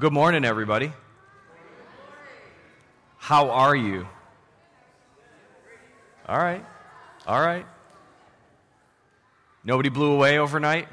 good 0.00 0.14
morning, 0.14 0.46
everybody. 0.46 0.90
How 3.18 3.50
are 3.50 3.76
you? 3.76 4.08
All 6.26 6.38
right. 6.38 6.64
All 7.26 7.38
right. 7.38 7.66
Nobody 9.62 9.90
blew 9.90 10.12
away 10.12 10.38
overnight? 10.38 10.88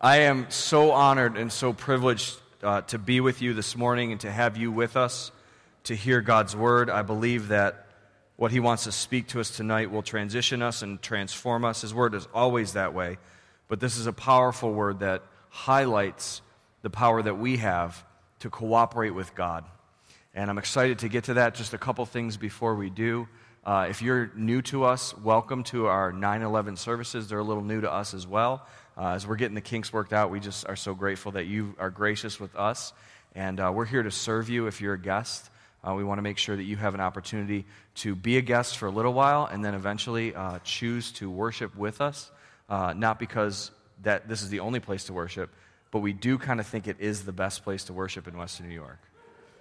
I 0.00 0.16
am 0.22 0.50
so 0.50 0.90
honored 0.90 1.36
and 1.36 1.52
so 1.52 1.72
privileged 1.72 2.34
uh, 2.60 2.80
to 2.80 2.98
be 2.98 3.20
with 3.20 3.40
you 3.40 3.54
this 3.54 3.76
morning 3.76 4.10
and 4.10 4.20
to 4.22 4.30
have 4.32 4.56
you 4.56 4.72
with 4.72 4.96
us 4.96 5.30
to 5.84 5.94
hear 5.94 6.20
God's 6.20 6.56
word. 6.56 6.90
I 6.90 7.02
believe 7.02 7.48
that 7.48 7.86
what 8.34 8.50
He 8.50 8.58
wants 8.58 8.84
to 8.84 8.92
speak 8.92 9.28
to 9.28 9.40
us 9.40 9.56
tonight 9.56 9.92
will 9.92 10.02
transition 10.02 10.62
us 10.62 10.82
and 10.82 11.00
transform 11.00 11.64
us. 11.64 11.82
His 11.82 11.94
word 11.94 12.12
is 12.16 12.26
always 12.34 12.72
that 12.72 12.92
way. 12.92 13.18
But 13.68 13.80
this 13.80 13.98
is 13.98 14.06
a 14.06 14.12
powerful 14.12 14.72
word 14.72 15.00
that 15.00 15.22
highlights 15.50 16.40
the 16.80 16.90
power 16.90 17.22
that 17.22 17.38
we 17.38 17.58
have 17.58 18.02
to 18.40 18.48
cooperate 18.48 19.10
with 19.10 19.34
God. 19.34 19.64
And 20.34 20.48
I'm 20.48 20.56
excited 20.56 21.00
to 21.00 21.08
get 21.08 21.24
to 21.24 21.34
that. 21.34 21.54
Just 21.54 21.74
a 21.74 21.78
couple 21.78 22.06
things 22.06 22.38
before 22.38 22.74
we 22.74 22.88
do. 22.88 23.28
Uh, 23.64 23.88
if 23.90 24.00
you're 24.00 24.30
new 24.34 24.62
to 24.62 24.84
us, 24.84 25.14
welcome 25.18 25.62
to 25.64 25.86
our 25.86 26.12
9 26.12 26.42
11 26.42 26.76
services. 26.76 27.28
They're 27.28 27.40
a 27.40 27.44
little 27.44 27.62
new 27.62 27.82
to 27.82 27.92
us 27.92 28.14
as 28.14 28.26
well. 28.26 28.66
Uh, 28.96 29.08
as 29.08 29.26
we're 29.26 29.36
getting 29.36 29.54
the 29.54 29.60
kinks 29.60 29.92
worked 29.92 30.14
out, 30.14 30.30
we 30.30 30.40
just 30.40 30.66
are 30.66 30.76
so 30.76 30.94
grateful 30.94 31.32
that 31.32 31.46
you 31.46 31.74
are 31.78 31.90
gracious 31.90 32.40
with 32.40 32.54
us. 32.56 32.94
And 33.34 33.60
uh, 33.60 33.70
we're 33.74 33.84
here 33.84 34.02
to 34.02 34.10
serve 34.10 34.48
you 34.48 34.66
if 34.66 34.80
you're 34.80 34.94
a 34.94 35.00
guest. 35.00 35.50
Uh, 35.86 35.92
we 35.94 36.04
want 36.04 36.18
to 36.18 36.22
make 36.22 36.38
sure 36.38 36.56
that 36.56 36.62
you 36.62 36.76
have 36.76 36.94
an 36.94 37.00
opportunity 37.00 37.66
to 37.96 38.14
be 38.14 38.38
a 38.38 38.40
guest 38.40 38.78
for 38.78 38.86
a 38.86 38.90
little 38.90 39.12
while 39.12 39.44
and 39.44 39.62
then 39.62 39.74
eventually 39.74 40.34
uh, 40.34 40.58
choose 40.64 41.12
to 41.12 41.30
worship 41.30 41.76
with 41.76 42.00
us 42.00 42.30
uh, 42.68 42.94
not 42.96 43.18
because 43.18 43.70
that 44.02 44.28
this 44.28 44.42
is 44.42 44.50
the 44.50 44.60
only 44.60 44.80
place 44.80 45.04
to 45.04 45.12
worship, 45.12 45.50
but 45.90 46.00
we 46.00 46.12
do 46.12 46.38
kind 46.38 46.60
of 46.60 46.66
think 46.66 46.86
it 46.86 46.96
is 47.00 47.24
the 47.24 47.32
best 47.32 47.64
place 47.64 47.84
to 47.84 47.92
worship 47.92 48.28
in 48.28 48.36
Western 48.36 48.68
New 48.68 48.74
York. 48.74 48.98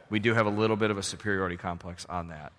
We 0.09 0.19
do 0.19 0.33
have 0.33 0.45
a 0.45 0.51
little 0.51 0.77
bit 0.77 0.91
of 0.91 0.97
a 0.97 1.03
superiority 1.03 1.57
complex 1.57 2.05
on 2.05 2.29
that. 2.29 2.53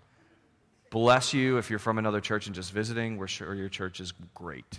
Bless 0.90 1.34
you 1.34 1.58
if 1.58 1.70
you're 1.70 1.78
from 1.78 1.98
another 1.98 2.20
church 2.20 2.46
and 2.46 2.54
just 2.54 2.72
visiting. 2.72 3.18
We're 3.18 3.26
sure 3.26 3.54
your 3.54 3.68
church 3.68 4.00
is 4.00 4.12
great. 4.34 4.78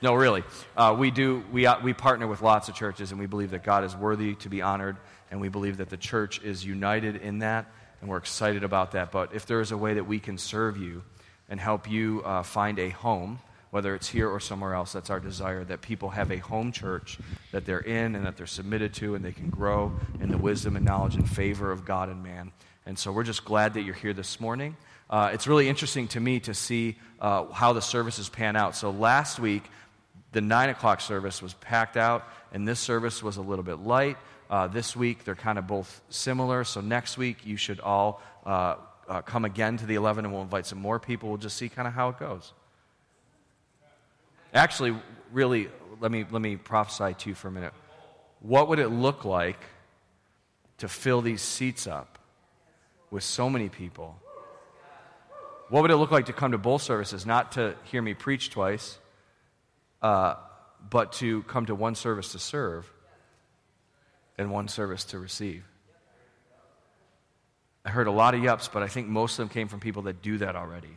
No, 0.00 0.14
really. 0.14 0.44
Uh, 0.76 0.94
we 0.98 1.10
do. 1.10 1.44
We, 1.50 1.66
uh, 1.66 1.80
we 1.80 1.92
partner 1.92 2.26
with 2.26 2.40
lots 2.40 2.68
of 2.68 2.74
churches, 2.74 3.10
and 3.10 3.18
we 3.18 3.26
believe 3.26 3.50
that 3.50 3.64
God 3.64 3.84
is 3.84 3.96
worthy 3.96 4.36
to 4.36 4.48
be 4.48 4.62
honored, 4.62 4.96
and 5.30 5.40
we 5.40 5.48
believe 5.48 5.78
that 5.78 5.90
the 5.90 5.96
church 5.96 6.40
is 6.42 6.64
united 6.64 7.16
in 7.16 7.40
that, 7.40 7.66
and 8.00 8.08
we're 8.08 8.18
excited 8.18 8.64
about 8.64 8.92
that. 8.92 9.10
But 9.10 9.34
if 9.34 9.44
there 9.44 9.60
is 9.60 9.72
a 9.72 9.76
way 9.76 9.94
that 9.94 10.04
we 10.04 10.20
can 10.20 10.38
serve 10.38 10.76
you 10.76 11.02
and 11.48 11.58
help 11.58 11.90
you 11.90 12.22
uh, 12.24 12.42
find 12.42 12.78
a 12.78 12.90
home, 12.90 13.40
whether 13.70 13.94
it's 13.94 14.08
here 14.08 14.28
or 14.28 14.40
somewhere 14.40 14.74
else. 14.74 14.92
That's 14.92 15.10
our 15.10 15.20
desire 15.20 15.64
that 15.64 15.82
people 15.82 16.10
have 16.10 16.30
a 16.30 16.38
home 16.38 16.72
church 16.72 17.18
that 17.52 17.64
they're 17.66 17.80
in 17.80 18.14
and 18.14 18.24
that 18.26 18.36
they're 18.36 18.46
submitted 18.46 18.94
to 18.94 19.14
and 19.14 19.24
they 19.24 19.32
can 19.32 19.50
grow 19.50 19.92
in 20.20 20.30
the 20.30 20.38
wisdom 20.38 20.76
and 20.76 20.84
knowledge 20.84 21.16
and 21.16 21.28
favor 21.28 21.70
of 21.70 21.84
God 21.84 22.08
and 22.08 22.22
man. 22.22 22.52
And 22.86 22.98
so 22.98 23.12
we're 23.12 23.24
just 23.24 23.44
glad 23.44 23.74
that 23.74 23.82
you're 23.82 23.94
here 23.94 24.14
this 24.14 24.40
morning. 24.40 24.76
Uh, 25.10 25.30
it's 25.32 25.46
really 25.46 25.68
interesting 25.68 26.08
to 26.08 26.20
me 26.20 26.40
to 26.40 26.54
see 26.54 26.96
uh, 27.20 27.46
how 27.52 27.72
the 27.72 27.82
services 27.82 28.28
pan 28.28 28.56
out. 28.56 28.76
So 28.76 28.90
last 28.90 29.38
week, 29.38 29.64
the 30.32 30.40
9 30.40 30.70
o'clock 30.70 31.00
service 31.00 31.40
was 31.40 31.54
packed 31.54 31.96
out, 31.96 32.28
and 32.52 32.68
this 32.68 32.80
service 32.80 33.22
was 33.22 33.38
a 33.38 33.42
little 33.42 33.62
bit 33.62 33.78
light. 33.78 34.18
Uh, 34.50 34.66
this 34.66 34.94
week, 34.94 35.24
they're 35.24 35.34
kind 35.34 35.58
of 35.58 35.66
both 35.66 36.00
similar. 36.10 36.64
So 36.64 36.80
next 36.80 37.16
week, 37.18 37.44
you 37.44 37.56
should 37.56 37.80
all 37.80 38.22
uh, 38.44 38.76
uh, 39.08 39.22
come 39.22 39.44
again 39.44 39.76
to 39.78 39.86
the 39.86 39.94
11, 39.94 40.24
and 40.24 40.32
we'll 40.32 40.42
invite 40.42 40.66
some 40.66 40.78
more 40.78 40.98
people. 40.98 41.28
We'll 41.28 41.38
just 41.38 41.56
see 41.56 41.68
kind 41.68 41.88
of 41.88 41.94
how 41.94 42.10
it 42.10 42.18
goes. 42.18 42.52
Actually, 44.54 44.96
really, 45.32 45.68
let 46.00 46.10
me, 46.10 46.24
let 46.30 46.40
me 46.40 46.56
prophesy 46.56 47.14
to 47.14 47.28
you 47.30 47.34
for 47.34 47.48
a 47.48 47.50
minute. 47.50 47.72
What 48.40 48.68
would 48.68 48.78
it 48.78 48.88
look 48.88 49.24
like 49.24 49.60
to 50.78 50.88
fill 50.88 51.20
these 51.20 51.42
seats 51.42 51.86
up 51.86 52.18
with 53.10 53.24
so 53.24 53.50
many 53.50 53.68
people? 53.68 54.16
What 55.68 55.82
would 55.82 55.90
it 55.90 55.96
look 55.96 56.10
like 56.10 56.26
to 56.26 56.32
come 56.32 56.52
to 56.52 56.58
both 56.58 56.82
services, 56.82 57.26
not 57.26 57.52
to 57.52 57.74
hear 57.84 58.00
me 58.00 58.14
preach 58.14 58.50
twice, 58.50 58.98
uh, 60.00 60.36
but 60.88 61.12
to 61.14 61.42
come 61.42 61.66
to 61.66 61.74
one 61.74 61.94
service 61.94 62.32
to 62.32 62.38
serve 62.38 62.90
and 64.38 64.50
one 64.50 64.68
service 64.68 65.04
to 65.04 65.18
receive? 65.18 65.64
I 67.84 67.90
heard 67.90 68.06
a 68.06 68.12
lot 68.12 68.34
of 68.34 68.40
yups, 68.40 68.70
but 68.72 68.82
I 68.82 68.88
think 68.88 69.08
most 69.08 69.38
of 69.38 69.38
them 69.38 69.48
came 69.48 69.68
from 69.68 69.80
people 69.80 70.02
that 70.02 70.22
do 70.22 70.38
that 70.38 70.56
already. 70.56 70.96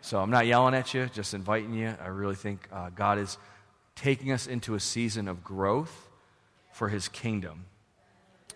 So 0.00 0.18
I'm 0.18 0.30
not 0.30 0.46
yelling 0.46 0.74
at 0.74 0.94
you, 0.94 1.08
just 1.12 1.34
inviting 1.34 1.74
you. 1.74 1.94
I 2.02 2.08
really 2.08 2.34
think 2.34 2.68
uh, 2.72 2.90
God 2.90 3.18
is 3.18 3.36
taking 3.94 4.32
us 4.32 4.46
into 4.46 4.74
a 4.74 4.80
season 4.80 5.28
of 5.28 5.44
growth 5.44 6.08
for 6.72 6.88
his 6.88 7.08
kingdom. 7.08 7.66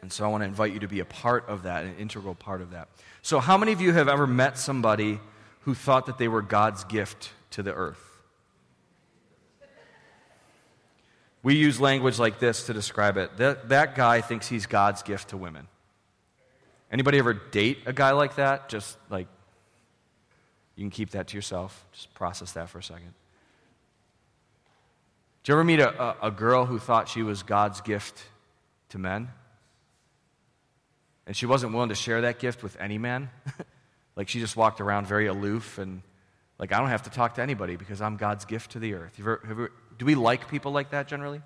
And 0.00 0.12
so 0.12 0.24
I 0.24 0.28
want 0.28 0.42
to 0.42 0.46
invite 0.46 0.72
you 0.72 0.80
to 0.80 0.88
be 0.88 1.00
a 1.00 1.04
part 1.04 1.48
of 1.48 1.62
that, 1.62 1.84
an 1.84 1.96
integral 1.98 2.34
part 2.34 2.60
of 2.60 2.70
that. 2.70 2.88
So, 3.22 3.40
how 3.40 3.56
many 3.56 3.72
of 3.72 3.80
you 3.80 3.92
have 3.92 4.08
ever 4.08 4.26
met 4.26 4.58
somebody 4.58 5.18
who 5.60 5.74
thought 5.74 6.06
that 6.06 6.18
they 6.18 6.28
were 6.28 6.42
God's 6.42 6.84
gift 6.84 7.30
to 7.52 7.62
the 7.62 7.72
earth? 7.72 8.02
We 11.42 11.56
use 11.56 11.78
language 11.78 12.18
like 12.18 12.38
this 12.38 12.66
to 12.66 12.72
describe 12.72 13.18
it. 13.18 13.36
That, 13.36 13.68
that 13.68 13.94
guy 13.94 14.22
thinks 14.22 14.48
he's 14.48 14.64
God's 14.64 15.02
gift 15.02 15.28
to 15.28 15.36
women. 15.36 15.68
Anybody 16.90 17.18
ever 17.18 17.34
date 17.34 17.78
a 17.86 17.92
guy 17.92 18.12
like 18.12 18.36
that? 18.36 18.68
Just 18.68 18.96
like 19.10 19.26
you 20.76 20.82
can 20.82 20.90
keep 20.90 21.10
that 21.10 21.28
to 21.28 21.36
yourself. 21.36 21.86
Just 21.92 22.12
process 22.14 22.52
that 22.52 22.68
for 22.68 22.78
a 22.78 22.82
second. 22.82 23.14
Did 25.42 25.48
you 25.48 25.54
ever 25.54 25.64
meet 25.64 25.80
a, 25.80 26.02
a, 26.02 26.28
a 26.28 26.30
girl 26.30 26.64
who 26.64 26.78
thought 26.78 27.08
she 27.08 27.22
was 27.22 27.42
God's 27.42 27.80
gift 27.80 28.22
to 28.90 28.98
men? 28.98 29.28
And 31.26 31.36
she 31.36 31.46
wasn't 31.46 31.72
willing 31.72 31.88
to 31.88 31.94
share 31.94 32.22
that 32.22 32.38
gift 32.38 32.62
with 32.62 32.76
any 32.80 32.98
man? 32.98 33.30
like 34.16 34.28
she 34.28 34.40
just 34.40 34.56
walked 34.56 34.80
around 34.80 35.06
very 35.06 35.26
aloof 35.26 35.78
and 35.78 36.02
like, 36.58 36.72
I 36.72 36.78
don't 36.78 36.88
have 36.88 37.02
to 37.02 37.10
talk 37.10 37.34
to 37.34 37.42
anybody 37.42 37.76
because 37.76 38.00
I'm 38.00 38.16
God's 38.16 38.44
gift 38.44 38.72
to 38.72 38.78
the 38.78 38.94
earth. 38.94 39.16
Ever, 39.18 39.40
ever, 39.48 39.72
do 39.98 40.06
we 40.06 40.14
like 40.14 40.48
people 40.48 40.72
like 40.72 40.90
that 40.90 41.08
generally? 41.08 41.42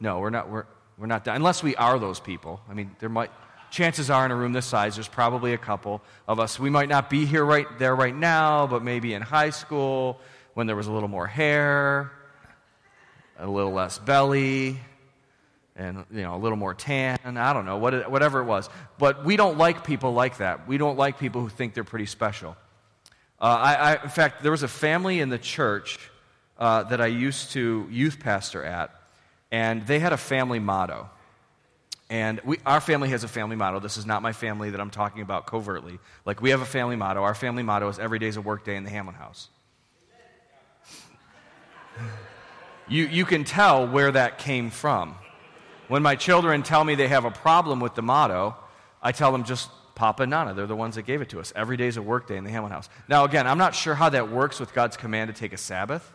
No, 0.00 0.20
we're 0.20 0.30
not. 0.30 0.50
We're, 0.50 0.66
we're 0.98 1.06
not. 1.06 1.26
Unless 1.26 1.62
we 1.62 1.76
are 1.76 1.98
those 1.98 2.20
people. 2.20 2.60
I 2.68 2.74
mean, 2.74 2.94
there 2.98 3.08
might 3.08 3.30
chances 3.72 4.10
are 4.10 4.26
in 4.26 4.30
a 4.30 4.36
room 4.36 4.52
this 4.52 4.66
size, 4.66 4.96
there's 4.96 5.08
probably 5.08 5.54
a 5.54 5.58
couple 5.58 6.02
of 6.28 6.38
us. 6.38 6.60
We 6.60 6.68
might 6.68 6.90
not 6.90 7.08
be 7.08 7.24
here 7.24 7.44
right 7.44 7.66
there 7.78 7.96
right 7.96 8.14
now, 8.14 8.66
but 8.66 8.84
maybe 8.84 9.14
in 9.14 9.22
high 9.22 9.50
school 9.50 10.20
when 10.54 10.66
there 10.66 10.76
was 10.76 10.86
a 10.86 10.92
little 10.92 11.08
more 11.08 11.26
hair, 11.26 12.12
a 13.38 13.48
little 13.48 13.72
less 13.72 13.98
belly, 13.98 14.78
and 15.74 16.04
you 16.12 16.20
know 16.22 16.36
a 16.36 16.36
little 16.36 16.58
more 16.58 16.74
tan. 16.74 17.18
I 17.24 17.52
don't 17.54 17.64
know 17.64 17.78
what, 17.78 18.10
whatever 18.10 18.40
it 18.40 18.44
was. 18.44 18.68
But 18.98 19.24
we 19.24 19.36
don't 19.36 19.56
like 19.56 19.84
people 19.84 20.12
like 20.12 20.36
that. 20.36 20.68
We 20.68 20.76
don't 20.76 20.98
like 20.98 21.18
people 21.18 21.40
who 21.40 21.48
think 21.48 21.72
they're 21.72 21.82
pretty 21.82 22.06
special. 22.06 22.56
Uh, 23.40 23.44
I, 23.44 23.74
I, 23.74 24.02
in 24.02 24.10
fact, 24.10 24.42
there 24.42 24.52
was 24.52 24.62
a 24.62 24.68
family 24.68 25.20
in 25.20 25.30
the 25.30 25.38
church 25.38 25.98
uh, 26.58 26.82
that 26.84 27.00
I 27.00 27.06
used 27.06 27.52
to 27.52 27.88
youth 27.90 28.20
pastor 28.20 28.62
at, 28.62 28.94
and 29.50 29.86
they 29.86 29.98
had 29.98 30.12
a 30.12 30.18
family 30.18 30.58
motto. 30.58 31.08
And 32.12 32.42
we, 32.44 32.58
our 32.66 32.82
family 32.82 33.08
has 33.08 33.24
a 33.24 33.28
family 33.28 33.56
motto. 33.56 33.80
This 33.80 33.96
is 33.96 34.04
not 34.04 34.20
my 34.20 34.34
family 34.34 34.68
that 34.68 34.80
I'm 34.82 34.90
talking 34.90 35.22
about 35.22 35.46
covertly. 35.46 35.98
Like, 36.26 36.42
we 36.42 36.50
have 36.50 36.60
a 36.60 36.66
family 36.66 36.94
motto. 36.94 37.22
Our 37.22 37.34
family 37.34 37.62
motto 37.62 37.88
is 37.88 37.98
every 37.98 38.18
day's 38.18 38.36
a 38.36 38.42
work 38.42 38.66
day 38.66 38.76
in 38.76 38.84
the 38.84 38.90
Hamlin 38.90 39.14
house. 39.14 39.48
you, 42.86 43.06
you 43.06 43.24
can 43.24 43.44
tell 43.44 43.88
where 43.88 44.12
that 44.12 44.36
came 44.36 44.68
from. 44.68 45.14
When 45.88 46.02
my 46.02 46.14
children 46.14 46.62
tell 46.62 46.84
me 46.84 46.96
they 46.96 47.08
have 47.08 47.24
a 47.24 47.30
problem 47.30 47.80
with 47.80 47.94
the 47.94 48.02
motto, 48.02 48.56
I 49.02 49.12
tell 49.12 49.32
them 49.32 49.44
just 49.44 49.70
Papa 49.94 50.24
and 50.24 50.30
Nana. 50.30 50.52
They're 50.52 50.66
the 50.66 50.76
ones 50.76 50.96
that 50.96 51.06
gave 51.06 51.22
it 51.22 51.30
to 51.30 51.40
us. 51.40 51.50
Every 51.56 51.78
day's 51.78 51.96
a 51.96 52.02
work 52.02 52.26
day 52.28 52.36
in 52.36 52.44
the 52.44 52.50
Hamlin 52.50 52.72
house. 52.72 52.90
Now, 53.08 53.24
again, 53.24 53.46
I'm 53.46 53.56
not 53.56 53.74
sure 53.74 53.94
how 53.94 54.10
that 54.10 54.30
works 54.30 54.60
with 54.60 54.74
God's 54.74 54.98
command 54.98 55.34
to 55.34 55.40
take 55.40 55.54
a 55.54 55.58
Sabbath. 55.58 56.12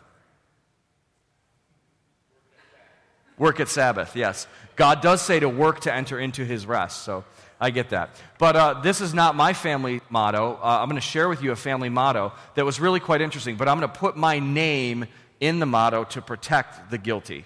Work 3.38 3.60
at 3.60 3.68
Sabbath, 3.68 4.16
yes. 4.16 4.46
God 4.76 5.00
does 5.00 5.22
say 5.22 5.40
to 5.40 5.48
work 5.48 5.80
to 5.80 5.94
enter 5.94 6.18
into 6.18 6.44
his 6.44 6.66
rest, 6.66 7.02
so 7.02 7.24
I 7.60 7.70
get 7.70 7.90
that. 7.90 8.10
But 8.38 8.56
uh, 8.56 8.80
this 8.80 9.00
is 9.00 9.14
not 9.14 9.34
my 9.34 9.52
family 9.52 10.00
motto. 10.10 10.58
Uh, 10.62 10.78
I'm 10.80 10.88
going 10.88 11.00
to 11.00 11.06
share 11.06 11.28
with 11.28 11.42
you 11.42 11.52
a 11.52 11.56
family 11.56 11.88
motto 11.88 12.32
that 12.54 12.64
was 12.64 12.80
really 12.80 13.00
quite 13.00 13.20
interesting, 13.20 13.56
but 13.56 13.68
I'm 13.68 13.78
going 13.78 13.90
to 13.90 13.98
put 13.98 14.16
my 14.16 14.38
name 14.38 15.06
in 15.40 15.58
the 15.58 15.66
motto 15.66 16.04
to 16.04 16.22
protect 16.22 16.90
the 16.90 16.98
guilty. 16.98 17.44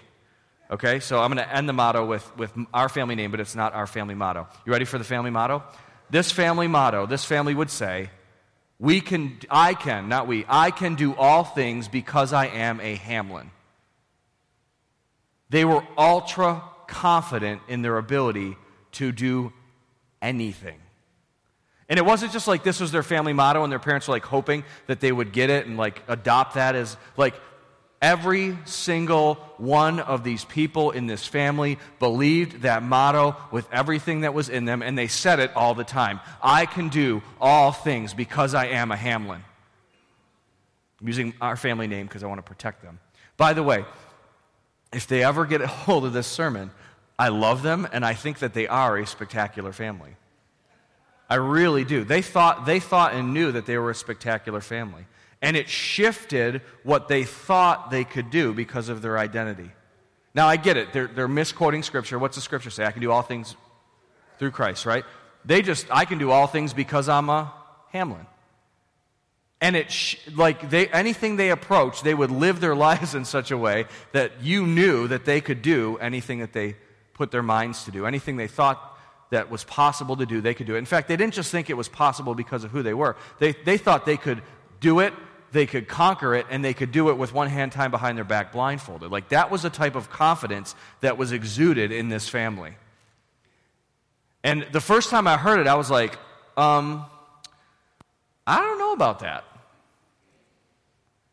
Okay, 0.71 0.99
so 0.99 1.19
I'm 1.19 1.31
going 1.31 1.45
to 1.45 1.55
end 1.55 1.69
the 1.69 1.73
motto 1.73 2.05
with, 2.05 2.37
with 2.37 2.51
our 2.73 2.89
family 2.89 3.15
name, 3.15 3.31
but 3.31 3.39
it's 3.39 3.55
not 3.55 3.73
our 3.73 3.85
family 3.85 4.15
motto. 4.15 4.47
You 4.65 4.71
ready 4.71 4.85
for 4.85 4.97
the 4.97 5.03
family 5.03 5.29
motto? 5.29 5.63
This 6.09 6.31
family 6.31 6.67
motto, 6.67 7.05
this 7.05 7.25
family 7.25 7.53
would 7.53 7.69
say, 7.69 8.09
we 8.79 9.01
can, 9.01 9.37
I 9.49 9.75
can, 9.75 10.09
not 10.09 10.27
we, 10.27 10.45
I 10.47 10.71
can 10.71 10.95
do 10.95 11.15
all 11.15 11.43
things 11.43 11.87
because 11.87 12.33
I 12.33 12.47
am 12.47 12.79
a 12.81 12.95
Hamlin. 12.95 13.51
They 15.53 15.65
were 15.65 15.83
ultra 15.99 16.63
confident 16.87 17.61
in 17.67 17.83
their 17.83 17.99
ability 17.99 18.57
to 18.93 19.11
do 19.11 19.53
anything. 20.19 20.79
And 21.87 21.99
it 21.99 22.05
wasn't 22.05 22.31
just 22.31 22.47
like 22.47 22.63
this 22.63 22.79
was 22.79 22.91
their 22.91 23.03
family 23.03 23.33
motto 23.33 23.61
and 23.61 23.71
their 23.71 23.77
parents 23.77 24.07
were 24.07 24.15
like 24.15 24.25
hoping 24.25 24.63
that 24.87 24.99
they 24.99 25.11
would 25.11 25.31
get 25.31 25.51
it 25.51 25.67
and 25.67 25.77
like 25.77 26.01
adopt 26.07 26.55
that 26.55 26.73
as 26.73 26.97
like 27.17 27.35
Every 28.01 28.57
single 28.65 29.35
one 29.57 30.01
of 30.01 30.25
these 30.25 30.43
people 30.43 30.91
in 30.91 31.07
this 31.07 31.25
family 31.25 31.79
believed 31.99 32.63
that 32.63 32.83
motto 32.83 33.37
with 33.49 33.65
everything 33.71 34.21
that 34.21 34.33
was 34.33 34.49
in 34.49 34.65
them, 34.65 34.81
and 34.81 34.97
they 34.97 35.07
said 35.07 35.39
it 35.39 35.55
all 35.55 35.73
the 35.73 35.85
time 35.85 36.19
I 36.41 36.65
can 36.65 36.89
do 36.89 37.21
all 37.39 37.71
things 37.71 38.13
because 38.13 38.53
I 38.53 38.65
am 38.65 38.91
a 38.91 38.97
Hamlin. 38.97 39.41
I'm 40.99 41.07
using 41.07 41.33
our 41.39 41.55
family 41.55 41.87
name 41.87 42.05
because 42.05 42.23
I 42.23 42.27
want 42.27 42.39
to 42.39 42.43
protect 42.43 42.81
them. 42.83 42.99
By 43.37 43.53
the 43.53 43.63
way, 43.63 43.85
if 44.93 45.07
they 45.07 45.23
ever 45.23 45.45
get 45.45 45.61
a 45.61 45.67
hold 45.67 46.05
of 46.05 46.13
this 46.13 46.27
sermon, 46.27 46.71
I 47.17 47.29
love 47.29 47.61
them, 47.61 47.87
and 47.91 48.05
I 48.05 48.13
think 48.13 48.39
that 48.39 48.53
they 48.53 48.67
are 48.67 48.97
a 48.97 49.05
spectacular 49.05 49.71
family. 49.71 50.15
I 51.29 51.35
really 51.35 51.83
do. 51.83 52.03
They 52.03 52.21
thought, 52.21 52.65
they 52.65 52.79
thought 52.79 53.13
and 53.13 53.33
knew 53.33 53.51
that 53.51 53.65
they 53.65 53.77
were 53.77 53.89
a 53.89 53.95
spectacular 53.95 54.61
family. 54.61 55.05
And 55.41 55.57
it 55.57 55.67
shifted 55.67 56.61
what 56.83 57.07
they 57.07 57.23
thought 57.23 57.91
they 57.91 58.03
could 58.03 58.29
do 58.29 58.53
because 58.53 58.89
of 58.89 59.01
their 59.01 59.17
identity. 59.17 59.71
Now, 60.33 60.47
I 60.47 60.57
get 60.57 60.77
it. 60.77 60.93
They're, 60.93 61.07
they're 61.07 61.27
misquoting 61.27 61.83
Scripture. 61.83 62.17
What's 62.17 62.35
the 62.35 62.41
Scripture 62.41 62.69
say? 62.69 62.85
I 62.85 62.91
can 62.91 63.01
do 63.01 63.11
all 63.11 63.21
things 63.21 63.55
through 64.39 64.51
Christ, 64.51 64.85
right? 64.85 65.03
They 65.45 65.61
just, 65.61 65.87
I 65.91 66.05
can 66.05 66.17
do 66.17 66.31
all 66.31 66.47
things 66.47 66.73
because 66.73 67.09
I'm 67.09 67.29
a 67.29 67.53
Hamlin. 67.89 68.25
And 69.63 69.77
it, 69.77 69.89
sh- 69.89 70.17
like, 70.35 70.69
they, 70.69 70.89
anything 70.89 71.37
they 71.37 71.49
approached, 71.49 72.03
they 72.03 72.13
would 72.13 72.31
live 72.31 72.59
their 72.59 72.75
lives 72.89 73.15
in 73.15 73.23
such 73.23 73.49
a 73.49 73.57
way 73.57 73.85
that 74.11 74.43
you 74.43 74.67
knew 74.67 75.07
that 75.07 75.23
they 75.23 75.39
could 75.39 75.61
do 75.61 75.97
anything 75.99 76.39
that 76.39 76.51
they 76.51 76.75
put 77.13 77.31
their 77.31 77.41
minds 77.41 77.85
to 77.85 77.91
do. 77.91 78.05
Anything 78.05 78.35
they 78.35 78.47
thought 78.47 78.99
that 79.29 79.49
was 79.49 79.63
possible 79.63 80.17
to 80.17 80.25
do, 80.25 80.41
they 80.41 80.53
could 80.53 80.67
do 80.67 80.75
it. 80.75 80.79
In 80.79 80.85
fact, 80.85 81.07
they 81.07 81.15
didn't 81.15 81.33
just 81.33 81.49
think 81.49 81.69
it 81.69 81.77
was 81.77 81.87
possible 81.87 82.35
because 82.35 82.65
of 82.65 82.71
who 82.71 82.83
they 82.83 82.93
were, 82.93 83.15
they, 83.39 83.53
they 83.53 83.77
thought 83.77 84.05
they 84.05 84.17
could 84.17 84.41
do 84.81 84.99
it, 84.99 85.13
they 85.53 85.65
could 85.65 85.87
conquer 85.87 86.35
it, 86.35 86.45
and 86.49 86.63
they 86.63 86.73
could 86.73 86.91
do 86.91 87.09
it 87.09 87.17
with 87.17 87.33
one 87.33 87.47
hand 87.47 87.71
tied 87.71 87.89
behind 87.89 88.17
their 88.17 88.25
back 88.25 88.51
blindfolded. 88.51 89.11
Like 89.11 89.29
that 89.29 89.49
was 89.49 89.63
a 89.63 89.69
type 89.69 89.95
of 89.95 90.09
confidence 90.09 90.75
that 90.99 91.17
was 91.17 91.31
exuded 91.31 91.93
in 91.93 92.09
this 92.09 92.27
family. 92.27 92.73
And 94.43 94.67
the 94.73 94.81
first 94.81 95.09
time 95.09 95.25
I 95.25 95.37
heard 95.37 95.61
it, 95.61 95.67
I 95.67 95.75
was 95.75 95.89
like, 95.89 96.17
um, 96.57 97.05
I 98.45 98.59
don't 98.59 98.77
know 98.77 98.91
about 98.91 99.19
that. 99.19 99.45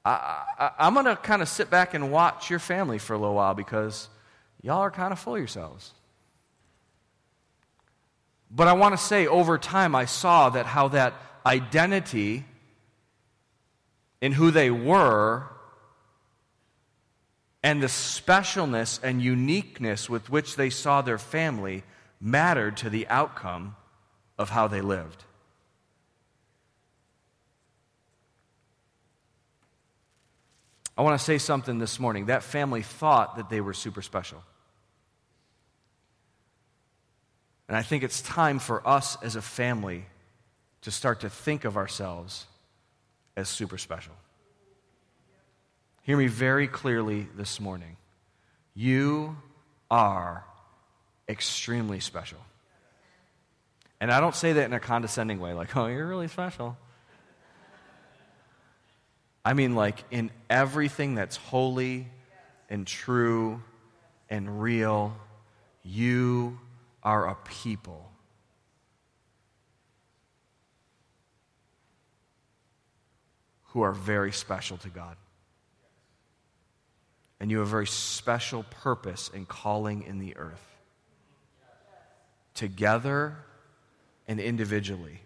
I, 0.04 0.70
am 0.78 0.94
going 0.94 1.06
to 1.06 1.16
kind 1.16 1.42
of 1.42 1.48
sit 1.48 1.70
back 1.70 1.94
and 1.94 2.10
watch 2.10 2.48
your 2.48 2.58
family 2.58 2.98
for 2.98 3.12
a 3.14 3.18
little 3.18 3.34
while 3.34 3.54
because 3.54 4.08
y'all 4.62 4.78
are 4.78 4.90
kind 4.90 5.12
of 5.12 5.18
full 5.18 5.36
yourselves. 5.36 5.92
But 8.50 8.66
I 8.66 8.72
want 8.72 8.98
to 8.98 9.02
say, 9.02 9.26
over 9.26 9.58
time, 9.58 9.94
I 9.94 10.06
saw 10.06 10.50
that 10.50 10.66
how 10.66 10.88
that 10.88 11.14
identity 11.46 12.44
in 14.20 14.32
who 14.32 14.50
they 14.50 14.70
were 14.70 15.46
and 17.62 17.82
the 17.82 17.86
specialness 17.86 18.98
and 19.02 19.22
uniqueness 19.22 20.08
with 20.08 20.30
which 20.30 20.56
they 20.56 20.70
saw 20.70 21.02
their 21.02 21.18
family 21.18 21.84
mattered 22.20 22.76
to 22.78 22.90
the 22.90 23.06
outcome 23.08 23.76
of 24.38 24.50
how 24.50 24.66
they 24.66 24.80
lived. 24.80 25.24
I 31.00 31.02
want 31.02 31.18
to 31.18 31.24
say 31.24 31.38
something 31.38 31.78
this 31.78 31.98
morning. 31.98 32.26
That 32.26 32.42
family 32.42 32.82
thought 32.82 33.38
that 33.38 33.48
they 33.48 33.62
were 33.62 33.72
super 33.72 34.02
special. 34.02 34.42
And 37.68 37.74
I 37.74 37.80
think 37.80 38.02
it's 38.02 38.20
time 38.20 38.58
for 38.58 38.86
us 38.86 39.16
as 39.22 39.34
a 39.34 39.40
family 39.40 40.04
to 40.82 40.90
start 40.90 41.20
to 41.20 41.30
think 41.30 41.64
of 41.64 41.78
ourselves 41.78 42.44
as 43.34 43.48
super 43.48 43.78
special. 43.78 44.12
Hear 46.02 46.18
me 46.18 46.26
very 46.26 46.68
clearly 46.68 47.28
this 47.34 47.60
morning. 47.60 47.96
You 48.74 49.38
are 49.90 50.44
extremely 51.26 52.00
special. 52.00 52.40
And 54.02 54.12
I 54.12 54.20
don't 54.20 54.36
say 54.36 54.52
that 54.52 54.66
in 54.66 54.74
a 54.74 54.80
condescending 54.80 55.40
way, 55.40 55.54
like, 55.54 55.74
oh, 55.78 55.86
you're 55.86 56.06
really 56.06 56.28
special. 56.28 56.76
I 59.44 59.54
mean, 59.54 59.74
like, 59.74 60.04
in 60.10 60.30
everything 60.50 61.14
that's 61.14 61.36
holy 61.36 62.06
and 62.68 62.86
true 62.86 63.62
and 64.28 64.60
real, 64.60 65.16
you 65.82 66.58
are 67.02 67.28
a 67.28 67.34
people. 67.34 68.10
Who 73.68 73.82
are 73.82 73.92
very 73.92 74.32
special 74.32 74.76
to 74.78 74.88
God. 74.88 75.16
And 77.38 77.50
you 77.50 77.60
have 77.60 77.68
a 77.68 77.70
very 77.70 77.86
special 77.86 78.64
purpose 78.64 79.30
and 79.32 79.48
calling 79.48 80.02
in 80.02 80.18
the 80.18 80.36
earth. 80.36 80.66
Together 82.52 83.36
and 84.28 84.38
individually. 84.38 85.22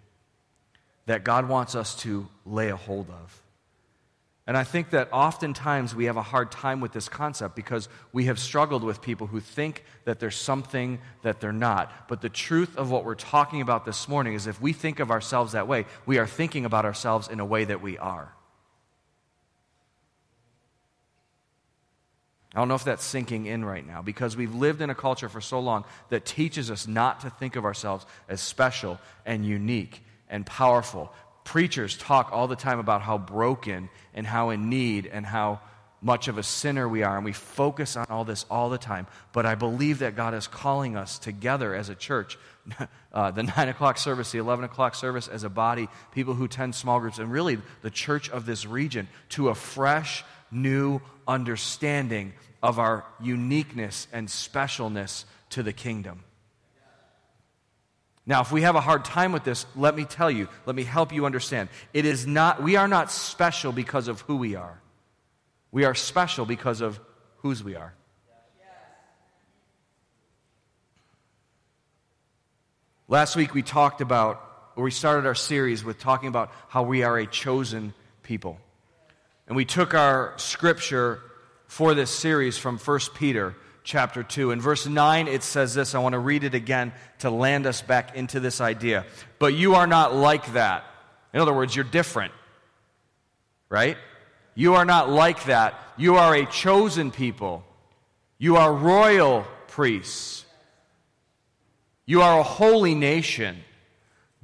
That 1.06 1.24
God 1.24 1.48
wants 1.48 1.74
us 1.74 1.96
to 2.02 2.28
lay 2.46 2.68
a 2.68 2.76
hold 2.76 3.10
of. 3.10 3.42
And 4.46 4.58
I 4.58 4.64
think 4.64 4.90
that 4.90 5.08
oftentimes 5.10 5.94
we 5.94 6.04
have 6.04 6.18
a 6.18 6.22
hard 6.22 6.52
time 6.52 6.82
with 6.82 6.92
this 6.92 7.08
concept 7.08 7.56
because 7.56 7.88
we 8.12 8.26
have 8.26 8.38
struggled 8.38 8.84
with 8.84 9.00
people 9.00 9.26
who 9.26 9.40
think 9.40 9.84
that 10.04 10.20
there's 10.20 10.36
something 10.36 10.98
that 11.22 11.40
they're 11.40 11.52
not. 11.52 12.08
But 12.08 12.20
the 12.20 12.28
truth 12.28 12.76
of 12.76 12.90
what 12.90 13.06
we're 13.06 13.14
talking 13.14 13.62
about 13.62 13.86
this 13.86 14.06
morning 14.06 14.34
is 14.34 14.46
if 14.46 14.60
we 14.60 14.74
think 14.74 15.00
of 15.00 15.10
ourselves 15.10 15.52
that 15.52 15.66
way, 15.66 15.86
we 16.04 16.18
are 16.18 16.26
thinking 16.26 16.66
about 16.66 16.84
ourselves 16.84 17.28
in 17.28 17.40
a 17.40 17.44
way 17.44 17.64
that 17.64 17.80
we 17.80 17.96
are. 17.96 18.34
I 22.54 22.58
don't 22.58 22.68
know 22.68 22.74
if 22.74 22.84
that's 22.84 23.02
sinking 23.02 23.46
in 23.46 23.64
right 23.64 23.84
now 23.84 24.02
because 24.02 24.36
we've 24.36 24.54
lived 24.54 24.80
in 24.80 24.90
a 24.90 24.94
culture 24.94 25.28
for 25.28 25.40
so 25.40 25.58
long 25.58 25.84
that 26.10 26.24
teaches 26.24 26.70
us 26.70 26.86
not 26.86 27.20
to 27.20 27.30
think 27.30 27.56
of 27.56 27.64
ourselves 27.64 28.04
as 28.28 28.42
special 28.42 29.00
and 29.24 29.44
unique 29.44 30.04
and 30.28 30.46
powerful 30.46 31.12
preachers 31.44 31.96
talk 31.96 32.30
all 32.32 32.48
the 32.48 32.56
time 32.56 32.78
about 32.78 33.02
how 33.02 33.18
broken 33.18 33.90
and 34.14 34.26
how 34.26 34.50
in 34.50 34.68
need 34.68 35.06
and 35.06 35.24
how 35.24 35.60
much 36.04 36.28
of 36.28 36.36
a 36.36 36.42
sinner 36.42 36.86
we 36.86 37.02
are, 37.02 37.16
and 37.16 37.24
we 37.24 37.32
focus 37.32 37.96
on 37.96 38.04
all 38.10 38.24
this 38.24 38.44
all 38.50 38.68
the 38.68 38.76
time. 38.76 39.06
But 39.32 39.46
I 39.46 39.54
believe 39.54 40.00
that 40.00 40.14
God 40.14 40.34
is 40.34 40.46
calling 40.46 40.96
us 40.96 41.18
together 41.18 41.74
as 41.74 41.88
a 41.88 41.94
church, 41.94 42.38
uh, 43.12 43.30
the 43.30 43.42
9 43.42 43.68
o'clock 43.70 43.96
service, 43.96 44.30
the 44.30 44.38
11 44.38 44.66
o'clock 44.66 44.94
service, 44.94 45.28
as 45.28 45.44
a 45.44 45.48
body, 45.48 45.88
people 46.12 46.34
who 46.34 46.46
tend 46.46 46.74
small 46.74 47.00
groups, 47.00 47.18
and 47.18 47.32
really 47.32 47.58
the 47.80 47.90
church 47.90 48.28
of 48.28 48.44
this 48.44 48.66
region, 48.66 49.08
to 49.30 49.48
a 49.48 49.54
fresh, 49.54 50.24
new 50.50 51.00
understanding 51.26 52.34
of 52.62 52.78
our 52.78 53.06
uniqueness 53.18 54.06
and 54.12 54.28
specialness 54.28 55.24
to 55.50 55.62
the 55.62 55.72
kingdom. 55.72 56.22
Now, 58.26 58.40
if 58.40 58.50
we 58.50 58.62
have 58.62 58.74
a 58.74 58.80
hard 58.80 59.04
time 59.04 59.32
with 59.32 59.44
this, 59.44 59.66
let 59.76 59.94
me 59.94 60.04
tell 60.04 60.30
you, 60.30 60.48
let 60.64 60.74
me 60.74 60.84
help 60.84 61.12
you 61.12 61.26
understand. 61.26 61.68
It 61.92 62.06
is 62.06 62.26
not, 62.26 62.62
we 62.62 62.76
are 62.76 62.88
not 62.88 63.10
special 63.10 63.70
because 63.70 64.08
of 64.08 64.22
who 64.22 64.36
we 64.36 64.54
are. 64.54 64.80
We 65.70 65.84
are 65.84 65.94
special 65.94 66.46
because 66.46 66.80
of 66.80 66.98
whose 67.38 67.62
we 67.62 67.76
are. 67.76 67.94
Last 73.06 73.36
week 73.36 73.52
we 73.52 73.62
talked 73.62 74.00
about, 74.00 74.40
or 74.76 74.84
we 74.84 74.90
started 74.90 75.26
our 75.26 75.34
series 75.34 75.84
with 75.84 75.98
talking 75.98 76.28
about 76.28 76.50
how 76.68 76.84
we 76.84 77.02
are 77.02 77.18
a 77.18 77.26
chosen 77.26 77.92
people. 78.22 78.58
And 79.46 79.54
we 79.54 79.66
took 79.66 79.92
our 79.92 80.32
scripture 80.38 81.20
for 81.66 81.92
this 81.92 82.10
series 82.10 82.56
from 82.56 82.78
1 82.78 83.00
Peter 83.14 83.54
chapter 83.84 84.22
2. 84.22 84.50
In 84.50 84.60
verse 84.60 84.86
9, 84.86 85.28
it 85.28 85.42
says 85.42 85.74
this. 85.74 85.94
I 85.94 86.00
want 86.00 86.14
to 86.14 86.18
read 86.18 86.42
it 86.42 86.54
again 86.54 86.92
to 87.20 87.30
land 87.30 87.66
us 87.66 87.82
back 87.82 88.16
into 88.16 88.40
this 88.40 88.60
idea. 88.60 89.04
But 89.38 89.54
you 89.54 89.76
are 89.76 89.86
not 89.86 90.14
like 90.14 90.54
that. 90.54 90.84
In 91.32 91.40
other 91.40 91.54
words, 91.54 91.76
you're 91.76 91.84
different. 91.84 92.32
Right? 93.68 93.96
You 94.54 94.74
are 94.74 94.84
not 94.84 95.10
like 95.10 95.44
that. 95.44 95.78
You 95.96 96.16
are 96.16 96.34
a 96.34 96.46
chosen 96.46 97.10
people. 97.10 97.64
You 98.38 98.56
are 98.56 98.72
royal 98.72 99.46
priests. 99.68 100.44
You 102.06 102.22
are 102.22 102.40
a 102.40 102.42
holy 102.42 102.94
nation, 102.94 103.56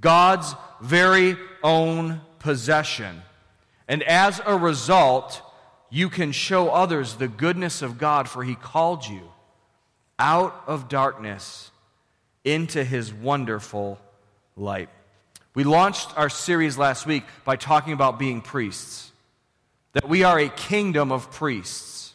God's 0.00 0.54
very 0.80 1.36
own 1.62 2.20
possession. 2.38 3.22
And 3.86 4.02
as 4.02 4.40
a 4.44 4.56
result, 4.56 5.42
you 5.90 6.08
can 6.08 6.32
show 6.32 6.70
others 6.70 7.16
the 7.16 7.28
goodness 7.28 7.82
of 7.82 7.98
God, 7.98 8.28
for 8.28 8.44
He 8.44 8.54
called 8.54 9.06
you 9.06 9.22
out 10.18 10.62
of 10.66 10.88
darkness 10.88 11.70
into 12.44 12.84
His 12.84 13.12
wonderful 13.12 13.98
light. 14.56 14.88
We 15.54 15.64
launched 15.64 16.16
our 16.16 16.30
series 16.30 16.78
last 16.78 17.06
week 17.06 17.24
by 17.44 17.56
talking 17.56 17.92
about 17.92 18.18
being 18.18 18.40
priests, 18.40 19.10
that 19.92 20.08
we 20.08 20.22
are 20.22 20.38
a 20.38 20.48
kingdom 20.48 21.10
of 21.10 21.32
priests. 21.32 22.14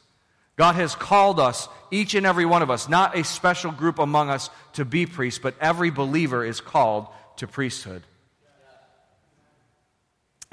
God 0.56 0.76
has 0.76 0.96
called 0.96 1.38
us, 1.38 1.68
each 1.92 2.16
and 2.16 2.26
every 2.26 2.46
one 2.46 2.62
of 2.62 2.72
us, 2.72 2.88
not 2.88 3.18
a 3.18 3.26
special 3.26 3.72
group 3.72 4.00
among 4.00 4.30
us 4.30 4.50
to 4.74 4.86
be 4.86 5.06
priests, 5.06 5.40
but 5.40 5.54
every 5.60 5.90
believer 5.90 6.46
is 6.46 6.62
called 6.62 7.08
to 7.38 7.48
priesthood. 7.48 8.04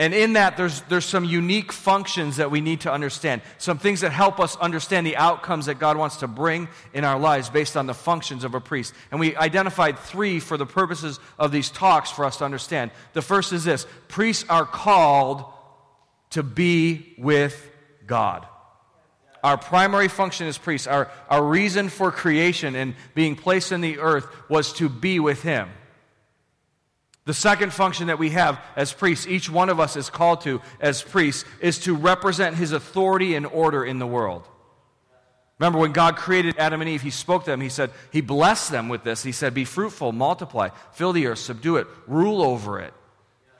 And 0.02 0.12
in 0.12 0.32
that, 0.32 0.56
there's, 0.56 0.80
there's 0.88 1.04
some 1.04 1.24
unique 1.24 1.70
functions 1.70 2.38
that 2.38 2.50
we 2.50 2.60
need 2.60 2.80
to 2.80 2.92
understand. 2.92 3.40
Some 3.58 3.78
things 3.78 4.00
that 4.00 4.10
help 4.10 4.40
us 4.40 4.56
understand 4.56 5.06
the 5.06 5.16
outcomes 5.16 5.66
that 5.66 5.78
God 5.78 5.96
wants 5.96 6.16
to 6.16 6.26
bring 6.26 6.66
in 6.92 7.04
our 7.04 7.20
lives 7.20 7.48
based 7.48 7.76
on 7.76 7.86
the 7.86 7.94
functions 7.94 8.42
of 8.42 8.56
a 8.56 8.60
priest. 8.60 8.94
And 9.12 9.20
we 9.20 9.36
identified 9.36 9.96
three 9.96 10.40
for 10.40 10.56
the 10.56 10.66
purposes 10.66 11.20
of 11.38 11.52
these 11.52 11.70
talks 11.70 12.10
for 12.10 12.24
us 12.24 12.38
to 12.38 12.44
understand. 12.44 12.90
The 13.12 13.22
first 13.22 13.52
is 13.52 13.62
this 13.62 13.86
priests 14.08 14.44
are 14.48 14.66
called 14.66 15.44
to 16.30 16.42
be 16.42 17.14
with 17.16 17.70
God. 18.04 18.44
Our 19.44 19.56
primary 19.56 20.08
function 20.08 20.48
as 20.48 20.58
priests, 20.58 20.88
our, 20.88 21.12
our 21.30 21.44
reason 21.44 21.88
for 21.88 22.10
creation 22.10 22.74
and 22.74 22.96
being 23.14 23.36
placed 23.36 23.70
in 23.70 23.80
the 23.80 24.00
earth 24.00 24.26
was 24.48 24.72
to 24.74 24.88
be 24.88 25.20
with 25.20 25.44
Him. 25.44 25.68
The 27.24 27.34
second 27.34 27.72
function 27.72 28.08
that 28.08 28.18
we 28.18 28.30
have 28.30 28.60
as 28.74 28.92
priests, 28.92 29.26
each 29.26 29.48
one 29.48 29.68
of 29.68 29.78
us 29.78 29.96
is 29.96 30.10
called 30.10 30.40
to 30.42 30.60
as 30.80 31.02
priests, 31.02 31.44
is 31.60 31.78
to 31.80 31.94
represent 31.94 32.56
his 32.56 32.72
authority 32.72 33.34
and 33.36 33.46
order 33.46 33.84
in 33.84 33.98
the 33.98 34.06
world. 34.06 34.48
Remember, 35.58 35.78
when 35.78 35.92
God 35.92 36.16
created 36.16 36.58
Adam 36.58 36.80
and 36.80 36.90
Eve, 36.90 37.02
he 37.02 37.10
spoke 37.10 37.44
to 37.44 37.52
them. 37.52 37.60
He 37.60 37.68
said, 37.68 37.92
He 38.10 38.20
blessed 38.20 38.72
them 38.72 38.88
with 38.88 39.04
this. 39.04 39.22
He 39.22 39.30
said, 39.30 39.54
Be 39.54 39.64
fruitful, 39.64 40.10
multiply, 40.10 40.70
fill 40.94 41.12
the 41.12 41.28
earth, 41.28 41.38
subdue 41.38 41.76
it, 41.76 41.86
rule 42.08 42.42
over 42.42 42.80
it. 42.80 42.92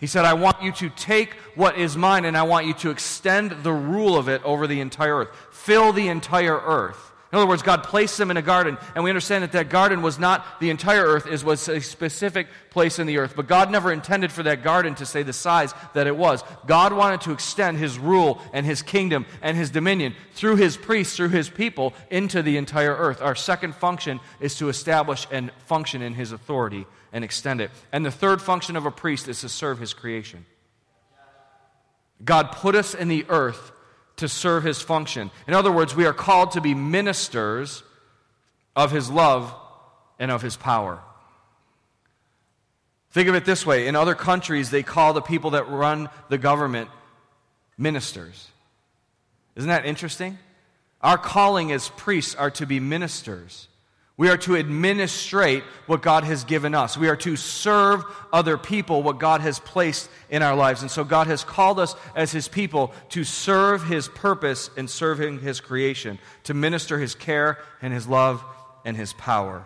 He 0.00 0.08
said, 0.08 0.24
I 0.24 0.34
want 0.34 0.60
you 0.60 0.72
to 0.72 0.90
take 0.90 1.34
what 1.54 1.78
is 1.78 1.96
mine 1.96 2.24
and 2.24 2.36
I 2.36 2.42
want 2.42 2.66
you 2.66 2.74
to 2.74 2.90
extend 2.90 3.62
the 3.62 3.72
rule 3.72 4.16
of 4.16 4.28
it 4.28 4.42
over 4.42 4.66
the 4.66 4.80
entire 4.80 5.18
earth. 5.18 5.28
Fill 5.52 5.92
the 5.92 6.08
entire 6.08 6.58
earth. 6.58 7.11
In 7.32 7.38
other 7.38 7.46
words, 7.46 7.62
God 7.62 7.82
placed 7.84 8.18
them 8.18 8.30
in 8.30 8.36
a 8.36 8.42
garden, 8.42 8.76
and 8.94 9.02
we 9.02 9.08
understand 9.08 9.42
that 9.42 9.52
that 9.52 9.70
garden 9.70 10.02
was 10.02 10.18
not 10.18 10.60
the 10.60 10.68
entire 10.68 11.04
earth, 11.04 11.26
it 11.26 11.42
was 11.42 11.66
a 11.66 11.80
specific 11.80 12.46
place 12.68 12.98
in 12.98 13.06
the 13.06 13.16
earth. 13.16 13.32
But 13.34 13.48
God 13.48 13.70
never 13.70 13.90
intended 13.90 14.30
for 14.30 14.42
that 14.42 14.62
garden 14.62 14.94
to 14.96 15.06
say 15.06 15.22
the 15.22 15.32
size 15.32 15.72
that 15.94 16.06
it 16.06 16.14
was. 16.14 16.44
God 16.66 16.92
wanted 16.92 17.22
to 17.22 17.32
extend 17.32 17.78
His 17.78 17.98
rule 17.98 18.42
and 18.52 18.66
His 18.66 18.82
kingdom 18.82 19.24
and 19.40 19.56
His 19.56 19.70
dominion 19.70 20.14
through 20.34 20.56
His 20.56 20.76
priests, 20.76 21.16
through 21.16 21.30
His 21.30 21.48
people, 21.48 21.94
into 22.10 22.42
the 22.42 22.58
entire 22.58 22.94
earth. 22.94 23.22
Our 23.22 23.34
second 23.34 23.76
function 23.76 24.20
is 24.38 24.56
to 24.56 24.68
establish 24.68 25.26
and 25.30 25.50
function 25.64 26.02
in 26.02 26.12
His 26.12 26.32
authority 26.32 26.84
and 27.14 27.24
extend 27.24 27.62
it. 27.62 27.70
And 27.92 28.04
the 28.04 28.10
third 28.10 28.42
function 28.42 28.76
of 28.76 28.84
a 28.84 28.90
priest 28.90 29.26
is 29.26 29.40
to 29.40 29.48
serve 29.48 29.78
His 29.78 29.94
creation. 29.94 30.44
God 32.22 32.52
put 32.52 32.74
us 32.74 32.94
in 32.94 33.08
the 33.08 33.24
earth 33.30 33.72
to 34.22 34.28
serve 34.28 34.62
his 34.62 34.80
function. 34.80 35.32
In 35.48 35.54
other 35.54 35.72
words, 35.72 35.96
we 35.96 36.06
are 36.06 36.12
called 36.12 36.52
to 36.52 36.60
be 36.60 36.74
ministers 36.74 37.82
of 38.76 38.92
his 38.92 39.10
love 39.10 39.52
and 40.16 40.30
of 40.30 40.42
his 40.42 40.56
power. 40.56 41.00
Think 43.10 43.28
of 43.28 43.34
it 43.34 43.44
this 43.44 43.66
way 43.66 43.88
in 43.88 43.96
other 43.96 44.14
countries, 44.14 44.70
they 44.70 44.84
call 44.84 45.12
the 45.12 45.20
people 45.20 45.50
that 45.50 45.68
run 45.68 46.08
the 46.28 46.38
government 46.38 46.88
ministers. 47.76 48.48
Isn't 49.56 49.68
that 49.68 49.86
interesting? 49.86 50.38
Our 51.00 51.18
calling 51.18 51.72
as 51.72 51.88
priests 51.88 52.36
are 52.36 52.50
to 52.52 52.64
be 52.64 52.78
ministers. 52.78 53.66
We 54.22 54.28
are 54.28 54.36
to 54.36 54.54
administrate 54.54 55.64
what 55.86 56.00
God 56.00 56.22
has 56.22 56.44
given 56.44 56.76
us. 56.76 56.96
We 56.96 57.08
are 57.08 57.16
to 57.16 57.34
serve 57.34 58.04
other 58.32 58.56
people 58.56 59.02
what 59.02 59.18
God 59.18 59.40
has 59.40 59.58
placed 59.58 60.08
in 60.30 60.44
our 60.44 60.54
lives. 60.54 60.82
And 60.82 60.88
so 60.88 61.02
God 61.02 61.26
has 61.26 61.42
called 61.42 61.80
us 61.80 61.96
as 62.14 62.30
His 62.30 62.46
people 62.46 62.94
to 63.08 63.24
serve 63.24 63.82
His 63.82 64.06
purpose 64.06 64.70
in 64.76 64.86
serving 64.86 65.40
His 65.40 65.58
creation, 65.58 66.20
to 66.44 66.54
minister 66.54 67.00
His 67.00 67.16
care 67.16 67.58
and 67.82 67.92
His 67.92 68.06
love 68.06 68.44
and 68.84 68.96
His 68.96 69.12
power. 69.12 69.64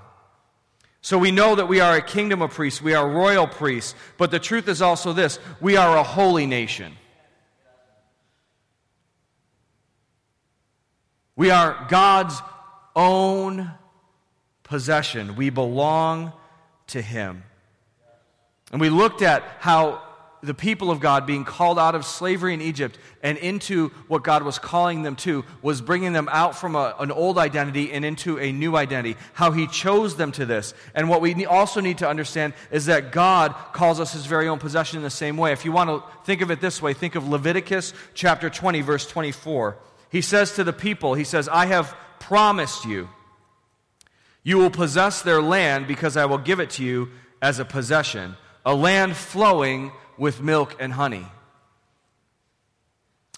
So 1.02 1.18
we 1.18 1.32
know 1.32 1.54
that 1.54 1.68
we 1.68 1.80
are 1.80 1.94
a 1.94 2.00
kingdom 2.00 2.40
of 2.40 2.50
priests, 2.52 2.80
we 2.80 2.94
are 2.94 3.06
royal 3.06 3.46
priests, 3.46 3.94
but 4.16 4.30
the 4.30 4.38
truth 4.38 4.68
is 4.68 4.80
also 4.80 5.12
this 5.12 5.38
we 5.60 5.76
are 5.76 5.98
a 5.98 6.02
holy 6.02 6.46
nation. 6.46 6.96
We 11.36 11.50
are 11.50 11.86
God's 11.90 12.40
own 12.94 13.70
possession. 14.66 15.36
We 15.36 15.50
belong 15.50 16.32
to 16.88 17.00
Him. 17.00 17.44
And 18.72 18.80
we 18.80 18.90
looked 18.90 19.22
at 19.22 19.42
how 19.60 20.02
the 20.42 20.54
people 20.54 20.90
of 20.90 21.00
God 21.00 21.26
being 21.26 21.44
called 21.44 21.78
out 21.78 21.94
of 21.94 22.04
slavery 22.04 22.52
in 22.54 22.60
Egypt 22.60 22.98
and 23.22 23.38
into 23.38 23.88
what 24.06 24.22
God 24.22 24.42
was 24.42 24.58
calling 24.58 25.02
them 25.02 25.16
to 25.16 25.44
was 25.62 25.80
bringing 25.80 26.12
them 26.12 26.28
out 26.30 26.56
from 26.56 26.76
a, 26.76 26.94
an 26.98 27.10
old 27.10 27.38
identity 27.38 27.92
and 27.92 28.04
into 28.04 28.38
a 28.38 28.52
new 28.52 28.76
identity. 28.76 29.16
How 29.34 29.50
He 29.50 29.66
chose 29.66 30.16
them 30.16 30.32
to 30.32 30.44
this. 30.44 30.74
And 30.94 31.08
what 31.08 31.20
we 31.20 31.46
also 31.46 31.80
need 31.80 31.98
to 31.98 32.08
understand 32.08 32.54
is 32.70 32.86
that 32.86 33.12
God 33.12 33.54
calls 33.72 33.98
us 34.00 34.12
His 34.12 34.26
very 34.26 34.48
own 34.48 34.58
possession 34.58 34.98
in 34.98 35.02
the 35.02 35.10
same 35.10 35.36
way. 35.36 35.52
If 35.52 35.64
you 35.64 35.72
want 35.72 35.90
to 35.90 36.02
think 36.24 36.42
of 36.42 36.50
it 36.50 36.60
this 36.60 36.82
way, 36.82 36.92
think 36.92 37.14
of 37.14 37.28
Leviticus 37.28 37.92
chapter 38.14 38.50
20, 38.50 38.80
verse 38.82 39.06
24. 39.06 39.76
He 40.10 40.20
says 40.20 40.52
to 40.52 40.64
the 40.64 40.72
people, 40.72 41.14
He 41.14 41.24
says, 41.24 41.48
I 41.48 41.66
have 41.66 41.96
promised 42.20 42.84
you. 42.84 43.08
You 44.46 44.58
will 44.58 44.70
possess 44.70 45.22
their 45.22 45.42
land 45.42 45.88
because 45.88 46.16
I 46.16 46.26
will 46.26 46.38
give 46.38 46.60
it 46.60 46.70
to 46.70 46.84
you 46.84 47.08
as 47.42 47.58
a 47.58 47.64
possession, 47.64 48.36
a 48.64 48.76
land 48.76 49.16
flowing 49.16 49.90
with 50.16 50.40
milk 50.40 50.76
and 50.78 50.92
honey. 50.92 51.26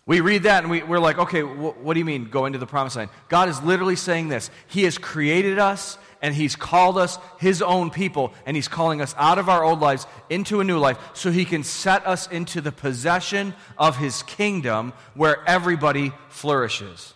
We 0.05 0.21
read 0.21 0.43
that 0.43 0.65
and 0.65 0.71
we, 0.71 0.83
are 0.83 0.99
like, 0.99 1.17
okay, 1.17 1.41
wh- 1.41 1.83
what 1.83 1.95
do 1.95 2.01
you 2.01 2.05
mean 2.05 2.27
go 2.27 2.45
into 2.45 2.59
the 2.59 2.67
promised 2.67 2.97
land? 2.97 3.09
God 3.31 3.49
is 3.49 3.63
literally 3.63 3.97
saying 3.97 4.29
this. 4.29 4.51
He 4.67 4.85
has 4.85 4.99
created 4.99 5.59
us 5.59 5.97
and 6.21 6.35
He's 6.35 6.57
called 6.57 6.99
us 6.99 7.19
His 7.41 7.63
own 7.63 7.89
people, 7.89 8.35
and 8.45 8.55
He's 8.55 8.69
calling 8.69 9.01
us 9.01 9.15
out 9.17 9.39
of 9.39 9.49
our 9.49 9.65
old 9.65 9.81
lives 9.81 10.07
into 10.29 10.61
a 10.61 10.65
new 10.65 10.79
life 10.79 10.99
so 11.15 11.31
He 11.31 11.47
can 11.47 11.65
set 11.65 12.07
us 12.07 12.27
into 12.27 12.61
the 12.61 12.73
possession 12.73 13.55
of 13.79 13.97
His 13.97 14.23
kingdom 14.25 14.93
where 15.15 15.43
everybody 15.49 16.13
flourishes. 16.29 17.15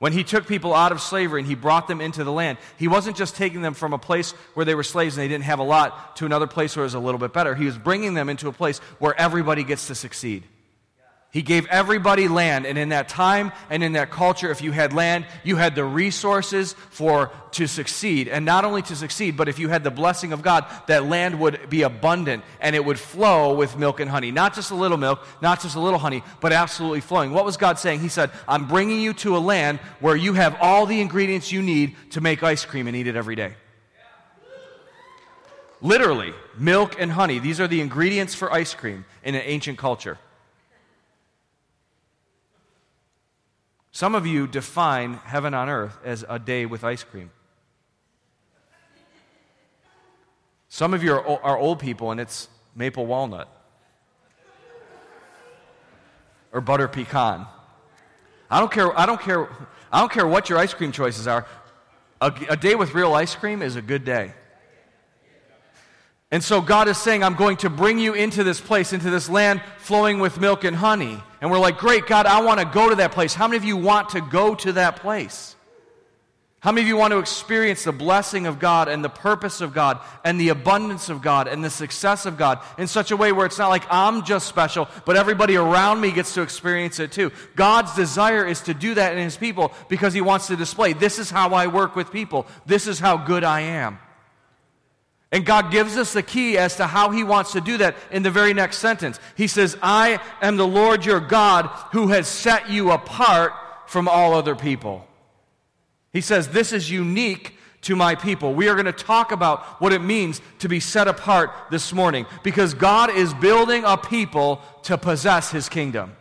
When 0.00 0.14
he 0.14 0.24
took 0.24 0.46
people 0.46 0.72
out 0.72 0.92
of 0.92 1.00
slavery 1.02 1.42
and 1.42 1.46
he 1.46 1.54
brought 1.54 1.86
them 1.86 2.00
into 2.00 2.24
the 2.24 2.32
land, 2.32 2.56
he 2.78 2.88
wasn't 2.88 3.18
just 3.18 3.36
taking 3.36 3.60
them 3.60 3.74
from 3.74 3.92
a 3.92 3.98
place 3.98 4.30
where 4.54 4.64
they 4.64 4.74
were 4.74 4.82
slaves 4.82 5.16
and 5.16 5.22
they 5.22 5.28
didn't 5.28 5.44
have 5.44 5.58
a 5.58 5.62
lot 5.62 6.16
to 6.16 6.24
another 6.24 6.46
place 6.46 6.74
where 6.74 6.84
it 6.84 6.86
was 6.86 6.94
a 6.94 6.98
little 6.98 7.18
bit 7.18 7.34
better. 7.34 7.54
He 7.54 7.66
was 7.66 7.76
bringing 7.76 8.14
them 8.14 8.30
into 8.30 8.48
a 8.48 8.52
place 8.52 8.78
where 8.98 9.14
everybody 9.20 9.62
gets 9.62 9.88
to 9.88 9.94
succeed. 9.94 10.44
He 11.32 11.42
gave 11.42 11.66
everybody 11.66 12.26
land, 12.26 12.66
and 12.66 12.76
in 12.76 12.88
that 12.88 13.08
time 13.08 13.52
and 13.68 13.84
in 13.84 13.92
that 13.92 14.10
culture, 14.10 14.50
if 14.50 14.62
you 14.62 14.72
had 14.72 14.92
land, 14.92 15.26
you 15.44 15.54
had 15.54 15.76
the 15.76 15.84
resources 15.84 16.72
for 16.72 17.30
to 17.52 17.68
succeed. 17.68 18.26
And 18.26 18.44
not 18.44 18.64
only 18.64 18.82
to 18.82 18.96
succeed, 18.96 19.36
but 19.36 19.48
if 19.48 19.60
you 19.60 19.68
had 19.68 19.84
the 19.84 19.92
blessing 19.92 20.32
of 20.32 20.42
God, 20.42 20.66
that 20.88 21.04
land 21.06 21.38
would 21.38 21.70
be 21.70 21.82
abundant 21.82 22.42
and 22.60 22.74
it 22.74 22.84
would 22.84 22.98
flow 22.98 23.54
with 23.54 23.78
milk 23.78 24.00
and 24.00 24.10
honey. 24.10 24.32
Not 24.32 24.56
just 24.56 24.72
a 24.72 24.74
little 24.74 24.96
milk, 24.96 25.24
not 25.40 25.62
just 25.62 25.76
a 25.76 25.80
little 25.80 26.00
honey, 26.00 26.24
but 26.40 26.52
absolutely 26.52 27.00
flowing. 27.00 27.30
What 27.30 27.44
was 27.44 27.56
God 27.56 27.78
saying? 27.78 28.00
He 28.00 28.08
said, 28.08 28.32
I'm 28.48 28.66
bringing 28.66 29.00
you 29.00 29.12
to 29.14 29.36
a 29.36 29.38
land 29.38 29.78
where 30.00 30.16
you 30.16 30.32
have 30.32 30.56
all 30.60 30.84
the 30.84 31.00
ingredients 31.00 31.52
you 31.52 31.62
need 31.62 31.94
to 32.10 32.20
make 32.20 32.42
ice 32.42 32.64
cream 32.64 32.88
and 32.88 32.96
eat 32.96 33.06
it 33.06 33.14
every 33.14 33.36
day. 33.36 33.54
Literally, 35.80 36.34
milk 36.58 36.96
and 36.98 37.12
honey. 37.12 37.38
These 37.38 37.60
are 37.60 37.68
the 37.68 37.80
ingredients 37.80 38.34
for 38.34 38.52
ice 38.52 38.74
cream 38.74 39.04
in 39.22 39.36
an 39.36 39.42
ancient 39.44 39.78
culture. 39.78 40.18
Some 44.00 44.14
of 44.14 44.26
you 44.26 44.46
define 44.46 45.20
heaven 45.26 45.52
on 45.52 45.68
earth 45.68 45.98
as 46.06 46.24
a 46.26 46.38
day 46.38 46.64
with 46.64 46.84
ice 46.84 47.04
cream. 47.04 47.30
Some 50.70 50.94
of 50.94 51.02
you 51.02 51.12
are, 51.12 51.44
are 51.44 51.58
old 51.58 51.80
people 51.80 52.10
and 52.10 52.18
it's 52.18 52.48
maple 52.74 53.04
walnut 53.04 53.46
or 56.50 56.62
butter 56.62 56.88
pecan. 56.88 57.46
I 58.50 58.58
don't 58.58 58.72
care, 58.72 58.98
I 58.98 59.04
don't 59.04 59.20
care, 59.20 59.50
I 59.92 60.00
don't 60.00 60.10
care 60.10 60.26
what 60.26 60.48
your 60.48 60.58
ice 60.58 60.72
cream 60.72 60.92
choices 60.92 61.26
are. 61.26 61.46
A, 62.22 62.32
a 62.48 62.56
day 62.56 62.76
with 62.76 62.94
real 62.94 63.12
ice 63.12 63.34
cream 63.34 63.60
is 63.60 63.76
a 63.76 63.82
good 63.82 64.06
day. 64.06 64.32
And 66.30 66.42
so 66.42 66.62
God 66.62 66.88
is 66.88 66.96
saying, 66.96 67.22
I'm 67.22 67.34
going 67.34 67.58
to 67.58 67.68
bring 67.68 67.98
you 67.98 68.14
into 68.14 68.44
this 68.44 68.62
place, 68.62 68.94
into 68.94 69.10
this 69.10 69.28
land 69.28 69.60
flowing 69.76 70.20
with 70.20 70.40
milk 70.40 70.64
and 70.64 70.74
honey. 70.74 71.22
And 71.40 71.50
we're 71.50 71.58
like, 71.58 71.78
great, 71.78 72.06
God, 72.06 72.26
I 72.26 72.42
want 72.42 72.60
to 72.60 72.66
go 72.66 72.90
to 72.90 72.96
that 72.96 73.12
place. 73.12 73.34
How 73.34 73.48
many 73.48 73.56
of 73.56 73.64
you 73.64 73.76
want 73.76 74.10
to 74.10 74.20
go 74.20 74.54
to 74.56 74.72
that 74.72 74.96
place? 74.96 75.56
How 76.60 76.72
many 76.72 76.82
of 76.82 76.88
you 76.88 76.98
want 76.98 77.12
to 77.12 77.18
experience 77.18 77.84
the 77.84 77.92
blessing 77.92 78.46
of 78.46 78.58
God 78.58 78.88
and 78.88 79.02
the 79.02 79.08
purpose 79.08 79.62
of 79.62 79.72
God 79.72 79.98
and 80.22 80.38
the 80.38 80.50
abundance 80.50 81.08
of 81.08 81.22
God 81.22 81.48
and 81.48 81.64
the 81.64 81.70
success 81.70 82.26
of 82.26 82.36
God 82.36 82.58
in 82.76 82.86
such 82.86 83.10
a 83.10 83.16
way 83.16 83.32
where 83.32 83.46
it's 83.46 83.58
not 83.58 83.68
like 83.68 83.84
I'm 83.90 84.26
just 84.26 84.46
special, 84.46 84.86
but 85.06 85.16
everybody 85.16 85.56
around 85.56 86.02
me 86.02 86.12
gets 86.12 86.34
to 86.34 86.42
experience 86.42 87.00
it 87.00 87.12
too? 87.12 87.32
God's 87.56 87.94
desire 87.94 88.46
is 88.46 88.60
to 88.62 88.74
do 88.74 88.92
that 88.92 89.16
in 89.16 89.24
His 89.24 89.38
people 89.38 89.72
because 89.88 90.12
He 90.12 90.20
wants 90.20 90.48
to 90.48 90.56
display 90.56 90.92
this 90.92 91.18
is 91.18 91.30
how 91.30 91.54
I 91.54 91.66
work 91.66 91.96
with 91.96 92.12
people, 92.12 92.46
this 92.66 92.86
is 92.86 92.98
how 92.98 93.16
good 93.16 93.42
I 93.42 93.60
am. 93.60 93.98
And 95.32 95.46
God 95.46 95.70
gives 95.70 95.96
us 95.96 96.12
the 96.12 96.22
key 96.22 96.58
as 96.58 96.76
to 96.76 96.86
how 96.86 97.10
He 97.10 97.22
wants 97.22 97.52
to 97.52 97.60
do 97.60 97.76
that 97.78 97.96
in 98.10 98.22
the 98.22 98.30
very 98.30 98.52
next 98.52 98.78
sentence. 98.78 99.20
He 99.36 99.46
says, 99.46 99.76
I 99.80 100.20
am 100.42 100.56
the 100.56 100.66
Lord 100.66 101.04
your 101.04 101.20
God 101.20 101.66
who 101.92 102.08
has 102.08 102.26
set 102.26 102.68
you 102.68 102.90
apart 102.90 103.52
from 103.86 104.08
all 104.08 104.34
other 104.34 104.56
people. 104.56 105.06
He 106.12 106.20
says, 106.20 106.48
This 106.48 106.72
is 106.72 106.90
unique 106.90 107.56
to 107.82 107.96
my 107.96 108.14
people. 108.14 108.54
We 108.54 108.68
are 108.68 108.74
going 108.74 108.86
to 108.86 108.92
talk 108.92 109.32
about 109.32 109.62
what 109.80 109.92
it 109.92 110.00
means 110.00 110.40
to 110.58 110.68
be 110.68 110.80
set 110.80 111.08
apart 111.08 111.50
this 111.70 111.92
morning 111.92 112.26
because 112.42 112.74
God 112.74 113.10
is 113.10 113.32
building 113.34 113.84
a 113.86 113.96
people 113.96 114.60
to 114.82 114.98
possess 114.98 115.50
his 115.50 115.68
kingdom. 115.68 116.16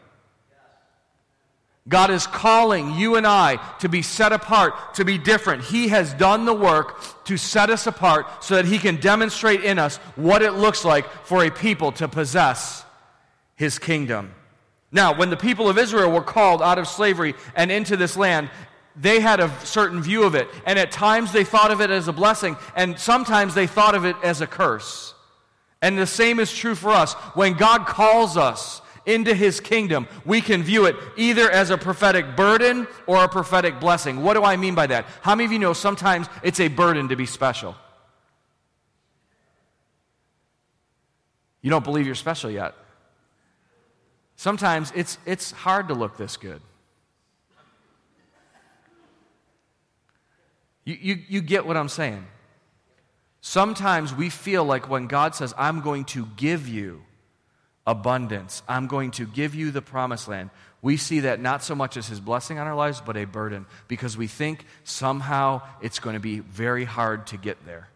God 1.89 2.11
is 2.11 2.27
calling 2.27 2.93
you 2.93 3.15
and 3.15 3.25
I 3.25 3.57
to 3.79 3.89
be 3.89 4.03
set 4.03 4.31
apart, 4.31 4.93
to 4.95 5.03
be 5.03 5.17
different. 5.17 5.63
He 5.63 5.87
has 5.89 6.13
done 6.13 6.45
the 6.45 6.53
work 6.53 7.25
to 7.25 7.35
set 7.35 7.71
us 7.71 7.87
apart 7.87 8.43
so 8.43 8.55
that 8.55 8.65
He 8.65 8.77
can 8.77 8.97
demonstrate 8.97 9.63
in 9.63 9.79
us 9.79 9.97
what 10.15 10.43
it 10.43 10.53
looks 10.53 10.85
like 10.85 11.09
for 11.25 11.43
a 11.43 11.49
people 11.49 11.91
to 11.93 12.07
possess 12.07 12.85
His 13.55 13.79
kingdom. 13.79 14.33
Now, 14.91 15.17
when 15.17 15.31
the 15.31 15.37
people 15.37 15.67
of 15.67 15.77
Israel 15.77 16.11
were 16.11 16.21
called 16.21 16.61
out 16.61 16.77
of 16.77 16.87
slavery 16.87 17.33
and 17.55 17.71
into 17.71 17.97
this 17.97 18.15
land, 18.15 18.49
they 18.95 19.19
had 19.19 19.39
a 19.39 19.51
certain 19.63 20.01
view 20.01 20.23
of 20.23 20.35
it. 20.35 20.47
And 20.65 20.77
at 20.77 20.91
times 20.91 21.31
they 21.31 21.43
thought 21.43 21.71
of 21.71 21.81
it 21.81 21.89
as 21.89 22.07
a 22.07 22.13
blessing, 22.13 22.55
and 22.75 22.99
sometimes 22.99 23.55
they 23.55 23.67
thought 23.67 23.95
of 23.95 24.05
it 24.05 24.15
as 24.23 24.41
a 24.41 24.47
curse. 24.47 25.15
And 25.81 25.97
the 25.97 26.07
same 26.07 26.39
is 26.39 26.53
true 26.53 26.75
for 26.75 26.89
us. 26.89 27.13
When 27.33 27.53
God 27.53 27.85
calls 27.87 28.35
us, 28.37 28.81
into 29.09 29.33
his 29.33 29.59
kingdom, 29.59 30.07
we 30.23 30.39
can 30.39 30.61
view 30.63 30.85
it 30.85 30.95
either 31.17 31.49
as 31.49 31.71
a 31.71 31.77
prophetic 31.77 32.35
burden 32.35 32.87
or 33.07 33.23
a 33.23 33.27
prophetic 33.27 33.79
blessing. 33.79 34.21
What 34.21 34.35
do 34.35 34.43
I 34.43 34.55
mean 34.55 34.75
by 34.75 34.87
that? 34.87 35.05
How 35.21 35.35
many 35.35 35.45
of 35.45 35.51
you 35.51 35.59
know 35.59 35.73
sometimes 35.73 36.27
it's 36.43 36.59
a 36.59 36.67
burden 36.67 37.09
to 37.09 37.15
be 37.15 37.25
special? 37.25 37.75
You 41.61 41.69
don't 41.69 41.83
believe 41.83 42.05
you're 42.05 42.15
special 42.15 42.49
yet. 42.49 42.75
Sometimes 44.35 44.93
it's, 44.95 45.17
it's 45.25 45.51
hard 45.51 45.89
to 45.89 45.93
look 45.93 46.15
this 46.15 46.37
good. 46.37 46.61
You, 50.85 50.97
you, 51.01 51.19
you 51.27 51.41
get 51.41 51.65
what 51.65 51.75
I'm 51.75 51.89
saying. 51.89 52.25
Sometimes 53.41 54.13
we 54.13 54.29
feel 54.29 54.63
like 54.63 54.89
when 54.89 55.07
God 55.07 55.35
says, 55.35 55.53
I'm 55.57 55.81
going 55.81 56.05
to 56.05 56.27
give 56.37 56.67
you, 56.67 57.03
abundance. 57.89 58.61
I'm 58.67 58.85
going 58.85 59.09
to 59.11 59.25
give 59.25 59.55
you 59.55 59.71
the 59.71 59.81
promised 59.81 60.27
land. 60.27 60.51
We 60.83 60.95
see 60.95 61.21
that 61.21 61.41
not 61.41 61.63
so 61.63 61.73
much 61.73 61.97
as 61.97 62.07
his 62.07 62.19
blessing 62.19 62.59
on 62.59 62.67
our 62.67 62.75
lives, 62.75 63.01
but 63.03 63.17
a 63.17 63.25
burden 63.25 63.65
because 63.87 64.15
we 64.15 64.27
think 64.27 64.63
somehow 64.83 65.63
it's 65.81 65.97
going 65.97 66.13
to 66.13 66.19
be 66.19 66.39
very 66.39 66.85
hard 66.85 67.25
to 67.27 67.37
get 67.37 67.65
there. 67.65 67.89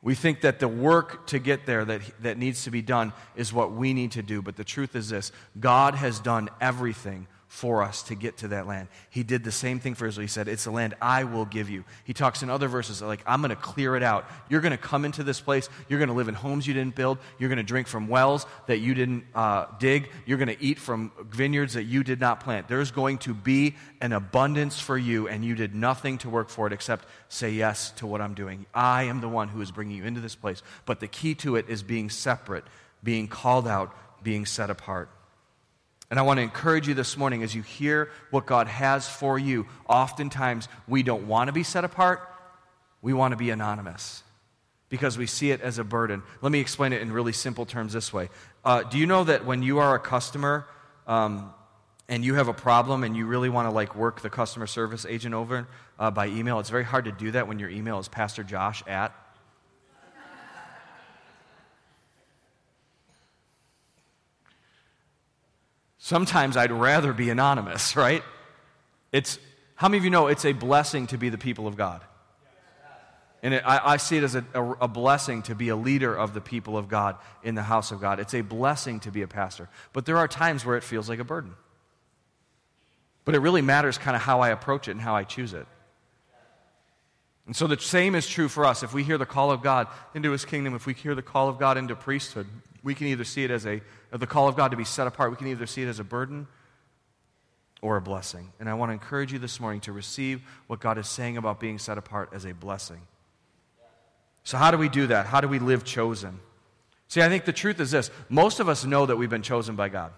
We 0.00 0.14
think 0.14 0.40
that 0.40 0.58
the 0.58 0.68
work 0.68 1.26
to 1.28 1.38
get 1.38 1.66
there 1.66 1.84
that, 1.84 2.00
that 2.22 2.38
needs 2.38 2.64
to 2.64 2.70
be 2.70 2.82
done 2.82 3.12
is 3.36 3.52
what 3.52 3.72
we 3.72 3.92
need 3.92 4.12
to 4.12 4.22
do. 4.22 4.40
But 4.40 4.56
the 4.56 4.64
truth 4.64 4.96
is 4.96 5.10
this 5.10 5.32
God 5.60 5.94
has 5.94 6.18
done 6.18 6.48
everything 6.62 7.26
for 7.54 7.84
us 7.84 8.02
to 8.02 8.16
get 8.16 8.38
to 8.38 8.48
that 8.48 8.66
land. 8.66 8.88
He 9.10 9.22
did 9.22 9.44
the 9.44 9.52
same 9.52 9.78
thing 9.78 9.94
for 9.94 10.08
Israel. 10.08 10.24
He 10.24 10.28
said, 10.28 10.48
It's 10.48 10.64
the 10.64 10.72
land 10.72 10.94
I 11.00 11.22
will 11.22 11.44
give 11.44 11.70
you. 11.70 11.84
He 12.02 12.12
talks 12.12 12.42
in 12.42 12.50
other 12.50 12.66
verses 12.66 13.00
like, 13.00 13.22
I'm 13.28 13.40
going 13.42 13.50
to 13.50 13.56
clear 13.56 13.94
it 13.94 14.02
out. 14.02 14.28
You're 14.48 14.60
going 14.60 14.72
to 14.72 14.76
come 14.76 15.04
into 15.04 15.22
this 15.22 15.40
place. 15.40 15.68
You're 15.88 16.00
going 16.00 16.08
to 16.08 16.16
live 16.16 16.26
in 16.26 16.34
homes 16.34 16.66
you 16.66 16.74
didn't 16.74 16.96
build. 16.96 17.18
You're 17.38 17.48
going 17.48 17.58
to 17.58 17.62
drink 17.62 17.86
from 17.86 18.08
wells 18.08 18.44
that 18.66 18.78
you 18.78 18.92
didn't 18.92 19.22
uh, 19.36 19.66
dig. 19.78 20.10
You're 20.26 20.36
going 20.36 20.48
to 20.48 20.60
eat 20.60 20.80
from 20.80 21.12
vineyards 21.20 21.74
that 21.74 21.84
you 21.84 22.02
did 22.02 22.18
not 22.18 22.40
plant. 22.40 22.66
There's 22.66 22.90
going 22.90 23.18
to 23.18 23.34
be 23.34 23.76
an 24.00 24.12
abundance 24.12 24.80
for 24.80 24.98
you, 24.98 25.28
and 25.28 25.44
you 25.44 25.54
did 25.54 25.76
nothing 25.76 26.18
to 26.18 26.28
work 26.28 26.48
for 26.48 26.66
it 26.66 26.72
except 26.72 27.06
say 27.28 27.52
yes 27.52 27.92
to 27.98 28.06
what 28.08 28.20
I'm 28.20 28.34
doing. 28.34 28.66
I 28.74 29.04
am 29.04 29.20
the 29.20 29.28
one 29.28 29.46
who 29.46 29.60
is 29.60 29.70
bringing 29.70 29.96
you 29.96 30.04
into 30.04 30.20
this 30.20 30.34
place. 30.34 30.60
But 30.86 30.98
the 30.98 31.06
key 31.06 31.36
to 31.36 31.54
it 31.54 31.68
is 31.68 31.84
being 31.84 32.10
separate, 32.10 32.64
being 33.04 33.28
called 33.28 33.68
out, 33.68 33.94
being 34.24 34.44
set 34.44 34.70
apart. 34.70 35.08
And 36.10 36.18
I 36.18 36.22
want 36.22 36.38
to 36.38 36.42
encourage 36.42 36.86
you 36.86 36.94
this 36.94 37.16
morning 37.16 37.42
as 37.42 37.54
you 37.54 37.62
hear 37.62 38.10
what 38.30 38.46
God 38.46 38.66
has 38.68 39.08
for 39.08 39.38
you. 39.38 39.66
Oftentimes, 39.88 40.68
we 40.86 41.02
don't 41.02 41.26
want 41.26 41.48
to 41.48 41.52
be 41.52 41.62
set 41.62 41.84
apart, 41.84 42.20
we 43.02 43.12
want 43.12 43.32
to 43.32 43.36
be 43.36 43.50
anonymous 43.50 44.22
because 44.88 45.18
we 45.18 45.26
see 45.26 45.50
it 45.50 45.60
as 45.60 45.78
a 45.78 45.84
burden. 45.84 46.22
Let 46.40 46.52
me 46.52 46.60
explain 46.60 46.92
it 46.92 47.02
in 47.02 47.10
really 47.10 47.32
simple 47.32 47.66
terms 47.66 47.92
this 47.92 48.12
way. 48.12 48.28
Uh, 48.64 48.82
do 48.84 48.98
you 48.98 49.06
know 49.06 49.24
that 49.24 49.44
when 49.44 49.62
you 49.62 49.78
are 49.78 49.94
a 49.94 49.98
customer 49.98 50.66
um, 51.06 51.52
and 52.08 52.24
you 52.24 52.34
have 52.34 52.48
a 52.48 52.54
problem 52.54 53.02
and 53.02 53.16
you 53.16 53.26
really 53.26 53.48
want 53.48 53.66
to 53.66 53.74
like 53.74 53.96
work 53.96 54.20
the 54.20 54.30
customer 54.30 54.66
service 54.66 55.04
agent 55.04 55.34
over 55.34 55.66
uh, 55.98 56.10
by 56.10 56.28
email, 56.28 56.60
it's 56.60 56.70
very 56.70 56.84
hard 56.84 57.06
to 57.06 57.12
do 57.12 57.30
that 57.32 57.48
when 57.48 57.58
your 57.58 57.70
email 57.70 57.98
is 57.98 58.08
Pastor 58.08 58.44
Josh 58.44 58.84
at 58.86 59.12
Sometimes 66.04 66.58
I'd 66.58 66.70
rather 66.70 67.14
be 67.14 67.30
anonymous, 67.30 67.96
right? 67.96 68.22
It's, 69.10 69.38
how 69.74 69.88
many 69.88 69.96
of 69.96 70.04
you 70.04 70.10
know 70.10 70.26
it's 70.26 70.44
a 70.44 70.52
blessing 70.52 71.06
to 71.06 71.16
be 71.16 71.30
the 71.30 71.38
people 71.38 71.66
of 71.66 71.78
God? 71.78 72.02
And 73.42 73.54
it, 73.54 73.62
I, 73.64 73.92
I, 73.92 73.96
see 73.96 74.18
it 74.18 74.22
as 74.22 74.34
a, 74.34 74.44
a, 74.52 74.70
a, 74.82 74.86
blessing 74.86 75.40
to 75.44 75.54
be 75.54 75.70
a 75.70 75.76
leader 75.76 76.14
of 76.14 76.34
the 76.34 76.42
people 76.42 76.76
of 76.76 76.88
God 76.88 77.16
in 77.42 77.54
the 77.54 77.62
house 77.62 77.90
of 77.90 78.02
God. 78.02 78.20
It's 78.20 78.34
a 78.34 78.42
blessing 78.42 79.00
to 79.00 79.10
be 79.10 79.22
a 79.22 79.26
pastor. 79.26 79.70
But 79.94 80.04
there 80.04 80.18
are 80.18 80.28
times 80.28 80.66
where 80.66 80.76
it 80.76 80.82
feels 80.82 81.08
like 81.08 81.20
a 81.20 81.24
burden. 81.24 81.54
But 83.24 83.34
it 83.34 83.38
really 83.38 83.62
matters 83.62 83.96
kind 83.96 84.14
of 84.14 84.20
how 84.20 84.40
I 84.40 84.50
approach 84.50 84.88
it 84.88 84.90
and 84.90 85.00
how 85.00 85.16
I 85.16 85.24
choose 85.24 85.54
it. 85.54 85.66
And 87.46 87.56
so 87.56 87.66
the 87.66 87.80
same 87.80 88.14
is 88.14 88.28
true 88.28 88.50
for 88.50 88.66
us. 88.66 88.82
If 88.82 88.92
we 88.92 89.04
hear 89.04 89.16
the 89.16 89.24
call 89.24 89.50
of 89.50 89.62
God 89.62 89.86
into 90.14 90.32
his 90.32 90.44
kingdom, 90.44 90.74
if 90.74 90.84
we 90.84 90.92
hear 90.92 91.14
the 91.14 91.22
call 91.22 91.48
of 91.48 91.58
God 91.58 91.78
into 91.78 91.96
priesthood, 91.96 92.46
we 92.84 92.94
can 92.94 93.08
either 93.08 93.24
see 93.24 93.42
it 93.42 93.50
as 93.50 93.66
a, 93.66 93.80
the 94.12 94.26
call 94.26 94.46
of 94.46 94.56
God 94.56 94.70
to 94.70 94.76
be 94.76 94.84
set 94.84 95.06
apart, 95.06 95.30
we 95.30 95.36
can 95.36 95.48
either 95.48 95.66
see 95.66 95.82
it 95.82 95.88
as 95.88 95.98
a 95.98 96.04
burden 96.04 96.46
or 97.80 97.96
a 97.96 98.00
blessing. 98.00 98.52
And 98.60 98.68
I 98.68 98.74
want 98.74 98.90
to 98.90 98.92
encourage 98.92 99.32
you 99.32 99.38
this 99.38 99.58
morning 99.58 99.80
to 99.82 99.92
receive 99.92 100.42
what 100.68 100.80
God 100.80 100.98
is 100.98 101.08
saying 101.08 101.36
about 101.36 101.58
being 101.58 101.78
set 101.78 101.98
apart 101.98 102.30
as 102.32 102.44
a 102.44 102.52
blessing. 102.52 103.00
So, 104.44 104.58
how 104.58 104.70
do 104.70 104.76
we 104.76 104.90
do 104.90 105.06
that? 105.08 105.26
How 105.26 105.40
do 105.40 105.48
we 105.48 105.58
live 105.58 105.84
chosen? 105.84 106.38
See, 107.08 107.22
I 107.22 107.28
think 107.28 107.46
the 107.46 107.52
truth 107.52 107.80
is 107.80 107.90
this 107.90 108.10
most 108.28 108.60
of 108.60 108.68
us 108.68 108.84
know 108.84 109.06
that 109.06 109.16
we've 109.16 109.30
been 109.30 109.42
chosen 109.42 109.74
by 109.74 109.88
God. 109.88 110.12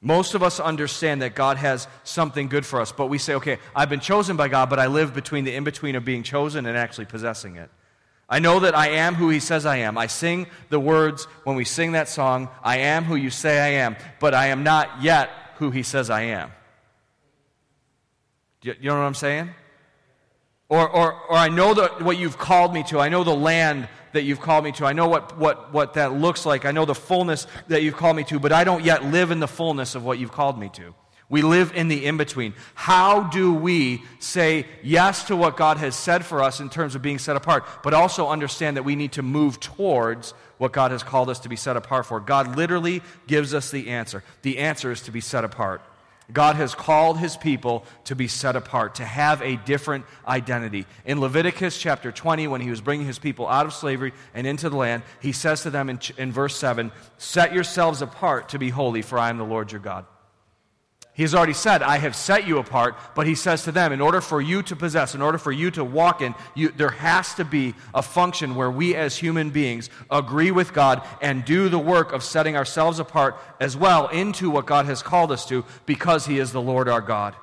Most 0.00 0.34
of 0.34 0.42
us 0.42 0.60
understand 0.60 1.22
that 1.22 1.34
God 1.34 1.56
has 1.56 1.88
something 2.04 2.48
good 2.48 2.64
for 2.64 2.80
us, 2.80 2.92
but 2.92 3.06
we 3.06 3.18
say, 3.18 3.34
okay, 3.34 3.58
I've 3.74 3.88
been 3.88 4.00
chosen 4.00 4.36
by 4.36 4.48
God, 4.48 4.70
but 4.70 4.78
I 4.78 4.86
live 4.86 5.14
between 5.14 5.44
the 5.44 5.54
in 5.54 5.64
between 5.64 5.96
of 5.96 6.04
being 6.04 6.22
chosen 6.22 6.66
and 6.66 6.76
actually 6.76 7.06
possessing 7.06 7.56
it. 7.56 7.70
I 8.28 8.40
know 8.40 8.60
that 8.60 8.76
I 8.76 8.88
am 8.90 9.14
who 9.14 9.28
he 9.28 9.38
says 9.38 9.66
I 9.66 9.78
am. 9.78 9.96
I 9.96 10.08
sing 10.08 10.46
the 10.68 10.80
words 10.80 11.24
when 11.44 11.54
we 11.54 11.64
sing 11.64 11.92
that 11.92 12.08
song, 12.08 12.48
I 12.62 12.78
am 12.78 13.04
who 13.04 13.14
you 13.14 13.30
say 13.30 13.60
I 13.60 13.84
am, 13.84 13.96
but 14.18 14.34
I 14.34 14.48
am 14.48 14.64
not 14.64 15.00
yet 15.00 15.30
who 15.56 15.70
he 15.70 15.82
says 15.82 16.10
I 16.10 16.22
am. 16.22 16.50
Do 18.60 18.74
you, 18.80 18.88
know 18.88 18.96
what 18.96 19.02
I'm 19.02 19.14
saying? 19.14 19.50
Or, 20.68 20.88
or, 20.88 21.12
or 21.12 21.36
I 21.36 21.48
know 21.48 21.72
the, 21.72 21.86
what 22.00 22.18
you've 22.18 22.38
called 22.38 22.74
me 22.74 22.82
to. 22.84 22.98
I 22.98 23.08
know 23.08 23.22
the 23.22 23.34
land 23.34 23.88
that 24.12 24.22
you've 24.22 24.40
called 24.40 24.64
me 24.64 24.72
to. 24.72 24.86
I 24.86 24.92
know 24.92 25.06
what, 25.06 25.38
what, 25.38 25.72
what 25.72 25.94
that 25.94 26.14
looks 26.14 26.44
like. 26.44 26.64
I 26.64 26.72
know 26.72 26.84
the 26.84 26.94
fullness 26.94 27.46
that 27.68 27.82
you've 27.82 27.96
called 27.96 28.16
me 28.16 28.24
to, 28.24 28.40
but 28.40 28.50
I 28.50 28.64
don't 28.64 28.82
yet 28.82 29.04
live 29.04 29.30
in 29.30 29.38
the 29.38 29.46
fullness 29.46 29.94
of 29.94 30.04
what 30.04 30.18
you've 30.18 30.32
called 30.32 30.58
me 30.58 30.68
to. 30.70 30.94
We 31.28 31.42
live 31.42 31.72
in 31.74 31.88
the 31.88 32.06
in 32.06 32.16
between. 32.16 32.54
How 32.74 33.24
do 33.24 33.52
we 33.52 34.04
say 34.20 34.66
yes 34.82 35.24
to 35.24 35.34
what 35.34 35.56
God 35.56 35.76
has 35.78 35.96
said 35.96 36.24
for 36.24 36.40
us 36.40 36.60
in 36.60 36.70
terms 36.70 36.94
of 36.94 37.02
being 37.02 37.18
set 37.18 37.34
apart, 37.34 37.64
but 37.82 37.94
also 37.94 38.28
understand 38.28 38.76
that 38.76 38.84
we 38.84 38.94
need 38.94 39.12
to 39.12 39.22
move 39.22 39.58
towards 39.58 40.34
what 40.58 40.72
God 40.72 40.92
has 40.92 41.02
called 41.02 41.28
us 41.28 41.40
to 41.40 41.48
be 41.48 41.56
set 41.56 41.76
apart 41.76 42.06
for? 42.06 42.20
God 42.20 42.56
literally 42.56 43.02
gives 43.26 43.54
us 43.54 43.72
the 43.72 43.88
answer. 43.88 44.22
The 44.42 44.58
answer 44.58 44.92
is 44.92 45.02
to 45.02 45.10
be 45.10 45.20
set 45.20 45.44
apart. 45.44 45.82
God 46.32 46.56
has 46.56 46.74
called 46.74 47.18
his 47.18 47.36
people 47.36 47.84
to 48.04 48.16
be 48.16 48.28
set 48.28 48.56
apart, 48.56 48.96
to 48.96 49.04
have 49.04 49.42
a 49.42 49.56
different 49.56 50.04
identity. 50.26 50.86
In 51.04 51.20
Leviticus 51.20 51.78
chapter 51.78 52.10
20, 52.10 52.48
when 52.48 52.60
he 52.60 52.70
was 52.70 52.80
bringing 52.80 53.06
his 53.06 53.18
people 53.18 53.48
out 53.48 53.66
of 53.66 53.72
slavery 53.72 54.12
and 54.34 54.46
into 54.46 54.68
the 54.68 54.76
land, 54.76 55.02
he 55.20 55.32
says 55.32 55.62
to 55.62 55.70
them 55.70 55.88
in, 55.88 56.00
in 56.18 56.32
verse 56.32 56.56
7 56.56 56.90
Set 57.18 57.52
yourselves 57.52 58.02
apart 58.02 58.48
to 58.50 58.58
be 58.58 58.70
holy, 58.70 59.02
for 59.02 59.18
I 59.18 59.30
am 59.30 59.38
the 59.38 59.44
Lord 59.44 59.70
your 59.70 59.80
God. 59.80 60.04
He 61.16 61.22
has 61.22 61.34
already 61.34 61.54
said, 61.54 61.82
I 61.82 61.96
have 61.96 62.14
set 62.14 62.46
you 62.46 62.58
apart, 62.58 62.94
but 63.14 63.26
he 63.26 63.34
says 63.34 63.64
to 63.64 63.72
them, 63.72 63.90
in 63.90 64.02
order 64.02 64.20
for 64.20 64.38
you 64.38 64.62
to 64.64 64.76
possess, 64.76 65.14
in 65.14 65.22
order 65.22 65.38
for 65.38 65.50
you 65.50 65.70
to 65.70 65.82
walk 65.82 66.20
in, 66.20 66.34
you, 66.54 66.68
there 66.68 66.90
has 66.90 67.34
to 67.36 67.44
be 67.44 67.74
a 67.94 68.02
function 68.02 68.54
where 68.54 68.70
we 68.70 68.94
as 68.94 69.16
human 69.16 69.48
beings 69.48 69.88
agree 70.10 70.50
with 70.50 70.74
God 70.74 71.02
and 71.22 71.42
do 71.42 71.70
the 71.70 71.78
work 71.78 72.12
of 72.12 72.22
setting 72.22 72.54
ourselves 72.54 72.98
apart 72.98 73.34
as 73.58 73.78
well 73.78 74.08
into 74.08 74.50
what 74.50 74.66
God 74.66 74.84
has 74.84 75.02
called 75.02 75.32
us 75.32 75.46
to 75.46 75.64
because 75.86 76.26
he 76.26 76.38
is 76.38 76.52
the 76.52 76.60
Lord 76.60 76.86
our 76.86 77.00
God. 77.00 77.34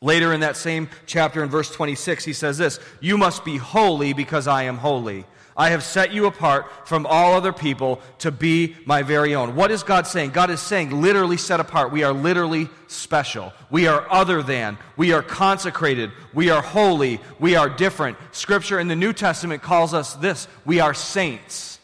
Later 0.00 0.32
in 0.32 0.40
that 0.40 0.56
same 0.56 0.88
chapter, 1.04 1.42
in 1.42 1.50
verse 1.50 1.70
26, 1.70 2.24
he 2.24 2.32
says 2.32 2.56
this 2.56 2.80
You 3.02 3.18
must 3.18 3.44
be 3.44 3.58
holy 3.58 4.14
because 4.14 4.46
I 4.46 4.62
am 4.62 4.78
holy. 4.78 5.26
I 5.60 5.68
have 5.68 5.82
set 5.84 6.14
you 6.14 6.24
apart 6.24 6.88
from 6.88 7.04
all 7.04 7.34
other 7.34 7.52
people 7.52 8.00
to 8.20 8.30
be 8.30 8.76
my 8.86 9.02
very 9.02 9.34
own. 9.34 9.54
What 9.54 9.70
is 9.70 9.82
God 9.82 10.06
saying? 10.06 10.30
God 10.30 10.48
is 10.48 10.58
saying, 10.58 11.02
literally 11.02 11.36
set 11.36 11.60
apart. 11.60 11.92
We 11.92 12.02
are 12.02 12.14
literally 12.14 12.70
special. 12.86 13.52
We 13.68 13.86
are 13.86 14.10
other 14.10 14.42
than. 14.42 14.78
We 14.96 15.12
are 15.12 15.20
consecrated. 15.20 16.12
We 16.32 16.48
are 16.48 16.62
holy. 16.62 17.20
We 17.38 17.56
are 17.56 17.68
different. 17.68 18.16
Scripture 18.32 18.80
in 18.80 18.88
the 18.88 18.96
New 18.96 19.12
Testament 19.12 19.60
calls 19.60 19.92
us 19.92 20.14
this 20.14 20.48
we 20.64 20.80
are 20.80 20.94
saints. 20.94 21.78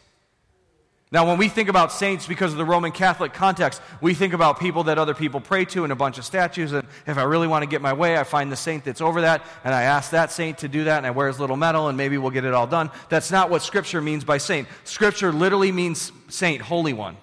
Now, 1.09 1.25
when 1.25 1.37
we 1.37 1.47
think 1.47 1.69
about 1.69 1.93
saints 1.93 2.27
because 2.27 2.51
of 2.51 2.57
the 2.57 2.65
Roman 2.65 2.91
Catholic 2.91 3.33
context, 3.33 3.81
we 4.01 4.13
think 4.13 4.33
about 4.33 4.59
people 4.59 4.83
that 4.85 4.97
other 4.97 5.13
people 5.13 5.39
pray 5.39 5.63
to 5.65 5.85
and 5.85 5.93
a 5.93 5.95
bunch 5.95 6.17
of 6.17 6.25
statues. 6.25 6.73
And 6.73 6.85
if 7.05 7.17
I 7.17 7.23
really 7.23 7.47
want 7.47 7.63
to 7.63 7.69
get 7.69 7.81
my 7.81 7.93
way, 7.93 8.17
I 8.17 8.25
find 8.25 8.51
the 8.51 8.57
saint 8.57 8.83
that's 8.83 8.99
over 8.99 9.21
that, 9.21 9.45
and 9.63 9.73
I 9.73 9.83
ask 9.83 10.11
that 10.11 10.33
saint 10.33 10.57
to 10.59 10.67
do 10.67 10.83
that, 10.83 10.97
and 10.97 11.07
I 11.07 11.11
wear 11.11 11.27
his 11.27 11.39
little 11.39 11.55
medal, 11.55 11.87
and 11.87 11.97
maybe 11.97 12.17
we'll 12.17 12.31
get 12.31 12.43
it 12.43 12.53
all 12.53 12.67
done. 12.67 12.91
That's 13.07 13.31
not 13.31 13.49
what 13.49 13.61
Scripture 13.61 14.01
means 14.01 14.25
by 14.25 14.37
saint. 14.37 14.67
Scripture 14.83 15.31
literally 15.31 15.71
means 15.71 16.11
saint, 16.27 16.61
holy 16.61 16.91
one, 16.91 17.15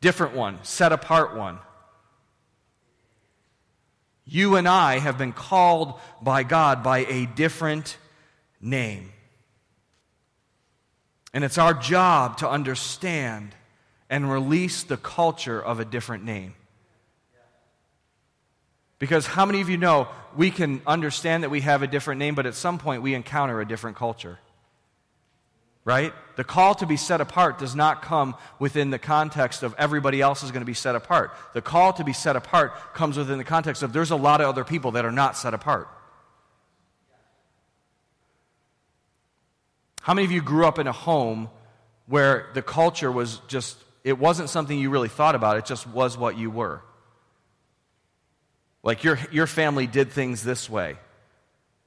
different 0.00 0.34
one, 0.34 0.58
set 0.64 0.90
apart 0.90 1.36
one. 1.36 1.58
You 4.24 4.56
and 4.56 4.66
I 4.66 5.00
have 5.00 5.18
been 5.18 5.32
called 5.32 6.00
by 6.22 6.44
God 6.44 6.82
by 6.82 7.00
a 7.00 7.26
different 7.26 7.98
name. 8.58 9.12
And 11.32 11.44
it's 11.44 11.58
our 11.58 11.74
job 11.74 12.38
to 12.38 12.48
understand 12.48 13.54
and 14.10 14.30
release 14.30 14.82
the 14.84 14.96
culture 14.96 15.60
of 15.62 15.80
a 15.80 15.84
different 15.84 16.24
name. 16.24 16.54
Because 18.98 19.26
how 19.26 19.46
many 19.46 19.60
of 19.60 19.68
you 19.68 19.76
know 19.76 20.08
we 20.36 20.50
can 20.50 20.82
understand 20.86 21.44
that 21.44 21.50
we 21.50 21.60
have 21.60 21.82
a 21.82 21.86
different 21.86 22.18
name, 22.18 22.34
but 22.34 22.46
at 22.46 22.54
some 22.54 22.78
point 22.78 23.02
we 23.02 23.14
encounter 23.14 23.60
a 23.60 23.68
different 23.68 23.96
culture? 23.96 24.38
Right? 25.84 26.12
The 26.36 26.44
call 26.44 26.74
to 26.76 26.86
be 26.86 26.96
set 26.96 27.20
apart 27.20 27.58
does 27.58 27.74
not 27.74 28.02
come 28.02 28.34
within 28.58 28.90
the 28.90 28.98
context 28.98 29.62
of 29.62 29.74
everybody 29.78 30.20
else 30.20 30.42
is 30.42 30.50
going 30.50 30.62
to 30.62 30.66
be 30.66 30.74
set 30.74 30.94
apart. 30.94 31.34
The 31.54 31.62
call 31.62 31.92
to 31.94 32.04
be 32.04 32.12
set 32.12 32.36
apart 32.36 32.94
comes 32.94 33.16
within 33.16 33.38
the 33.38 33.44
context 33.44 33.82
of 33.82 33.92
there's 33.92 34.10
a 34.10 34.16
lot 34.16 34.40
of 34.40 34.48
other 34.48 34.64
people 34.64 34.92
that 34.92 35.04
are 35.04 35.12
not 35.12 35.36
set 35.36 35.54
apart. 35.54 35.88
How 40.02 40.14
many 40.14 40.24
of 40.24 40.32
you 40.32 40.40
grew 40.40 40.66
up 40.66 40.78
in 40.78 40.86
a 40.86 40.92
home 40.92 41.50
where 42.06 42.48
the 42.54 42.62
culture 42.62 43.12
was 43.12 43.40
just, 43.48 43.76
it 44.04 44.18
wasn't 44.18 44.48
something 44.48 44.78
you 44.78 44.90
really 44.90 45.08
thought 45.08 45.34
about, 45.34 45.58
it 45.58 45.66
just 45.66 45.86
was 45.86 46.16
what 46.16 46.38
you 46.38 46.50
were? 46.50 46.82
Like 48.82 49.04
your, 49.04 49.18
your 49.30 49.46
family 49.46 49.86
did 49.86 50.12
things 50.12 50.42
this 50.42 50.70
way, 50.70 50.96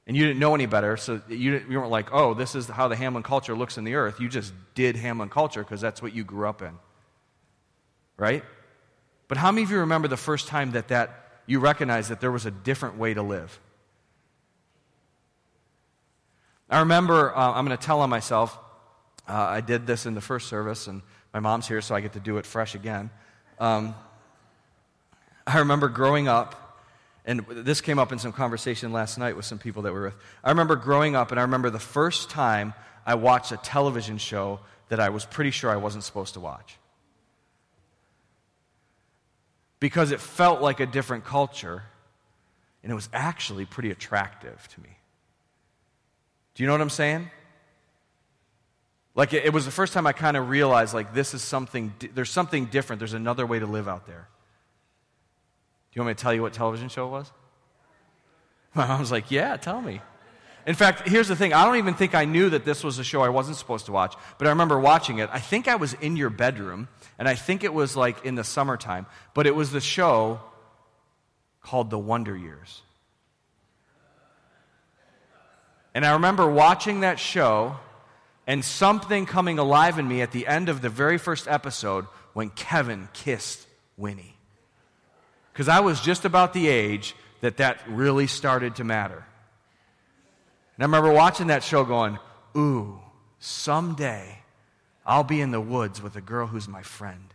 and 0.06 0.16
you 0.16 0.26
didn't 0.26 0.38
know 0.38 0.54
any 0.54 0.66
better, 0.66 0.96
so 0.96 1.20
you, 1.28 1.64
you 1.68 1.78
weren't 1.78 1.90
like, 1.90 2.12
oh, 2.12 2.34
this 2.34 2.54
is 2.54 2.68
how 2.68 2.88
the 2.88 2.96
Hamlin 2.96 3.22
culture 3.22 3.54
looks 3.54 3.78
in 3.78 3.84
the 3.84 3.94
earth. 3.94 4.20
You 4.20 4.28
just 4.28 4.52
did 4.74 4.96
Hamlin 4.96 5.28
culture 5.28 5.62
because 5.62 5.80
that's 5.80 6.02
what 6.02 6.14
you 6.14 6.22
grew 6.22 6.48
up 6.48 6.62
in. 6.62 6.78
Right? 8.16 8.44
But 9.26 9.38
how 9.38 9.50
many 9.50 9.62
of 9.64 9.70
you 9.70 9.78
remember 9.78 10.08
the 10.08 10.16
first 10.16 10.46
time 10.46 10.72
that, 10.72 10.88
that 10.88 11.40
you 11.46 11.58
recognized 11.58 12.10
that 12.10 12.20
there 12.20 12.30
was 12.30 12.46
a 12.46 12.50
different 12.50 12.98
way 12.98 13.14
to 13.14 13.22
live? 13.22 13.58
I 16.72 16.80
remember, 16.80 17.36
uh, 17.36 17.52
I'm 17.52 17.66
going 17.66 17.76
to 17.76 17.84
tell 17.84 18.00
on 18.00 18.08
myself, 18.08 18.58
uh, 19.28 19.34
I 19.34 19.60
did 19.60 19.86
this 19.86 20.06
in 20.06 20.14
the 20.14 20.22
first 20.22 20.48
service, 20.48 20.86
and 20.86 21.02
my 21.34 21.38
mom's 21.38 21.68
here, 21.68 21.82
so 21.82 21.94
I 21.94 22.00
get 22.00 22.14
to 22.14 22.20
do 22.20 22.38
it 22.38 22.46
fresh 22.46 22.74
again. 22.74 23.10
Um, 23.58 23.94
I 25.46 25.58
remember 25.58 25.90
growing 25.90 26.28
up, 26.28 26.80
and 27.26 27.44
this 27.46 27.82
came 27.82 27.98
up 27.98 28.10
in 28.10 28.18
some 28.18 28.32
conversation 28.32 28.90
last 28.90 29.18
night 29.18 29.36
with 29.36 29.44
some 29.44 29.58
people 29.58 29.82
that 29.82 29.92
we 29.92 29.98
were 29.98 30.06
with. 30.06 30.14
I 30.42 30.48
remember 30.48 30.76
growing 30.76 31.14
up, 31.14 31.30
and 31.30 31.38
I 31.38 31.42
remember 31.42 31.68
the 31.68 31.78
first 31.78 32.30
time 32.30 32.72
I 33.04 33.16
watched 33.16 33.52
a 33.52 33.58
television 33.58 34.16
show 34.16 34.60
that 34.88 34.98
I 34.98 35.10
was 35.10 35.26
pretty 35.26 35.50
sure 35.50 35.70
I 35.70 35.76
wasn't 35.76 36.04
supposed 36.04 36.32
to 36.34 36.40
watch. 36.40 36.78
Because 39.78 40.10
it 40.10 40.20
felt 40.20 40.62
like 40.62 40.80
a 40.80 40.86
different 40.86 41.26
culture, 41.26 41.82
and 42.82 42.90
it 42.90 42.94
was 42.94 43.10
actually 43.12 43.66
pretty 43.66 43.90
attractive 43.90 44.66
to 44.68 44.80
me. 44.80 44.96
Do 46.54 46.62
you 46.62 46.66
know 46.66 46.74
what 46.74 46.80
I'm 46.80 46.90
saying? 46.90 47.30
Like, 49.14 49.34
it, 49.34 49.52
was 49.52 49.66
the 49.66 49.70
first 49.70 49.92
time 49.92 50.06
I 50.06 50.12
kind 50.12 50.36
of 50.36 50.48
realized, 50.48 50.94
like, 50.94 51.12
this 51.12 51.34
is 51.34 51.42
something, 51.42 51.92
there's 52.14 52.30
something 52.30 52.66
different. 52.66 52.98
There's 52.98 53.12
another 53.12 53.44
way 53.44 53.58
to 53.58 53.66
live 53.66 53.86
out 53.86 54.06
there. 54.06 54.28
Do 55.90 55.98
you 55.98 56.02
want 56.02 56.08
me 56.08 56.14
to 56.14 56.22
tell 56.22 56.32
you 56.32 56.40
what 56.40 56.54
television 56.54 56.88
show 56.88 57.06
it 57.08 57.10
was? 57.10 57.32
My 58.74 58.86
mom 58.86 59.00
was 59.00 59.12
like, 59.12 59.30
yeah, 59.30 59.56
tell 59.58 59.82
me. 59.82 60.00
In 60.66 60.74
fact, 60.74 61.08
here's 61.08 61.28
the 61.28 61.36
thing 61.36 61.52
I 61.52 61.64
don't 61.64 61.76
even 61.76 61.94
think 61.94 62.14
I 62.14 62.24
knew 62.24 62.48
that 62.50 62.64
this 62.64 62.84
was 62.84 62.98
a 62.98 63.04
show 63.04 63.20
I 63.20 63.28
wasn't 63.28 63.56
supposed 63.56 63.86
to 63.86 63.92
watch, 63.92 64.14
but 64.38 64.46
I 64.46 64.50
remember 64.50 64.78
watching 64.78 65.18
it. 65.18 65.28
I 65.32 65.40
think 65.40 65.68
I 65.68 65.74
was 65.74 65.92
in 65.94 66.16
your 66.16 66.30
bedroom, 66.30 66.88
and 67.18 67.28
I 67.28 67.34
think 67.34 67.64
it 67.64 67.74
was 67.74 67.96
like 67.96 68.24
in 68.24 68.36
the 68.36 68.44
summertime, 68.44 69.06
but 69.34 69.46
it 69.46 69.54
was 69.54 69.72
the 69.72 69.80
show 69.80 70.40
called 71.62 71.90
The 71.90 71.98
Wonder 71.98 72.36
Years. 72.36 72.82
And 75.94 76.06
I 76.06 76.12
remember 76.12 76.50
watching 76.50 77.00
that 77.00 77.18
show 77.18 77.76
and 78.46 78.64
something 78.64 79.26
coming 79.26 79.58
alive 79.58 79.98
in 79.98 80.08
me 80.08 80.22
at 80.22 80.32
the 80.32 80.46
end 80.46 80.68
of 80.68 80.80
the 80.80 80.88
very 80.88 81.18
first 81.18 81.46
episode 81.46 82.06
when 82.32 82.50
Kevin 82.50 83.08
kissed 83.12 83.66
Winnie. 83.96 84.36
Because 85.52 85.68
I 85.68 85.80
was 85.80 86.00
just 86.00 86.24
about 86.24 86.54
the 86.54 86.68
age 86.68 87.14
that 87.40 87.58
that 87.58 87.80
really 87.86 88.26
started 88.26 88.76
to 88.76 88.84
matter. 88.84 89.24
And 90.76 90.82
I 90.82 90.84
remember 90.84 91.12
watching 91.12 91.48
that 91.48 91.62
show 91.62 91.84
going, 91.84 92.18
ooh, 92.56 92.98
someday 93.38 94.38
I'll 95.04 95.24
be 95.24 95.40
in 95.40 95.50
the 95.50 95.60
woods 95.60 96.00
with 96.00 96.16
a 96.16 96.20
girl 96.20 96.46
who's 96.46 96.68
my 96.68 96.82
friend. 96.82 97.34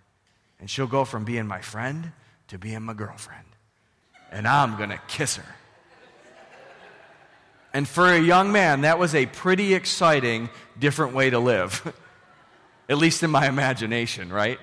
And 0.60 0.70
she'll 0.70 0.88
go 0.88 1.06
from 1.06 1.24
being 1.24 1.46
my 1.46 1.62
friend 1.62 2.12
to 2.48 2.58
being 2.58 2.82
my 2.82 2.93
girlfriend. 2.93 3.46
And 4.32 4.48
I'm 4.48 4.78
going 4.78 4.89
to 4.89 5.00
kiss 5.08 5.36
her. 5.36 5.56
And 7.73 7.88
for 7.88 8.12
a 8.12 8.19
young 8.19 8.51
man, 8.51 8.82
that 8.82 8.99
was 8.99 9.13
a 9.13 9.25
pretty 9.25 9.73
exciting, 9.73 10.49
different 10.80 11.13
way 11.13 11.30
to 11.30 11.39
live. 11.39 11.93
At 12.89 12.97
least 12.97 13.23
in 13.23 13.30
my 13.30 13.47
imagination, 13.47 14.32
right? 14.32 14.60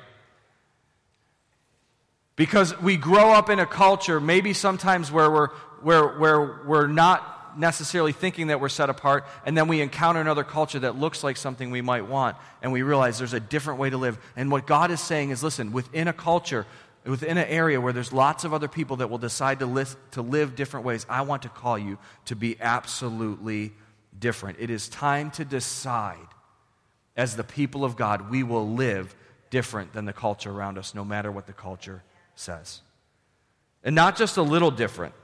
Because 2.36 2.78
we 2.80 2.96
grow 2.96 3.32
up 3.32 3.50
in 3.50 3.58
a 3.58 3.66
culture, 3.66 4.20
maybe 4.20 4.52
sometimes 4.52 5.12
where 5.12 5.30
we're, 5.30 5.48
where, 5.82 6.18
where 6.18 6.60
we're 6.66 6.86
not 6.86 7.58
necessarily 7.58 8.12
thinking 8.12 8.48
that 8.48 8.60
we're 8.60 8.68
set 8.68 8.90
apart, 8.90 9.24
and 9.46 9.56
then 9.56 9.68
we 9.68 9.80
encounter 9.80 10.20
another 10.20 10.44
culture 10.44 10.80
that 10.80 10.96
looks 10.96 11.22
like 11.22 11.36
something 11.36 11.70
we 11.70 11.82
might 11.82 12.06
want, 12.06 12.36
and 12.62 12.72
we 12.72 12.82
realize 12.82 13.18
there's 13.18 13.32
a 13.32 13.40
different 13.40 13.78
way 13.78 13.90
to 13.90 13.96
live. 13.96 14.18
And 14.36 14.50
what 14.50 14.66
God 14.66 14.90
is 14.90 15.00
saying 15.00 15.30
is 15.30 15.42
listen, 15.42 15.72
within 15.72 16.08
a 16.08 16.12
culture, 16.12 16.66
within 17.04 17.36
an 17.36 17.48
area 17.48 17.80
where 17.80 17.92
there's 17.92 18.12
lots 18.12 18.44
of 18.44 18.54
other 18.54 18.68
people 18.68 18.96
that 18.96 19.10
will 19.10 19.18
decide 19.18 19.58
to, 19.58 19.66
live 19.66 19.94
to 20.12 20.22
live 20.22 20.56
different 20.56 20.86
ways, 20.86 21.04
I 21.08 21.22
want 21.22 21.42
to 21.42 21.48
call 21.48 21.78
you 21.78 21.98
to 22.26 22.36
be 22.36 22.56
absolutely 22.60 23.72
different. 24.18 24.58
It 24.60 24.70
is 24.70 24.88
time 24.88 25.30
to 25.32 25.44
decide, 25.44 26.16
as 27.16 27.36
the 27.36 27.44
people 27.44 27.84
of 27.84 27.96
God, 27.96 28.30
we 28.30 28.42
will 28.42 28.68
live 28.68 29.14
different 29.50 29.92
than 29.92 30.04
the 30.04 30.12
culture 30.12 30.50
around 30.50 30.78
us, 30.78 30.94
no 30.94 31.04
matter 31.04 31.30
what 31.30 31.46
the 31.46 31.52
culture 31.52 32.02
says. 32.34 32.80
And 33.82 33.94
not 33.94 34.16
just 34.16 34.36
a 34.38 34.42
little 34.42 34.70
different. 34.70 35.14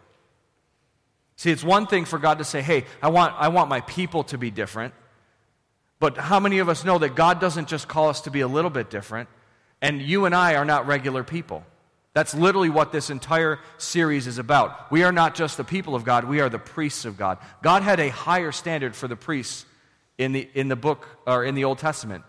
See, 1.36 1.50
it's 1.50 1.64
one 1.64 1.86
thing 1.86 2.04
for 2.04 2.18
God 2.18 2.38
to 2.38 2.44
say, 2.44 2.60
hey, 2.60 2.84
I 3.02 3.08
want, 3.08 3.34
I 3.38 3.48
want 3.48 3.70
my 3.70 3.80
people 3.80 4.24
to 4.24 4.36
be 4.36 4.50
different. 4.50 4.92
But 5.98 6.18
how 6.18 6.38
many 6.40 6.58
of 6.58 6.68
us 6.68 6.84
know 6.84 6.98
that 6.98 7.14
God 7.14 7.40
doesn't 7.40 7.68
just 7.68 7.88
call 7.88 8.10
us 8.10 8.20
to 8.22 8.30
be 8.30 8.40
a 8.40 8.48
little 8.48 8.70
bit 8.70 8.90
different? 8.90 9.30
And 9.80 10.02
you 10.02 10.26
and 10.26 10.34
I 10.34 10.56
are 10.56 10.66
not 10.66 10.86
regular 10.86 11.24
people. 11.24 11.64
That's 12.20 12.34
literally 12.34 12.68
what 12.68 12.92
this 12.92 13.08
entire 13.08 13.60
series 13.78 14.26
is 14.26 14.36
about. 14.36 14.92
We 14.92 15.04
are 15.04 15.10
not 15.10 15.34
just 15.34 15.56
the 15.56 15.64
people 15.64 15.94
of 15.94 16.04
God, 16.04 16.24
we 16.24 16.42
are 16.42 16.50
the 16.50 16.58
priests 16.58 17.06
of 17.06 17.16
God. 17.16 17.38
God 17.62 17.82
had 17.82 17.98
a 17.98 18.10
higher 18.10 18.52
standard 18.52 18.94
for 18.94 19.08
the 19.08 19.16
priests 19.16 19.64
in 20.18 20.32
the, 20.32 20.46
in 20.52 20.68
the 20.68 20.76
book 20.76 21.08
or 21.26 21.46
in 21.46 21.54
the 21.54 21.64
Old 21.64 21.78
Testament. 21.78 22.24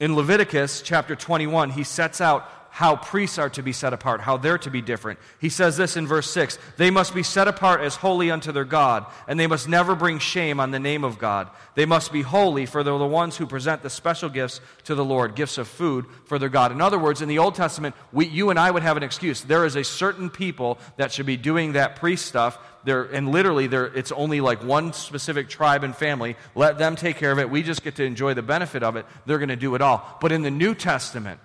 In 0.00 0.16
Leviticus 0.16 0.82
chapter 0.82 1.14
21, 1.14 1.70
he 1.70 1.84
sets 1.84 2.20
out 2.20 2.63
how 2.74 2.96
priests 2.96 3.38
are 3.38 3.48
to 3.48 3.62
be 3.62 3.72
set 3.72 3.92
apart, 3.92 4.20
how 4.20 4.36
they're 4.36 4.58
to 4.58 4.68
be 4.68 4.82
different. 4.82 5.20
He 5.38 5.48
says 5.48 5.76
this 5.76 5.96
in 5.96 6.08
verse 6.08 6.28
6 6.32 6.58
They 6.76 6.90
must 6.90 7.14
be 7.14 7.22
set 7.22 7.46
apart 7.46 7.80
as 7.80 7.94
holy 7.94 8.32
unto 8.32 8.50
their 8.50 8.64
God, 8.64 9.06
and 9.28 9.38
they 9.38 9.46
must 9.46 9.68
never 9.68 9.94
bring 9.94 10.18
shame 10.18 10.58
on 10.58 10.72
the 10.72 10.80
name 10.80 11.04
of 11.04 11.16
God. 11.16 11.48
They 11.76 11.86
must 11.86 12.12
be 12.12 12.22
holy, 12.22 12.66
for 12.66 12.82
they're 12.82 12.98
the 12.98 13.06
ones 13.06 13.36
who 13.36 13.46
present 13.46 13.82
the 13.82 13.90
special 13.90 14.28
gifts 14.28 14.60
to 14.84 14.96
the 14.96 15.04
Lord, 15.04 15.36
gifts 15.36 15.56
of 15.56 15.68
food 15.68 16.06
for 16.24 16.36
their 16.36 16.48
God. 16.48 16.72
In 16.72 16.80
other 16.80 16.98
words, 16.98 17.22
in 17.22 17.28
the 17.28 17.38
Old 17.38 17.54
Testament, 17.54 17.94
we, 18.12 18.26
you 18.26 18.50
and 18.50 18.58
I 18.58 18.72
would 18.72 18.82
have 18.82 18.96
an 18.96 19.04
excuse. 19.04 19.42
There 19.42 19.64
is 19.64 19.76
a 19.76 19.84
certain 19.84 20.28
people 20.28 20.78
that 20.96 21.12
should 21.12 21.26
be 21.26 21.36
doing 21.36 21.74
that 21.74 21.94
priest 21.94 22.26
stuff. 22.26 22.58
There, 22.82 23.04
and 23.04 23.30
literally, 23.30 23.66
it's 23.66 24.10
only 24.10 24.40
like 24.40 24.64
one 24.64 24.92
specific 24.94 25.48
tribe 25.48 25.84
and 25.84 25.94
family. 25.94 26.34
Let 26.56 26.78
them 26.78 26.96
take 26.96 27.18
care 27.18 27.30
of 27.30 27.38
it. 27.38 27.48
We 27.48 27.62
just 27.62 27.84
get 27.84 27.94
to 27.96 28.04
enjoy 28.04 28.34
the 28.34 28.42
benefit 28.42 28.82
of 28.82 28.96
it. 28.96 29.06
They're 29.26 29.38
going 29.38 29.48
to 29.48 29.56
do 29.56 29.76
it 29.76 29.80
all. 29.80 30.18
But 30.20 30.32
in 30.32 30.42
the 30.42 30.50
New 30.50 30.74
Testament, 30.74 31.38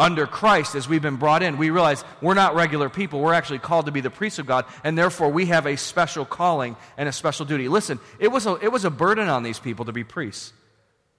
under 0.00 0.26
Christ, 0.26 0.74
as 0.74 0.88
we've 0.88 1.02
been 1.02 1.16
brought 1.16 1.42
in, 1.42 1.58
we 1.58 1.68
realize 1.68 2.04
we're 2.22 2.32
not 2.32 2.54
regular 2.54 2.88
people. 2.88 3.20
We're 3.20 3.34
actually 3.34 3.58
called 3.58 3.84
to 3.84 3.92
be 3.92 4.00
the 4.00 4.08
priests 4.08 4.38
of 4.38 4.46
God, 4.46 4.64
and 4.82 4.96
therefore 4.96 5.28
we 5.28 5.46
have 5.46 5.66
a 5.66 5.76
special 5.76 6.24
calling 6.24 6.74
and 6.96 7.06
a 7.06 7.12
special 7.12 7.44
duty. 7.44 7.68
Listen, 7.68 8.00
it 8.18 8.28
was 8.28 8.46
a, 8.46 8.54
it 8.62 8.72
was 8.72 8.86
a 8.86 8.90
burden 8.90 9.28
on 9.28 9.42
these 9.42 9.58
people 9.58 9.84
to 9.84 9.92
be 9.92 10.02
priests. 10.02 10.54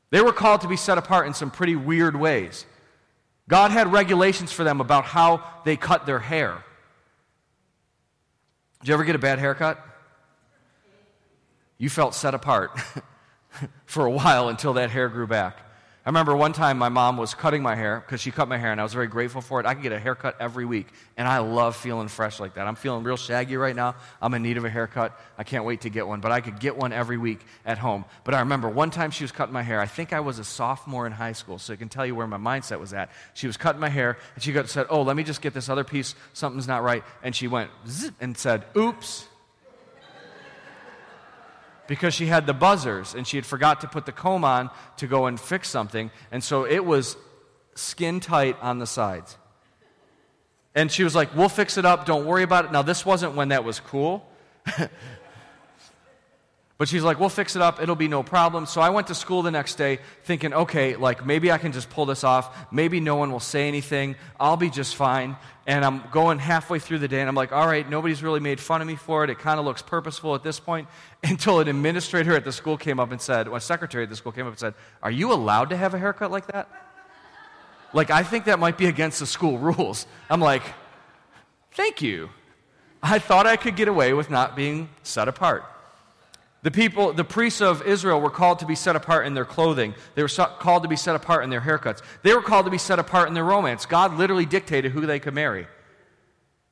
They 0.09 0.19
were 0.19 0.33
called 0.33 0.61
to 0.61 0.67
be 0.67 0.77
set 0.77 0.97
apart 0.97 1.27
in 1.27 1.35
some 1.35 1.51
pretty 1.51 1.75
weird 1.75 2.15
ways. 2.15 2.65
God 3.47 3.69
had 3.69 3.91
regulations 3.91 4.51
for 4.51 4.63
them 4.63 4.81
about 4.81 5.05
how 5.05 5.43
they 5.63 5.77
cut 5.77 6.07
their 6.07 6.19
hair. 6.19 6.63
Did 8.79 8.87
you 8.87 8.93
ever 8.95 9.03
get 9.03 9.15
a 9.15 9.19
bad 9.19 9.37
haircut? 9.37 9.79
You 11.77 11.89
felt 11.89 12.15
set 12.15 12.33
apart 12.33 12.79
for 13.85 14.07
a 14.07 14.11
while 14.11 14.49
until 14.49 14.73
that 14.73 14.89
hair 14.89 15.07
grew 15.07 15.27
back. 15.27 15.70
I 16.03 16.09
remember 16.09 16.35
one 16.35 16.51
time 16.51 16.79
my 16.79 16.89
mom 16.89 17.17
was 17.17 17.35
cutting 17.35 17.61
my 17.61 17.75
hair 17.75 17.99
because 18.03 18.21
she 18.21 18.31
cut 18.31 18.47
my 18.47 18.57
hair 18.57 18.71
and 18.71 18.81
I 18.81 18.83
was 18.83 18.93
very 18.93 19.05
grateful 19.05 19.39
for 19.39 19.59
it. 19.59 19.67
I 19.67 19.75
could 19.75 19.83
get 19.83 19.91
a 19.91 19.99
haircut 19.99 20.35
every 20.39 20.65
week 20.65 20.87
and 21.15 21.27
I 21.27 21.37
love 21.37 21.75
feeling 21.75 22.07
fresh 22.07 22.39
like 22.39 22.55
that. 22.55 22.65
I'm 22.65 22.73
feeling 22.73 23.03
real 23.03 23.17
shaggy 23.17 23.55
right 23.55 23.75
now. 23.75 23.93
I'm 24.19 24.33
in 24.33 24.41
need 24.41 24.57
of 24.57 24.65
a 24.65 24.69
haircut. 24.69 25.15
I 25.37 25.43
can't 25.43 25.63
wait 25.63 25.81
to 25.81 25.91
get 25.91 26.07
one, 26.07 26.19
but 26.19 26.31
I 26.31 26.41
could 26.41 26.59
get 26.59 26.75
one 26.75 26.91
every 26.91 27.19
week 27.19 27.41
at 27.67 27.77
home. 27.77 28.05
But 28.23 28.33
I 28.33 28.39
remember 28.39 28.67
one 28.67 28.89
time 28.89 29.11
she 29.11 29.23
was 29.23 29.31
cutting 29.31 29.53
my 29.53 29.61
hair. 29.61 29.79
I 29.79 29.85
think 29.85 30.11
I 30.11 30.21
was 30.21 30.39
a 30.39 30.43
sophomore 30.43 31.05
in 31.05 31.11
high 31.11 31.33
school, 31.33 31.59
so 31.59 31.71
I 31.71 31.75
can 31.75 31.87
tell 31.87 32.05
you 32.05 32.15
where 32.15 32.25
my 32.25 32.37
mindset 32.37 32.79
was 32.79 32.93
at. 32.93 33.11
She 33.35 33.45
was 33.45 33.55
cutting 33.55 33.79
my 33.79 33.89
hair 33.89 34.17
and 34.33 34.43
she 34.43 34.53
got, 34.53 34.69
said, 34.69 34.87
Oh, 34.89 35.03
let 35.03 35.15
me 35.15 35.23
just 35.23 35.43
get 35.43 35.53
this 35.53 35.69
other 35.69 35.83
piece. 35.83 36.15
Something's 36.33 36.67
not 36.67 36.81
right. 36.81 37.03
And 37.21 37.35
she 37.35 37.47
went 37.47 37.69
and 38.19 38.35
said, 38.35 38.65
Oops 38.75 39.27
because 41.87 42.13
she 42.13 42.27
had 42.27 42.45
the 42.45 42.53
buzzers 42.53 43.13
and 43.13 43.27
she 43.27 43.37
had 43.37 43.45
forgot 43.45 43.81
to 43.81 43.87
put 43.87 44.05
the 44.05 44.11
comb 44.11 44.43
on 44.43 44.69
to 44.97 45.07
go 45.07 45.25
and 45.25 45.39
fix 45.39 45.69
something. 45.69 46.11
And 46.31 46.43
so 46.43 46.65
it 46.65 46.85
was 46.85 47.17
skin 47.75 48.19
tight 48.19 48.57
on 48.61 48.79
the 48.79 48.87
sides. 48.87 49.37
And 50.73 50.91
she 50.91 51.03
was 51.03 51.15
like, 51.15 51.35
We'll 51.35 51.49
fix 51.49 51.77
it 51.77 51.85
up. 51.85 52.05
Don't 52.05 52.25
worry 52.25 52.43
about 52.43 52.65
it. 52.65 52.71
Now, 52.71 52.81
this 52.81 53.05
wasn't 53.05 53.35
when 53.35 53.49
that 53.49 53.63
was 53.63 53.79
cool. 53.79 54.25
But 56.81 56.89
she's 56.89 57.03
like, 57.03 57.19
we'll 57.19 57.29
fix 57.29 57.55
it 57.55 57.61
up. 57.61 57.79
It'll 57.79 57.93
be 57.93 58.07
no 58.07 58.23
problem. 58.23 58.65
So 58.65 58.81
I 58.81 58.89
went 58.89 59.05
to 59.05 59.13
school 59.13 59.43
the 59.43 59.51
next 59.51 59.75
day 59.75 59.99
thinking, 60.23 60.51
okay, 60.51 60.95
like 60.95 61.23
maybe 61.23 61.51
I 61.51 61.59
can 61.59 61.73
just 61.73 61.91
pull 61.91 62.07
this 62.07 62.23
off. 62.23 62.73
Maybe 62.73 62.99
no 62.99 63.17
one 63.17 63.31
will 63.31 63.39
say 63.39 63.67
anything. 63.67 64.15
I'll 64.39 64.57
be 64.57 64.71
just 64.71 64.95
fine. 64.95 65.35
And 65.67 65.85
I'm 65.85 66.01
going 66.11 66.39
halfway 66.39 66.79
through 66.79 66.97
the 66.97 67.07
day 67.07 67.19
and 67.19 67.29
I'm 67.29 67.35
like, 67.35 67.51
all 67.51 67.67
right, 67.67 67.87
nobody's 67.87 68.23
really 68.23 68.39
made 68.39 68.59
fun 68.59 68.81
of 68.81 68.87
me 68.87 68.95
for 68.95 69.23
it. 69.23 69.29
It 69.29 69.37
kind 69.37 69.59
of 69.59 69.65
looks 69.67 69.83
purposeful 69.83 70.33
at 70.33 70.41
this 70.41 70.59
point 70.59 70.87
until 71.23 71.59
an 71.59 71.67
administrator 71.67 72.35
at 72.35 72.45
the 72.45 72.51
school 72.51 72.77
came 72.77 72.99
up 72.99 73.11
and 73.11 73.21
said, 73.21 73.47
a 73.47 73.59
secretary 73.59 74.05
at 74.05 74.09
the 74.09 74.15
school 74.15 74.31
came 74.31 74.47
up 74.47 74.53
and 74.53 74.59
said, 74.59 74.73
are 75.03 75.11
you 75.11 75.31
allowed 75.31 75.69
to 75.69 75.77
have 75.77 75.93
a 75.93 75.99
haircut 75.99 76.31
like 76.31 76.47
that? 76.47 76.67
Like, 77.93 78.09
I 78.09 78.23
think 78.23 78.45
that 78.45 78.57
might 78.57 78.79
be 78.79 78.87
against 78.87 79.19
the 79.19 79.27
school 79.27 79.59
rules. 79.59 80.07
I'm 80.31 80.41
like, 80.41 80.63
thank 81.73 82.01
you. 82.01 82.31
I 83.03 83.19
thought 83.19 83.45
I 83.45 83.55
could 83.55 83.75
get 83.75 83.87
away 83.87 84.13
with 84.13 84.31
not 84.31 84.55
being 84.55 84.89
set 85.03 85.27
apart. 85.27 85.63
The 86.63 86.71
people, 86.71 87.11
the 87.13 87.23
priests 87.23 87.59
of 87.59 87.81
Israel 87.83 88.21
were 88.21 88.29
called 88.29 88.59
to 88.59 88.67
be 88.67 88.75
set 88.75 88.95
apart 88.95 89.25
in 89.25 89.33
their 89.33 89.45
clothing. 89.45 89.95
They 90.13 90.21
were 90.21 90.29
called 90.29 90.83
to 90.83 90.89
be 90.89 90.95
set 90.95 91.15
apart 91.15 91.43
in 91.43 91.49
their 91.49 91.61
haircuts. 91.61 92.01
They 92.21 92.35
were 92.35 92.43
called 92.43 92.65
to 92.65 92.71
be 92.71 92.77
set 92.77 92.99
apart 92.99 93.27
in 93.27 93.33
their 93.33 93.43
romance. 93.43 93.87
God 93.87 94.15
literally 94.15 94.45
dictated 94.45 94.91
who 94.91 95.07
they 95.07 95.19
could 95.19 95.33
marry. 95.33 95.65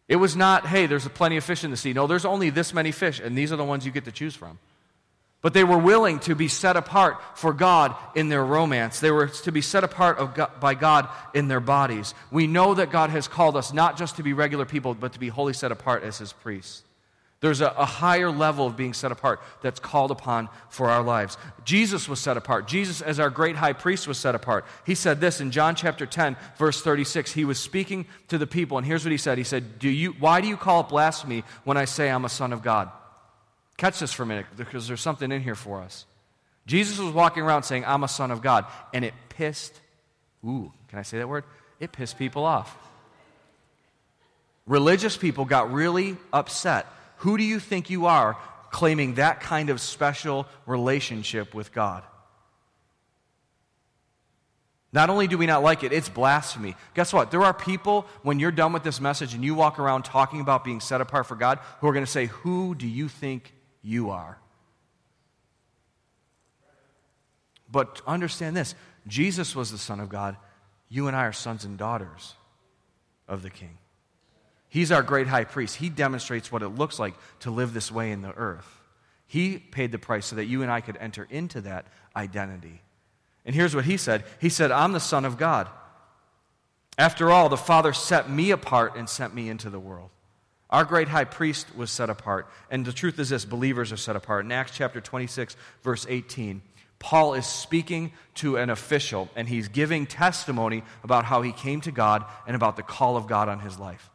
It 0.07 0.17
was 0.17 0.35
not, 0.35 0.67
hey, 0.67 0.85
there's 0.85 1.07
plenty 1.07 1.37
of 1.37 1.43
fish 1.43 1.63
in 1.63 1.71
the 1.71 1.77
sea. 1.77 1.93
No, 1.93 2.05
there's 2.05 2.25
only 2.25 2.49
this 2.49 2.73
many 2.73 2.91
fish, 2.91 3.19
and 3.19 3.37
these 3.37 3.51
are 3.51 3.55
the 3.55 3.65
ones 3.65 3.85
you 3.85 3.91
get 3.91 4.05
to 4.05 4.11
choose 4.11 4.35
from. 4.35 4.59
But 5.41 5.53
they 5.53 5.63
were 5.63 5.77
willing 5.77 6.19
to 6.21 6.35
be 6.35 6.49
set 6.49 6.75
apart 6.75 7.17
for 7.35 7.53
God 7.53 7.95
in 8.13 8.27
their 8.29 8.43
romance. 8.43 8.99
They 8.99 9.11
were 9.11 9.27
to 9.27 9.51
be 9.51 9.61
set 9.61 9.83
apart 9.83 10.35
God, 10.35 10.59
by 10.59 10.73
God 10.73 11.07
in 11.33 11.47
their 11.47 11.61
bodies. 11.61 12.13
We 12.29 12.45
know 12.45 12.73
that 12.73 12.91
God 12.91 13.09
has 13.11 13.27
called 13.27 13.55
us 13.55 13.71
not 13.71 13.97
just 13.97 14.17
to 14.17 14.23
be 14.23 14.33
regular 14.33 14.65
people, 14.65 14.93
but 14.93 15.13
to 15.13 15.19
be 15.19 15.29
wholly 15.29 15.53
set 15.53 15.71
apart 15.71 16.03
as 16.03 16.17
His 16.17 16.33
priests. 16.33 16.83
There's 17.41 17.61
a, 17.61 17.67
a, 17.67 17.85
higher 17.85 18.29
level 18.29 18.67
of 18.67 18.75
being 18.75 18.93
set 18.93 19.13
apart 19.13 19.39
that's 19.61 19.79
called 19.79 20.11
upon 20.11 20.49
for 20.67 20.89
our 20.89 21.01
lives. 21.01 21.37
Jesus 21.63 22.09
was 22.09 22.19
set 22.19 22.35
apart. 22.35 22.67
Jesus, 22.67 23.01
as 23.01 23.17
our 23.17 23.29
great 23.29 23.55
high 23.55 23.71
priest, 23.71 24.09
was 24.09 24.17
set 24.17 24.35
apart. 24.35 24.65
He 24.85 24.93
said 24.93 25.21
this 25.21 25.39
in 25.39 25.51
John 25.51 25.75
chapter 25.75 26.05
10, 26.05 26.35
verse 26.57 26.81
36. 26.81 27.31
He 27.31 27.45
was 27.45 27.57
speaking 27.57 28.07
to 28.27 28.37
the 28.37 28.47
people, 28.47 28.77
and 28.77 28.85
here's 28.85 29.05
what 29.05 29.11
he 29.11 29.17
said 29.17 29.37
He 29.37 29.45
said, 29.45 29.79
do 29.79 29.89
you, 29.89 30.11
Why 30.19 30.41
do 30.41 30.47
you 30.49 30.57
call 30.57 30.81
it 30.81 30.89
blasphemy 30.89 31.45
when 31.63 31.77
I 31.77 31.85
say 31.85 32.09
I'm 32.09 32.25
a 32.25 32.29
son 32.29 32.51
of 32.51 32.61
God? 32.61 32.91
Catch 33.77 33.99
this 33.99 34.11
for 34.11 34.23
a 34.23 34.25
minute, 34.25 34.47
because 34.57 34.89
there's 34.89 34.99
something 34.99 35.31
in 35.31 35.41
here 35.41 35.55
for 35.55 35.81
us. 35.81 36.05
Jesus 36.65 36.99
was 36.99 37.13
walking 37.13 37.41
around 37.41 37.63
saying, 37.63 37.85
I'm 37.85 38.03
a 38.03 38.09
son 38.09 38.31
of 38.31 38.41
God, 38.41 38.65
and 38.93 39.05
it 39.05 39.13
pissed, 39.29 39.79
ooh, 40.45 40.73
can 40.89 40.99
I 40.99 41.03
say 41.03 41.19
that 41.19 41.29
word? 41.29 41.45
It 41.79 41.93
pissed 41.93 42.17
people 42.17 42.43
off. 42.43 42.77
Religious 44.67 45.15
people 45.15 45.45
got 45.45 45.71
really 45.71 46.17
upset 46.33 46.85
who 47.19 47.37
do 47.37 47.43
you 47.43 47.59
think 47.59 47.89
you 47.89 48.05
are 48.05 48.37
claiming 48.71 49.15
that 49.15 49.41
kind 49.41 49.69
of 49.69 49.81
special 49.81 50.47
relationship 50.65 51.53
with 51.53 51.71
God? 51.71 52.03
Not 54.91 55.09
only 55.09 55.27
do 55.27 55.37
we 55.37 55.45
not 55.45 55.61
like 55.61 55.83
it, 55.83 55.93
it's 55.93 56.09
blasphemy. 56.09 56.75
Guess 56.95 57.13
what? 57.13 57.29
There 57.29 57.43
are 57.43 57.53
people, 57.53 58.07
when 58.23 58.39
you're 58.39 58.51
done 58.51 58.73
with 58.73 58.83
this 58.83 58.99
message 58.99 59.33
and 59.35 59.43
you 59.43 59.53
walk 59.53 59.77
around 59.79 60.03
talking 60.03 60.41
about 60.41 60.63
being 60.63 60.79
set 60.79 60.99
apart 60.99 61.27
for 61.27 61.35
God, 61.35 61.59
who 61.79 61.87
are 61.87 61.93
going 61.93 62.05
to 62.05 62.11
say, 62.11 62.25
Who 62.27 62.73
do 62.73 62.87
you 62.87 63.07
think 63.07 63.53
you 63.83 64.09
are? 64.09 64.39
But 67.71 68.01
understand 68.07 68.57
this 68.57 68.73
Jesus 69.07 69.55
was 69.55 69.71
the 69.71 69.77
Son 69.77 69.99
of 69.99 70.09
God. 70.09 70.37
You 70.87 71.07
and 71.07 71.15
I 71.15 71.25
are 71.25 71.33
sons 71.33 71.65
and 71.65 71.77
daughters 71.77 72.33
of 73.27 73.43
the 73.43 73.51
King. 73.51 73.77
He's 74.69 74.91
our 74.91 75.03
great 75.03 75.27
high 75.27 75.43
priest. 75.43 75.77
He 75.77 75.89
demonstrates 75.89 76.51
what 76.51 76.61
it 76.61 76.69
looks 76.69 76.99
like 76.99 77.15
to 77.41 77.51
live 77.51 77.73
this 77.73 77.91
way 77.91 78.11
in 78.11 78.21
the 78.21 78.33
earth. 78.33 78.79
He 79.25 79.57
paid 79.57 79.91
the 79.91 79.99
price 79.99 80.27
so 80.27 80.35
that 80.35 80.45
you 80.45 80.61
and 80.61 80.71
I 80.71 80.81
could 80.81 80.97
enter 80.97 81.27
into 81.29 81.61
that 81.61 81.87
identity. 82.15 82.81
And 83.45 83.55
here's 83.55 83.75
what 83.75 83.85
he 83.85 83.97
said 83.97 84.23
He 84.39 84.49
said, 84.49 84.71
I'm 84.71 84.93
the 84.93 84.99
Son 84.99 85.25
of 85.25 85.37
God. 85.37 85.67
After 86.97 87.31
all, 87.31 87.49
the 87.49 87.57
Father 87.57 87.93
set 87.93 88.29
me 88.29 88.51
apart 88.51 88.95
and 88.95 89.09
sent 89.09 89.33
me 89.33 89.49
into 89.49 89.69
the 89.69 89.79
world. 89.79 90.09
Our 90.69 90.83
great 90.83 91.07
high 91.07 91.23
priest 91.23 91.75
was 91.75 91.89
set 91.89 92.09
apart. 92.09 92.47
And 92.69 92.85
the 92.85 92.93
truth 92.93 93.17
is 93.19 93.29
this 93.29 93.45
believers 93.45 93.91
are 93.91 93.97
set 93.97 94.15
apart. 94.15 94.45
In 94.45 94.51
Acts 94.51 94.73
chapter 94.75 95.01
26, 95.01 95.55
verse 95.81 96.05
18, 96.07 96.61
Paul 96.99 97.33
is 97.33 97.45
speaking 97.47 98.11
to 98.35 98.57
an 98.57 98.69
official, 98.69 99.29
and 99.35 99.47
he's 99.47 99.69
giving 99.69 100.05
testimony 100.05 100.83
about 101.03 101.25
how 101.25 101.41
he 101.41 101.53
came 101.53 101.81
to 101.81 101.91
God 101.91 102.25
and 102.45 102.55
about 102.55 102.75
the 102.75 102.83
call 102.83 103.15
of 103.15 103.25
God 103.25 103.47
on 103.47 103.61
his 103.61 103.79
life. 103.79 104.08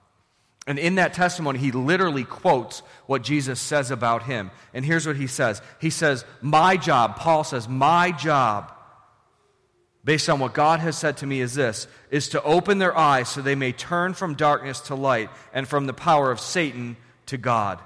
And 0.66 0.78
in 0.78 0.94
that 0.94 1.12
testimony, 1.12 1.58
he 1.58 1.72
literally 1.72 2.24
quotes 2.24 2.80
what 3.06 3.22
Jesus 3.22 3.60
says 3.60 3.90
about 3.90 4.22
him. 4.22 4.50
And 4.72 4.84
here's 4.84 5.06
what 5.06 5.16
he 5.16 5.26
says 5.26 5.60
He 5.80 5.90
says, 5.90 6.24
My 6.40 6.76
job, 6.76 7.16
Paul 7.16 7.44
says, 7.44 7.68
my 7.68 8.12
job, 8.12 8.72
based 10.04 10.28
on 10.30 10.38
what 10.38 10.54
God 10.54 10.80
has 10.80 10.96
said 10.96 11.18
to 11.18 11.26
me, 11.26 11.40
is 11.40 11.54
this 11.54 11.86
is 12.10 12.30
to 12.30 12.42
open 12.42 12.78
their 12.78 12.96
eyes 12.96 13.28
so 13.28 13.42
they 13.42 13.54
may 13.54 13.72
turn 13.72 14.14
from 14.14 14.34
darkness 14.34 14.80
to 14.80 14.94
light 14.94 15.30
and 15.52 15.68
from 15.68 15.86
the 15.86 15.94
power 15.94 16.30
of 16.30 16.40
Satan 16.40 16.96
to 17.26 17.36
God. 17.36 17.80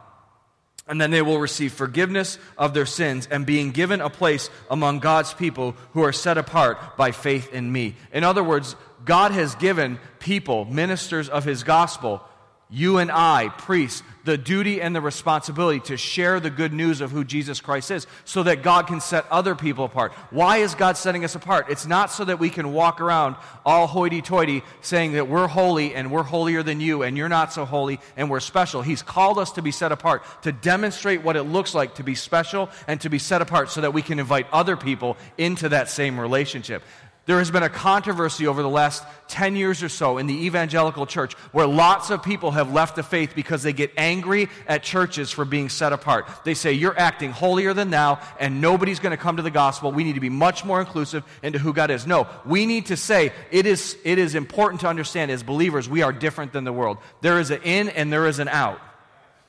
And 0.87 0.99
then 0.99 1.11
they 1.11 1.21
will 1.21 1.39
receive 1.39 1.75
forgiveness 1.75 2.39
of 2.57 2.73
their 2.73 2.87
sins 2.87 3.29
and 3.31 3.45
being 3.45 3.73
given 3.73 4.01
a 4.01 4.09
place 4.09 4.49
among 4.71 5.01
God's 5.01 5.35
people 5.35 5.77
who 5.93 6.03
are 6.03 6.15
set 6.15 6.39
apart 6.39 6.97
by 6.97 7.11
faith 7.11 7.53
in 7.53 7.71
me. 7.71 7.95
In 8.11 8.25
other 8.25 8.43
words, 8.43 8.75
God 9.05 9.33
has 9.33 9.55
given 9.57 9.99
people, 10.19 10.65
ministers 10.65 11.29
of 11.29 11.45
his 11.45 11.63
gospel, 11.63 12.23
you 12.71 12.99
and 12.99 13.11
I, 13.11 13.49
priests, 13.49 14.03
the 14.25 14.37
duty 14.37 14.83
and 14.83 14.95
the 14.95 15.01
responsibility 15.01 15.81
to 15.81 15.97
share 15.97 16.39
the 16.39 16.51
good 16.51 16.75
news 16.75 17.01
of 17.01 17.11
who 17.11 17.25
Jesus 17.25 17.63
Christ 17.63 17.91
is 17.91 18.07
so 18.27 18.43
that 18.43 18.63
God 18.63 18.87
can 18.87 19.01
set 19.01 19.25
other 19.31 19.55
people 19.55 19.87
apart. 19.87 20.13
Why 20.31 20.59
is 20.59 20.75
God 20.75 20.99
setting 20.99 21.25
us 21.25 21.35
apart? 21.35 21.71
It's 21.71 21.87
not 21.87 22.11
so 22.11 22.27
that 22.27 22.39
we 22.39 22.51
can 22.51 22.75
walk 22.75 23.01
around 23.01 23.37
all 23.65 23.87
hoity 23.87 24.21
toity 24.21 24.65
saying 24.83 25.13
that 25.13 25.29
we're 25.29 25.47
holy 25.47 25.95
and 25.95 26.13
we're 26.13 26.25
holier 26.25 26.63
than 26.63 26.79
you 26.79 27.03
and 27.03 27.17
you're 27.17 27.31
not 27.31 27.55
so 27.55 27.65
holy 27.65 28.01
and 28.19 28.29
we're 28.29 28.41
special. 28.41 28.83
He's 28.83 29.01
called 29.01 29.39
us 29.39 29.53
to 29.53 29.63
be 29.63 29.71
set 29.71 29.91
apart, 29.91 30.23
to 30.43 30.53
demonstrate 30.53 31.23
what 31.23 31.37
it 31.37 31.45
looks 31.45 31.75
like 31.75 31.95
to 31.95 32.05
be 32.05 32.15
special 32.15 32.69
and 32.87 33.01
to 33.01 33.09
be 33.09 33.19
set 33.19 33.41
apart 33.41 33.71
so 33.71 33.81
that 33.81 33.95
we 33.95 34.03
can 34.03 34.19
invite 34.19 34.47
other 34.53 34.77
people 34.77 35.17
into 35.39 35.71
that 35.71 35.89
same 35.89 36.21
relationship. 36.21 36.83
There 37.29 37.41
has 37.41 37.51
been 37.51 37.63
a 37.63 37.69
controversy 37.69 38.47
over 38.47 38.63
the 38.63 38.71
last 38.71 39.05
10 39.29 39.55
years 39.55 39.83
or 39.83 39.91
so 39.91 40.17
in 40.17 40.27
the 40.27 40.47
evangelical 40.47 41.05
church 41.05 41.35
where 41.53 41.67
lots 41.67 42.09
of 42.09 42.23
people 42.23 42.53
have 42.53 42.73
left 42.73 42.97
the 42.97 43.03
faith 43.03 43.33
because 43.35 43.63
they 43.63 43.75
get 43.75 43.93
angry 43.99 44.49
at 44.67 44.83
churches 44.83 45.31
for 45.31 45.45
being 45.45 45.69
set 45.69 45.93
apart. 45.93 46.27
They 46.45 46.55
say, 46.55 46.73
You're 46.73 46.99
acting 46.99 47.31
holier 47.33 47.75
than 47.75 47.91
thou, 47.91 48.19
and 48.41 48.63
nobody's 48.63 48.99
going 48.99 49.11
to 49.11 49.19
come 49.19 49.37
to 49.37 49.43
the 49.43 49.51
gospel. 49.51 49.93
We 49.93 50.05
need 50.05 50.15
to 50.15 50.21
be 50.21 50.31
much 50.31 50.65
more 50.65 50.81
inclusive 50.81 51.23
into 51.43 51.59
who 51.59 51.75
God 51.75 51.91
is. 51.91 52.07
No, 52.07 52.27
we 52.47 52.65
need 52.65 52.87
to 52.87 52.97
say 52.97 53.35
it 53.51 53.67
is, 53.67 53.99
it 54.05 54.19
is 54.19 54.35
important 54.35 54.81
to 54.81 54.89
understand 54.89 55.31
as 55.31 55.43
believers, 55.43 55.87
we 55.87 56.01
are 56.01 56.15
different 56.15 56.55
than 56.55 56.65
the 56.65 56.73
world. 56.73 56.97
There 57.21 57.39
is 57.39 57.51
an 57.51 57.61
in 57.63 57.91
and 57.91 58.11
there 58.11 58.27
is 58.27 58.39
an 58.39 58.49
out. 58.49 58.81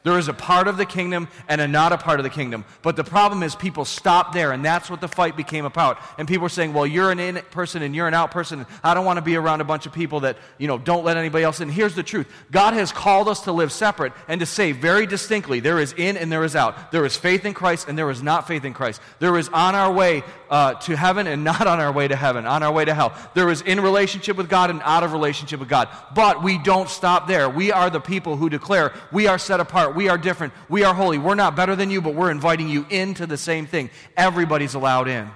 There 0.03 0.17
is 0.17 0.29
a 0.29 0.33
part 0.33 0.69
of 0.69 0.77
the 0.77 0.85
kingdom 0.85 1.27
and 1.49 1.59
a 1.59 1.67
not 1.67 1.91
a 1.91 1.97
part 1.97 2.21
of 2.21 2.23
the 2.23 2.29
kingdom. 2.29 2.63
But 2.81 2.95
the 2.95 3.03
problem 3.03 3.43
is 3.43 3.53
people 3.53 3.83
stop 3.83 4.31
there, 4.31 4.53
and 4.53 4.63
that's 4.63 4.89
what 4.89 5.01
the 5.01 5.09
fight 5.09 5.35
became 5.35 5.65
about. 5.65 5.99
And 6.17 6.25
people 6.25 6.45
are 6.45 6.49
saying, 6.49 6.71
well, 6.71 6.87
you're 6.87 7.11
an 7.11 7.19
in 7.19 7.35
person 7.51 7.81
and 7.81 7.93
you're 7.93 8.07
an 8.07 8.13
out 8.13 8.31
person. 8.31 8.65
I 8.81 8.93
don't 8.93 9.03
want 9.03 9.17
to 9.17 9.21
be 9.21 9.35
around 9.35 9.59
a 9.59 9.65
bunch 9.65 9.85
of 9.85 9.91
people 9.91 10.21
that, 10.21 10.37
you 10.57 10.67
know, 10.67 10.77
don't 10.77 11.03
let 11.03 11.17
anybody 11.17 11.43
else 11.43 11.59
in. 11.59 11.67
Here's 11.67 11.95
the 11.95 12.03
truth 12.03 12.27
God 12.49 12.73
has 12.75 12.93
called 12.93 13.27
us 13.27 13.41
to 13.41 13.51
live 13.51 13.73
separate 13.73 14.13
and 14.29 14.39
to 14.39 14.45
say 14.45 14.71
very 14.71 15.05
distinctly 15.05 15.59
there 15.59 15.79
is 15.79 15.93
in 15.97 16.15
and 16.15 16.31
there 16.31 16.45
is 16.45 16.55
out. 16.55 16.93
There 16.93 17.05
is 17.05 17.17
faith 17.17 17.43
in 17.43 17.53
Christ 17.53 17.89
and 17.89 17.97
there 17.97 18.09
is 18.09 18.23
not 18.23 18.47
faith 18.47 18.63
in 18.63 18.73
Christ. 18.73 19.01
There 19.19 19.37
is 19.37 19.49
on 19.49 19.75
our 19.75 19.91
way 19.91 20.23
uh, 20.49 20.73
to 20.75 20.95
heaven 20.95 21.27
and 21.27 21.43
not 21.43 21.67
on 21.67 21.79
our 21.79 21.91
way 21.91 22.07
to 22.07 22.15
heaven, 22.15 22.45
on 22.45 22.63
our 22.63 22.71
way 22.71 22.85
to 22.85 22.93
hell. 22.93 23.13
There 23.33 23.49
is 23.49 23.61
in 23.61 23.79
relationship 23.81 24.37
with 24.37 24.49
God 24.49 24.69
and 24.69 24.81
out 24.83 25.03
of 25.03 25.13
relationship 25.13 25.59
with 25.59 25.69
God. 25.69 25.89
But 26.15 26.43
we 26.43 26.57
don't 26.57 26.89
stop 26.89 27.27
there. 27.27 27.49
We 27.49 27.71
are 27.71 27.89
the 27.89 27.99
people 27.99 28.35
who 28.37 28.49
declare 28.49 28.93
we 29.11 29.27
are 29.27 29.37
set 29.37 29.59
apart. 29.59 29.95
We 29.95 30.09
are 30.09 30.17
different. 30.17 30.53
We 30.67 30.83
are 30.83 30.93
holy. 30.93 31.17
We're 31.17 31.35
not 31.35 31.55
better 31.55 31.75
than 31.75 31.91
you, 31.91 32.01
but 32.01 32.15
we're 32.15 32.31
inviting 32.31 32.69
you 32.69 32.85
into 32.89 33.25
the 33.25 33.37
same 33.37 33.65
thing. 33.65 33.89
Everybody's 34.17 34.73
allowed 34.73 35.07
in 35.07 35.29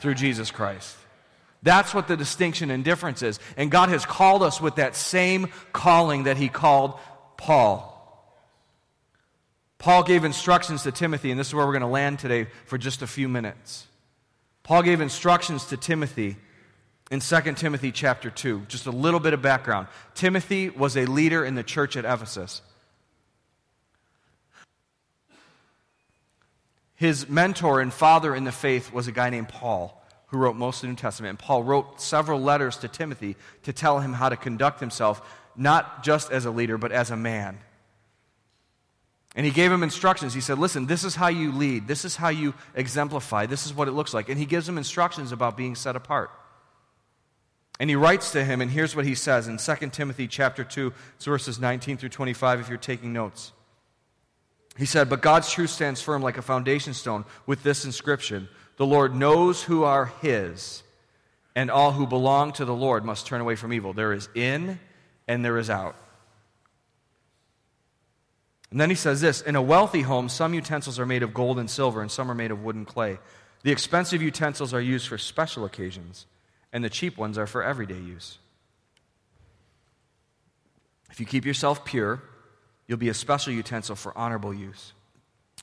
through 0.00 0.14
Jesus 0.14 0.50
Christ. 0.50 0.96
That's 1.62 1.94
what 1.94 2.08
the 2.08 2.16
distinction 2.16 2.70
and 2.70 2.84
difference 2.84 3.22
is. 3.22 3.38
And 3.56 3.70
God 3.70 3.88
has 3.88 4.04
called 4.04 4.42
us 4.42 4.60
with 4.60 4.76
that 4.76 4.96
same 4.96 5.48
calling 5.72 6.24
that 6.24 6.36
He 6.36 6.48
called 6.48 6.98
Paul. 7.36 7.88
Paul 9.78 10.04
gave 10.04 10.24
instructions 10.24 10.84
to 10.84 10.92
Timothy, 10.92 11.30
and 11.30 11.38
this 11.40 11.48
is 11.48 11.54
where 11.54 11.66
we're 11.66 11.72
going 11.72 11.82
to 11.82 11.88
land 11.88 12.20
today 12.20 12.46
for 12.66 12.78
just 12.78 13.02
a 13.02 13.06
few 13.06 13.28
minutes. 13.28 13.86
Paul 14.62 14.82
gave 14.82 15.00
instructions 15.00 15.66
to 15.66 15.76
Timothy 15.76 16.36
in 17.10 17.20
2 17.20 17.40
Timothy 17.54 17.92
chapter 17.92 18.30
2. 18.30 18.62
Just 18.68 18.86
a 18.86 18.90
little 18.90 19.20
bit 19.20 19.34
of 19.34 19.42
background. 19.42 19.88
Timothy 20.14 20.70
was 20.70 20.96
a 20.96 21.04
leader 21.06 21.44
in 21.44 21.54
the 21.54 21.62
church 21.62 21.96
at 21.96 22.04
Ephesus. 22.04 22.62
His 26.94 27.28
mentor 27.28 27.80
and 27.80 27.92
father 27.92 28.34
in 28.34 28.44
the 28.44 28.52
faith 28.52 28.92
was 28.92 29.08
a 29.08 29.12
guy 29.12 29.30
named 29.30 29.48
Paul, 29.48 30.00
who 30.28 30.38
wrote 30.38 30.54
most 30.54 30.76
of 30.76 30.82
the 30.82 30.88
New 30.88 30.94
Testament. 30.94 31.30
And 31.30 31.38
Paul 31.38 31.64
wrote 31.64 32.00
several 32.00 32.40
letters 32.40 32.76
to 32.78 32.88
Timothy 32.88 33.34
to 33.64 33.72
tell 33.72 33.98
him 33.98 34.12
how 34.12 34.28
to 34.28 34.36
conduct 34.36 34.78
himself, 34.78 35.20
not 35.56 36.04
just 36.04 36.30
as 36.30 36.44
a 36.44 36.52
leader, 36.52 36.78
but 36.78 36.92
as 36.92 37.10
a 37.10 37.16
man. 37.16 37.58
And 39.34 39.46
he 39.46 39.52
gave 39.52 39.72
him 39.72 39.82
instructions. 39.82 40.34
He 40.34 40.40
said, 40.40 40.58
Listen, 40.58 40.86
this 40.86 41.04
is 41.04 41.14
how 41.14 41.28
you 41.28 41.52
lead. 41.52 41.88
This 41.88 42.04
is 42.04 42.16
how 42.16 42.28
you 42.28 42.54
exemplify. 42.74 43.46
This 43.46 43.64
is 43.64 43.72
what 43.72 43.88
it 43.88 43.92
looks 43.92 44.12
like. 44.12 44.28
And 44.28 44.38
he 44.38 44.44
gives 44.44 44.68
him 44.68 44.76
instructions 44.76 45.32
about 45.32 45.56
being 45.56 45.74
set 45.74 45.96
apart. 45.96 46.30
And 47.80 47.88
he 47.90 47.96
writes 47.96 48.32
to 48.32 48.44
him, 48.44 48.60
and 48.60 48.70
here's 48.70 48.94
what 48.94 49.06
he 49.06 49.14
says 49.14 49.48
in 49.48 49.56
2 49.56 49.88
Timothy 49.90 50.28
chapter 50.28 50.62
2, 50.62 50.92
verses 51.20 51.58
19 51.58 51.96
through 51.96 52.10
25, 52.10 52.60
if 52.60 52.68
you're 52.68 52.78
taking 52.78 53.12
notes. 53.12 53.52
He 54.78 54.86
said, 54.86 55.08
But 55.08 55.22
God's 55.22 55.50
truth 55.50 55.70
stands 55.70 56.00
firm 56.00 56.22
like 56.22 56.38
a 56.38 56.42
foundation 56.42 56.94
stone 56.94 57.24
with 57.46 57.62
this 57.62 57.84
inscription 57.84 58.48
The 58.76 58.86
Lord 58.86 59.14
knows 59.14 59.62
who 59.62 59.84
are 59.84 60.06
his, 60.20 60.82
and 61.56 61.70
all 61.70 61.92
who 61.92 62.06
belong 62.06 62.52
to 62.52 62.64
the 62.64 62.74
Lord 62.74 63.04
must 63.04 63.26
turn 63.26 63.40
away 63.40 63.56
from 63.56 63.72
evil. 63.72 63.92
There 63.92 64.12
is 64.12 64.28
in 64.34 64.78
and 65.26 65.44
there 65.44 65.58
is 65.58 65.70
out. 65.70 65.96
And 68.72 68.80
then 68.80 68.90
he 68.90 68.96
says 68.96 69.20
this 69.20 69.42
In 69.42 69.54
a 69.54 69.62
wealthy 69.62 70.00
home, 70.00 70.28
some 70.28 70.52
utensils 70.52 70.98
are 70.98 71.06
made 71.06 71.22
of 71.22 71.32
gold 71.32 71.60
and 71.60 71.70
silver, 71.70 72.02
and 72.02 72.10
some 72.10 72.28
are 72.28 72.34
made 72.34 72.50
of 72.50 72.64
wood 72.64 72.74
and 72.74 72.86
clay. 72.86 73.18
The 73.62 73.70
expensive 73.70 74.20
utensils 74.20 74.74
are 74.74 74.80
used 74.80 75.06
for 75.06 75.18
special 75.18 75.64
occasions, 75.64 76.26
and 76.72 76.82
the 76.82 76.90
cheap 76.90 77.16
ones 77.16 77.38
are 77.38 77.46
for 77.46 77.62
everyday 77.62 78.00
use. 78.00 78.38
If 81.12 81.20
you 81.20 81.26
keep 81.26 81.44
yourself 81.44 81.84
pure, 81.84 82.22
You'll 82.86 82.98
be 82.98 83.08
a 83.08 83.14
special 83.14 83.54
utensil 83.54 83.96
for 83.96 84.16
honorable 84.16 84.52
use. 84.52 84.92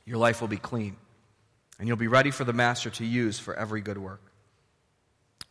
Your 0.04 0.18
life 0.18 0.42
will 0.42 0.48
be 0.48 0.58
clean, 0.58 0.96
and 1.78 1.88
you'll 1.88 1.98
be 1.98 2.08
ready 2.08 2.32
for 2.32 2.44
the 2.44 2.54
master 2.54 2.90
to 2.90 3.06
use 3.06 3.38
for 3.38 3.54
every 3.54 3.82
good 3.82 4.00
work. 4.00 4.22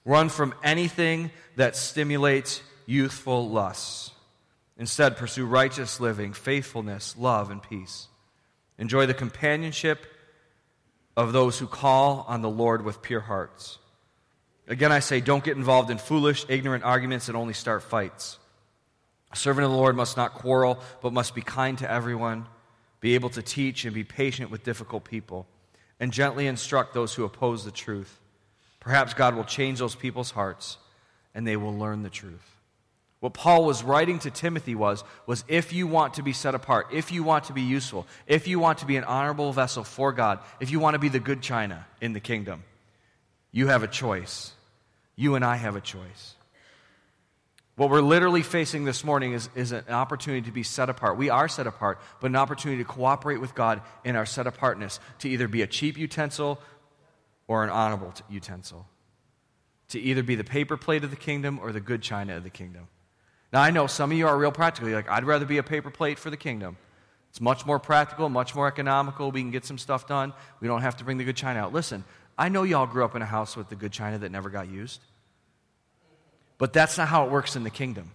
Run 0.05 0.29
from 0.29 0.55
anything 0.65 1.31
that 1.55 1.77
stimulates 1.77 2.63
youthful 2.87 3.49
lusts. 3.49 4.11
Instead, 4.79 5.17
pursue 5.17 5.45
righteous 5.45 5.99
living, 5.99 6.33
faithfulness, 6.33 7.17
love, 7.19 7.51
and 7.51 7.63
peace. 7.63 8.07
Enjoy 8.79 9.07
the 9.07 9.15
companionship 9.15 10.07
of 11.17 11.33
those 11.33 11.59
who 11.59 11.67
call 11.67 12.25
on 12.29 12.43
the 12.43 12.49
Lord 12.49 12.85
with 12.85 13.03
pure 13.03 13.21
hearts. 13.21 13.79
Again, 14.69 14.93
I 14.93 15.01
say, 15.01 15.21
don't 15.21 15.43
get 15.43 15.57
involved 15.57 15.91
in 15.91 15.99
foolish, 15.99 16.47
ignorant 16.49 16.85
arguments 16.85 17.27
that 17.27 17.35
only 17.35 17.55
start 17.55 17.83
fights. 17.83 18.39
A 19.33 19.37
servant 19.37 19.65
of 19.65 19.73
the 19.73 19.77
Lord 19.77 19.97
must 19.97 20.17
not 20.17 20.35
quarrel, 20.35 20.79
but 21.03 21.13
must 21.13 21.35
be 21.35 21.43
kind 21.43 21.77
to 21.79 21.91
everyone, 21.91 22.47
be 23.01 23.15
able 23.15 23.31
to 23.31 23.43
teach 23.43 23.85
and 23.85 23.95
be 23.95 24.05
patient 24.05 24.51
with 24.51 24.65
difficult 24.65 25.05
people, 25.05 25.47
and 25.99 26.13
gently 26.13 26.47
instruct 26.47 26.95
those 26.95 27.15
who 27.15 27.25
oppose 27.25 27.65
the 27.65 27.71
truth. 27.73 28.21
Perhaps 28.79 29.15
God 29.15 29.35
will 29.35 29.45
change 29.45 29.81
those 29.81 29.97
people's 29.97 30.31
hearts 30.31 30.79
and 31.35 31.47
they 31.47 31.57
will 31.57 31.77
learn 31.77 32.03
the 32.03 32.11
truth. 32.11 32.58
What 33.21 33.35
Paul 33.35 33.65
was 33.65 33.83
writing 33.83 34.21
to 34.21 34.31
Timothy 34.31 34.77
was, 34.77 35.03
was 35.27 35.45
if 35.49 35.73
you 35.73 35.89
want 35.89 36.15
to 36.15 36.23
be 36.23 36.33
set 36.33 36.55
apart, 36.55 36.89
if 36.93 37.11
you 37.11 37.25
want 37.25 37.45
to 37.45 37.53
be 37.53 37.63
useful, 37.63 38.07
if 38.29 38.47
you 38.47 38.61
want 38.61 38.79
to 38.79 38.87
be 38.87 38.97
an 38.97 39.05
honorable 39.05 39.53
vessel 39.53 39.83
for 39.83 40.13
God, 40.13 40.39
if 40.61 40.71
you 40.71 40.79
want 40.79 40.95
to 40.95 41.01
be 41.01 41.09
the 41.09 41.19
good 41.19 41.43
china 41.43 41.85
in 42.01 42.13
the 42.13 42.21
kingdom, 42.21 42.63
you 43.51 43.67
have 43.69 43.83
a 43.83 43.89
choice. 43.89 44.53
You 45.17 45.35
and 45.35 45.45
I 45.45 45.57
have 45.57 45.75
a 45.75 45.81
choice. 45.81 46.37
What 47.75 47.91
we're 47.91 48.03
literally 48.03 48.43
facing 48.43 48.85
this 48.85 49.03
morning 49.03 49.33
is, 49.33 49.49
is 49.57 49.73
an 49.73 49.85
opportunity 49.89 50.43
to 50.43 50.53
be 50.53 50.63
set 50.63 50.89
apart. 50.89 51.17
We 51.17 51.31
are 51.31 51.49
set 51.49 51.67
apart, 51.67 52.01
but 52.21 52.29
an 52.29 52.37
opportunity 52.37 52.83
to 52.83 52.89
cooperate 52.89 53.41
with 53.41 53.55
God 53.55 53.83
in 54.05 54.15
our 54.15 54.27
set 54.27 54.47
apartness, 54.47 55.01
to 55.21 55.29
either 55.29 55.49
be 55.49 55.63
a 55.63 55.67
cheap 55.67 55.99
utensil 55.99 56.61
or 57.49 57.65
an 57.65 57.71
honorable 57.71 58.13
utensil, 58.29 58.87
to 59.89 60.01
either 60.01 60.23
be 60.23 60.37
the 60.37 60.45
paper 60.45 60.77
plate 60.77 61.03
of 61.03 61.11
the 61.11 61.17
kingdom 61.17 61.59
or 61.61 61.73
the 61.73 61.81
good 61.81 62.03
china 62.03 62.37
of 62.37 62.45
the 62.45 62.51
kingdom. 62.51 62.87
Now, 63.53 63.63
I 63.63 63.71
know 63.71 63.87
some 63.87 64.13
of 64.13 64.19
you 64.19 64.27
are 64.27 64.37
real 64.37 64.53
practical. 64.53 64.89
You're 64.89 64.99
like, 64.99 65.11
I'd 65.11 65.25
rather 65.25 65.47
be 65.47 65.59
a 65.59 65.63
paper 65.63 65.91
plate 65.91 66.19
for 66.19 66.31
the 66.31 66.37
kingdom. 66.37 66.77
It's 67.31 67.41
much 67.41 67.65
more 67.67 67.79
practical, 67.79 68.29
much 68.29 68.55
more 68.55 68.69
economical. 68.69 69.31
We 69.31 69.41
can 69.41 69.51
get 69.51 69.65
some 69.65 69.79
stuff 69.79 70.07
done. 70.07 70.33
We 70.61 70.69
don't 70.69 70.83
have 70.83 70.97
to 70.99 71.05
bring 71.05 71.19
the 71.19 71.25
good 71.25 71.37
china 71.37 71.61
out. 71.61 71.73
Listen, 71.73 72.05
I 72.37 72.49
know 72.49 72.63
y'all 72.63 72.87
grew 72.87 73.05
up 73.05 73.17
in 73.17 73.23
a 73.23 73.27
house 73.27 73.57
with 73.57 73.69
the 73.69 73.77
good 73.77 73.93
china 73.93 74.19
that 74.19 74.31
never 74.31 74.51
got 74.51 74.69
used. 74.69 75.01
But 76.59 76.73
that's 76.73 76.99
not 76.99 77.09
how 77.09 77.25
it 77.25 77.31
works 77.31 77.57
in 77.57 77.65
the 77.65 77.71
kingdom. 77.71 78.13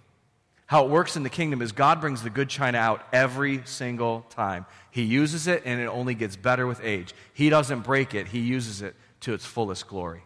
How 0.65 0.85
it 0.85 0.89
works 0.89 1.15
in 1.15 1.23
the 1.23 1.29
kingdom 1.29 1.61
is 1.61 1.71
God 1.71 2.01
brings 2.01 2.23
the 2.23 2.29
good 2.29 2.49
china 2.49 2.77
out 2.77 3.03
every 3.11 3.61
single 3.65 4.25
time. 4.29 4.65
He 4.91 5.03
uses 5.03 5.47
it 5.47 5.63
and 5.65 5.79
it 5.79 5.85
only 5.85 6.15
gets 6.15 6.35
better 6.35 6.65
with 6.65 6.81
age. 6.83 7.13
He 7.33 7.49
doesn't 7.49 7.81
break 7.81 8.13
it, 8.13 8.27
He 8.27 8.39
uses 8.39 8.81
it 8.81 8.95
to 9.21 9.33
its 9.33 9.45
fullest 9.45 9.87
glory. 9.87 10.23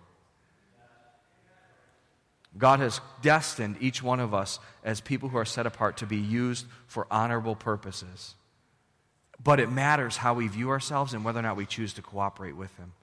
God 2.55 2.79
has 2.79 3.01
destined 3.21 3.77
each 3.79 4.01
one 4.01 4.19
of 4.19 4.33
us 4.33 4.59
as 4.83 5.01
people 5.01 5.29
who 5.29 5.37
are 5.37 5.45
set 5.45 5.65
apart 5.65 5.97
to 5.97 6.05
be 6.05 6.17
used 6.17 6.65
for 6.87 7.07
honorable 7.11 7.55
purposes. 7.55 8.35
But 9.43 9.59
it 9.59 9.71
matters 9.71 10.17
how 10.17 10.33
we 10.33 10.47
view 10.47 10.69
ourselves 10.69 11.13
and 11.13 11.23
whether 11.23 11.39
or 11.39 11.43
not 11.43 11.57
we 11.57 11.65
choose 11.65 11.93
to 11.93 12.01
cooperate 12.01 12.55
with 12.55 12.75
Him. 12.77 12.93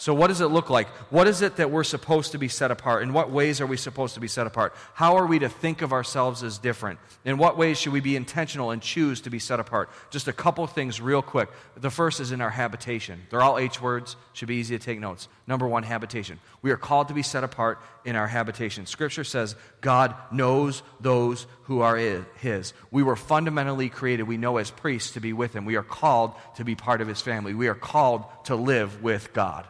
So, 0.00 0.14
what 0.14 0.28
does 0.28 0.40
it 0.40 0.46
look 0.46 0.70
like? 0.70 0.86
What 1.10 1.26
is 1.26 1.42
it 1.42 1.56
that 1.56 1.72
we're 1.72 1.82
supposed 1.82 2.30
to 2.30 2.38
be 2.38 2.46
set 2.46 2.70
apart? 2.70 3.02
In 3.02 3.12
what 3.12 3.32
ways 3.32 3.60
are 3.60 3.66
we 3.66 3.76
supposed 3.76 4.14
to 4.14 4.20
be 4.20 4.28
set 4.28 4.46
apart? 4.46 4.72
How 4.94 5.16
are 5.16 5.26
we 5.26 5.40
to 5.40 5.48
think 5.48 5.82
of 5.82 5.92
ourselves 5.92 6.44
as 6.44 6.58
different? 6.58 7.00
In 7.24 7.36
what 7.36 7.58
ways 7.58 7.80
should 7.80 7.92
we 7.92 7.98
be 7.98 8.14
intentional 8.14 8.70
and 8.70 8.80
choose 8.80 9.20
to 9.22 9.30
be 9.30 9.40
set 9.40 9.58
apart? 9.58 9.90
Just 10.10 10.28
a 10.28 10.32
couple 10.32 10.64
things, 10.68 11.00
real 11.00 11.20
quick. 11.20 11.50
The 11.76 11.90
first 11.90 12.20
is 12.20 12.30
in 12.30 12.40
our 12.40 12.50
habitation. 12.50 13.26
They're 13.28 13.42
all 13.42 13.58
H 13.58 13.82
words, 13.82 14.14
should 14.34 14.46
be 14.46 14.54
easy 14.54 14.78
to 14.78 14.84
take 14.84 15.00
notes. 15.00 15.26
Number 15.48 15.66
one, 15.66 15.82
habitation. 15.82 16.38
We 16.62 16.70
are 16.70 16.76
called 16.76 17.08
to 17.08 17.14
be 17.14 17.24
set 17.24 17.42
apart 17.42 17.80
in 18.04 18.14
our 18.14 18.28
habitation. 18.28 18.86
Scripture 18.86 19.24
says 19.24 19.56
God 19.80 20.14
knows 20.30 20.84
those 21.00 21.48
who 21.64 21.80
are 21.80 21.96
His. 21.96 22.72
We 22.92 23.02
were 23.02 23.16
fundamentally 23.16 23.88
created, 23.88 24.28
we 24.28 24.36
know, 24.36 24.58
as 24.58 24.70
priests 24.70 25.14
to 25.14 25.20
be 25.20 25.32
with 25.32 25.54
Him. 25.54 25.64
We 25.64 25.74
are 25.74 25.82
called 25.82 26.34
to 26.54 26.62
be 26.62 26.76
part 26.76 27.00
of 27.00 27.08
His 27.08 27.20
family. 27.20 27.52
We 27.52 27.66
are 27.66 27.74
called 27.74 28.22
to 28.44 28.54
live 28.54 29.02
with 29.02 29.32
God. 29.32 29.66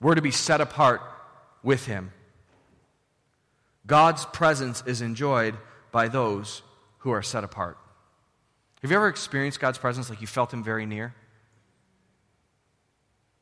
We're 0.00 0.14
to 0.14 0.22
be 0.22 0.30
set 0.30 0.60
apart 0.60 1.02
with 1.62 1.86
Him. 1.86 2.12
God's 3.86 4.24
presence 4.26 4.82
is 4.86 5.02
enjoyed 5.02 5.56
by 5.92 6.08
those 6.08 6.62
who 6.98 7.10
are 7.10 7.22
set 7.22 7.44
apart. 7.44 7.76
Have 8.82 8.90
you 8.90 8.96
ever 8.96 9.08
experienced 9.08 9.60
God's 9.60 9.78
presence 9.78 10.08
like 10.08 10.20
you 10.20 10.26
felt 10.26 10.52
Him 10.52 10.62
very 10.62 10.86
near? 10.86 11.14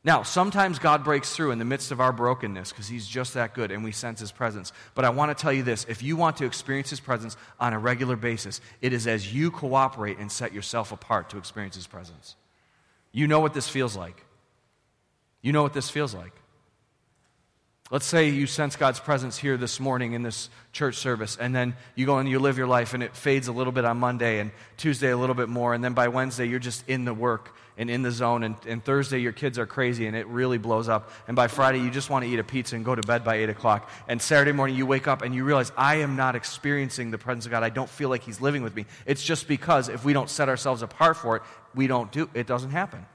Now, 0.04 0.22
sometimes 0.22 0.78
God 0.78 1.04
breaks 1.04 1.34
through 1.34 1.50
in 1.50 1.58
the 1.58 1.64
midst 1.64 1.90
of 1.90 2.00
our 2.00 2.12
brokenness 2.12 2.70
because 2.70 2.88
He's 2.88 3.06
just 3.06 3.34
that 3.34 3.52
good 3.52 3.70
and 3.70 3.84
we 3.84 3.92
sense 3.92 4.20
His 4.20 4.32
presence. 4.32 4.72
But 4.94 5.04
I 5.04 5.10
want 5.10 5.36
to 5.36 5.40
tell 5.40 5.52
you 5.52 5.62
this 5.62 5.84
if 5.88 6.02
you 6.02 6.16
want 6.16 6.38
to 6.38 6.46
experience 6.46 6.90
His 6.90 7.00
presence 7.00 7.36
on 7.60 7.72
a 7.72 7.78
regular 7.78 8.16
basis, 8.16 8.60
it 8.80 8.92
is 8.92 9.06
as 9.06 9.34
you 9.34 9.50
cooperate 9.50 10.18
and 10.18 10.32
set 10.32 10.52
yourself 10.52 10.92
apart 10.92 11.30
to 11.30 11.38
experience 11.38 11.74
His 11.74 11.86
presence. 11.86 12.36
You 13.12 13.26
know 13.26 13.40
what 13.40 13.54
this 13.54 13.68
feels 13.68 13.96
like. 13.96 14.24
You 15.42 15.52
know 15.52 15.62
what 15.62 15.74
this 15.74 15.90
feels 15.90 16.14
like. 16.14 16.32
Let's 17.90 18.04
say 18.04 18.28
you 18.28 18.46
sense 18.46 18.76
God's 18.76 19.00
presence 19.00 19.38
here 19.38 19.56
this 19.56 19.80
morning 19.80 20.12
in 20.12 20.22
this 20.22 20.50
church 20.72 20.96
service, 20.96 21.38
and 21.40 21.54
then 21.54 21.74
you 21.94 22.04
go 22.04 22.18
and 22.18 22.28
you 22.28 22.38
live 22.38 22.58
your 22.58 22.66
life, 22.66 22.92
and 22.92 23.02
it 23.02 23.16
fades 23.16 23.48
a 23.48 23.52
little 23.52 23.72
bit 23.72 23.86
on 23.86 23.96
Monday, 23.96 24.40
and 24.40 24.50
Tuesday 24.76 25.08
a 25.08 25.16
little 25.16 25.34
bit 25.34 25.48
more, 25.48 25.72
and 25.72 25.82
then 25.82 25.94
by 25.94 26.08
Wednesday 26.08 26.46
you're 26.46 26.58
just 26.58 26.86
in 26.86 27.06
the 27.06 27.14
work 27.14 27.54
and 27.78 27.88
in 27.88 28.02
the 28.02 28.10
zone, 28.10 28.42
and, 28.42 28.56
and 28.66 28.84
Thursday 28.84 29.20
your 29.20 29.32
kids 29.32 29.58
are 29.58 29.64
crazy 29.64 30.06
and 30.06 30.14
it 30.14 30.26
really 30.26 30.58
blows 30.58 30.86
up, 30.86 31.10
and 31.28 31.34
by 31.34 31.48
Friday 31.48 31.78
you 31.78 31.90
just 31.90 32.10
want 32.10 32.26
to 32.26 32.30
eat 32.30 32.38
a 32.38 32.44
pizza 32.44 32.76
and 32.76 32.84
go 32.84 32.94
to 32.94 33.00
bed 33.00 33.24
by 33.24 33.36
8 33.36 33.48
o'clock, 33.48 33.88
and 34.06 34.20
Saturday 34.20 34.52
morning 34.52 34.76
you 34.76 34.84
wake 34.84 35.08
up 35.08 35.22
and 35.22 35.34
you 35.34 35.44
realize, 35.44 35.72
I 35.74 35.96
am 35.96 36.14
not 36.14 36.36
experiencing 36.36 37.10
the 37.10 37.18
presence 37.18 37.46
of 37.46 37.52
God. 37.52 37.62
I 37.62 37.70
don't 37.70 37.88
feel 37.88 38.10
like 38.10 38.22
He's 38.22 38.42
living 38.42 38.62
with 38.62 38.76
me. 38.76 38.84
It's 39.06 39.24
just 39.24 39.48
because 39.48 39.88
if 39.88 40.04
we 40.04 40.12
don't 40.12 40.28
set 40.28 40.50
ourselves 40.50 40.82
apart 40.82 41.16
for 41.16 41.36
it, 41.36 41.42
we 41.74 41.86
don't 41.86 42.12
do 42.12 42.28
it, 42.34 42.46
doesn't 42.46 42.70
happen. 42.70 43.06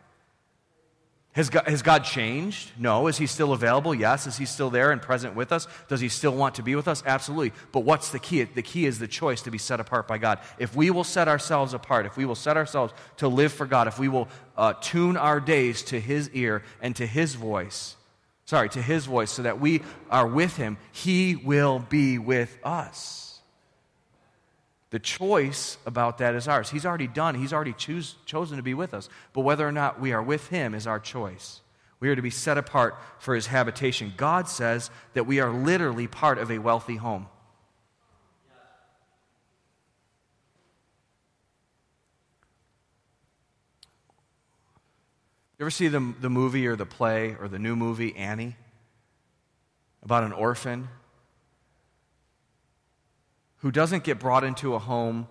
Has 1.34 1.50
God, 1.50 1.68
has 1.68 1.82
God, 1.82 2.04
changed? 2.04 2.72
No. 2.78 3.08
Is 3.08 3.18
He 3.18 3.28
still 3.28 3.54
available? 3.54 3.94
Yes. 3.94 4.28
Is 4.28 4.38
He 4.38 4.46
still 4.46 4.70
there 4.70 4.92
and 4.92 5.02
present 5.02 5.36
with 5.36 5.52
us? 5.52 5.68
Does 5.88 6.00
He 6.00 6.10
still 6.10 6.36
want 6.36 6.56
to 6.56 6.64
be 6.64 6.76
with 6.76 6.88
us? 6.88 7.04
Absolutely. 7.06 7.54
But 7.72 7.82
what's 7.82 8.10
the 8.10 8.20
key? 8.20 8.44
The 8.44 8.62
key 8.62 8.86
is 8.86 9.00
the 9.00 9.08
choice 9.08 9.42
to 9.44 9.52
be 9.52 9.58
set 9.58 9.80
apart 9.80 10.08
by 10.08 10.20
God. 10.20 10.40
If 10.60 10.76
we 10.76 10.92
will 10.92 11.04
set 11.04 11.28
ourselves 11.28 11.74
apart, 11.74 12.06
if 12.06 12.18
we 12.18 12.26
will 12.26 12.36
set 12.36 12.56
ourselves 12.56 12.94
to 13.18 13.28
live 13.28 13.52
for 13.52 13.66
God, 13.66 13.88
if 13.88 13.98
we 14.00 14.08
will 14.08 14.28
uh, 14.58 14.74
tune 14.80 15.18
our 15.18 15.40
days 15.40 15.82
to 15.84 16.00
His 16.00 16.30
ear 16.32 16.64
and 16.82 16.96
to 16.98 17.06
His 17.08 17.36
voice, 17.36 17.96
sorry, 18.46 18.70
to 18.70 18.82
his 18.82 19.06
voice, 19.06 19.32
so 19.32 19.42
that 19.44 19.60
we 19.60 19.82
are 20.10 20.28
with 20.28 20.56
him, 20.58 20.78
he 20.92 21.36
will 21.36 21.80
be 21.80 22.18
with 22.18 22.58
us. 22.64 23.33
The 24.94 25.00
choice 25.00 25.80
about 25.88 26.20
that 26.20 26.36
is 26.36 26.48
ours. 26.48 26.70
He's 26.70 26.86
already 26.86 27.08
done, 27.08 27.34
he's 27.34 27.52
already 27.52 27.74
choose, 27.74 28.14
chosen 28.28 28.58
to 28.58 28.64
be 28.64 28.76
with 28.76 28.94
us. 28.94 29.10
But 29.34 29.42
whether 29.42 29.68
or 29.68 29.72
not 29.72 30.00
we 30.00 30.14
are 30.14 30.22
with 30.22 30.50
him 30.50 30.76
is 30.76 30.86
our 30.86 31.00
choice. 31.00 31.62
We 32.00 32.10
are 32.10 32.16
to 32.16 32.22
be 32.22 32.30
set 32.30 32.60
apart 32.60 32.96
for 33.18 33.34
his 33.34 33.48
habitation. 33.48 34.14
God 34.16 34.48
says 34.48 34.92
that 35.16 35.26
we 35.26 35.40
are 35.40 35.50
literally 35.50 36.06
part 36.06 36.38
of 36.38 36.52
a 36.52 36.60
wealthy 36.60 36.98
home. 36.98 37.26
You 45.58 45.64
ever 45.64 45.72
see 45.72 45.88
the, 45.88 46.14
the 46.22 46.30
movie 46.30 46.68
or 46.68 46.76
the 46.76 46.86
play 46.86 47.36
or 47.42 47.48
the 47.48 47.58
new 47.58 47.76
movie, 47.76 48.16
Annie? 48.16 48.58
About 50.04 50.24
an 50.24 50.34
orphan 50.34 50.88
who 53.64 53.72
doesn't 53.72 54.04
get 54.04 54.20
brought 54.20 54.44
into 54.44 54.76
a 54.76 54.80
home 54.80 55.26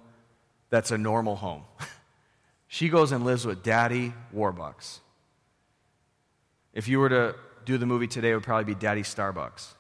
that's 0.71 0.91
a 0.91 0.97
normal 0.97 1.37
home. 1.37 1.65
she 2.67 2.89
goes 2.89 3.13
and 3.13 3.27
lives 3.27 3.45
with 3.45 3.63
Daddy 3.63 4.15
Warbucks. 4.35 5.01
If 6.73 6.89
you 6.89 6.99
were 6.99 7.11
to 7.11 7.35
do 7.67 7.77
the 7.77 7.85
movie 7.85 8.07
today, 8.07 8.31
it 8.31 8.35
would 8.35 8.43
probably 8.43 8.73
be 8.73 8.75
Daddy 8.75 9.03
Starbucks. 9.03 9.75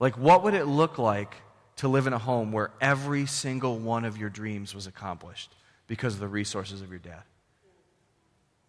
Like, 0.00 0.16
what 0.16 0.42
would 0.42 0.54
it 0.54 0.64
look 0.64 0.96
like 0.96 1.34
to 1.76 1.88
live 1.88 2.06
in 2.06 2.14
a 2.14 2.18
home 2.18 2.50
where 2.50 2.70
every 2.80 3.26
single 3.26 3.78
one 3.78 4.06
of 4.06 4.16
your 4.16 4.30
dreams 4.30 4.74
was 4.74 4.86
accomplished 4.86 5.54
because 5.86 6.14
of 6.14 6.20
the 6.20 6.28
resources 6.28 6.80
of 6.80 6.88
your 6.88 6.98
dad? 6.98 7.24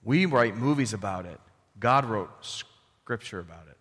We 0.04 0.26
write 0.26 0.58
movies 0.58 0.92
about 0.92 1.26
it. 1.26 1.40
God 1.80 2.04
wrote 2.04 2.30
scripture 2.42 3.40
about 3.40 3.68
it. 3.70 3.78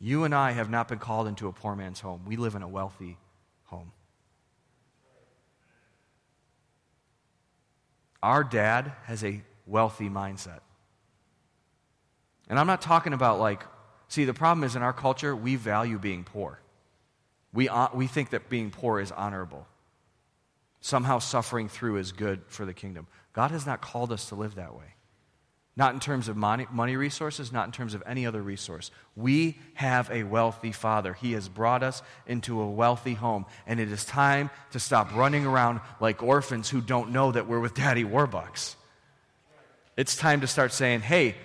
You 0.00 0.24
and 0.24 0.34
I 0.34 0.52
have 0.52 0.70
not 0.70 0.88
been 0.88 0.98
called 0.98 1.28
into 1.28 1.46
a 1.46 1.52
poor 1.52 1.76
man's 1.76 2.00
home. 2.00 2.22
We 2.26 2.36
live 2.36 2.54
in 2.54 2.62
a 2.62 2.68
wealthy 2.68 3.18
home. 3.64 3.92
Our 8.22 8.42
dad 8.42 8.92
has 9.04 9.22
a 9.22 9.42
wealthy 9.66 10.08
mindset. 10.08 10.60
And 12.48 12.58
I'm 12.58 12.66
not 12.66 12.80
talking 12.80 13.12
about 13.12 13.38
like, 13.38 13.62
see, 14.08 14.24
the 14.24 14.34
problem 14.34 14.64
is 14.64 14.74
in 14.74 14.82
our 14.82 14.92
culture, 14.92 15.36
we 15.36 15.56
value 15.56 15.98
being 15.98 16.24
poor. 16.24 16.60
We, 17.52 17.68
uh, 17.68 17.88
we 17.92 18.06
think 18.06 18.30
that 18.30 18.48
being 18.48 18.70
poor 18.70 19.00
is 19.00 19.12
honorable. 19.12 19.66
Somehow 20.80 21.18
suffering 21.18 21.68
through 21.68 21.98
is 21.98 22.12
good 22.12 22.40
for 22.46 22.64
the 22.64 22.72
kingdom. 22.72 23.06
God 23.34 23.50
has 23.50 23.66
not 23.66 23.82
called 23.82 24.12
us 24.12 24.28
to 24.30 24.34
live 24.34 24.54
that 24.54 24.74
way. 24.74 24.94
Not 25.76 25.94
in 25.94 26.00
terms 26.00 26.28
of 26.28 26.36
money, 26.36 26.66
money, 26.70 26.96
resources, 26.96 27.52
not 27.52 27.66
in 27.66 27.72
terms 27.72 27.94
of 27.94 28.02
any 28.04 28.26
other 28.26 28.42
resource. 28.42 28.90
We 29.16 29.58
have 29.74 30.10
a 30.10 30.24
wealthy 30.24 30.72
Father. 30.72 31.14
He 31.14 31.32
has 31.32 31.48
brought 31.48 31.82
us 31.82 32.02
into 32.26 32.60
a 32.60 32.68
wealthy 32.68 33.14
home. 33.14 33.46
And 33.66 33.80
it 33.80 33.90
is 33.90 34.04
time 34.04 34.50
to 34.72 34.80
stop 34.80 35.14
running 35.14 35.46
around 35.46 35.80
like 36.00 36.22
orphans 36.22 36.68
who 36.68 36.80
don't 36.80 37.12
know 37.12 37.32
that 37.32 37.46
we're 37.46 37.60
with 37.60 37.74
Daddy 37.74 38.04
Warbucks. 38.04 38.74
It's 39.96 40.16
time 40.16 40.40
to 40.40 40.46
start 40.46 40.72
saying, 40.72 41.00
hey, 41.00 41.36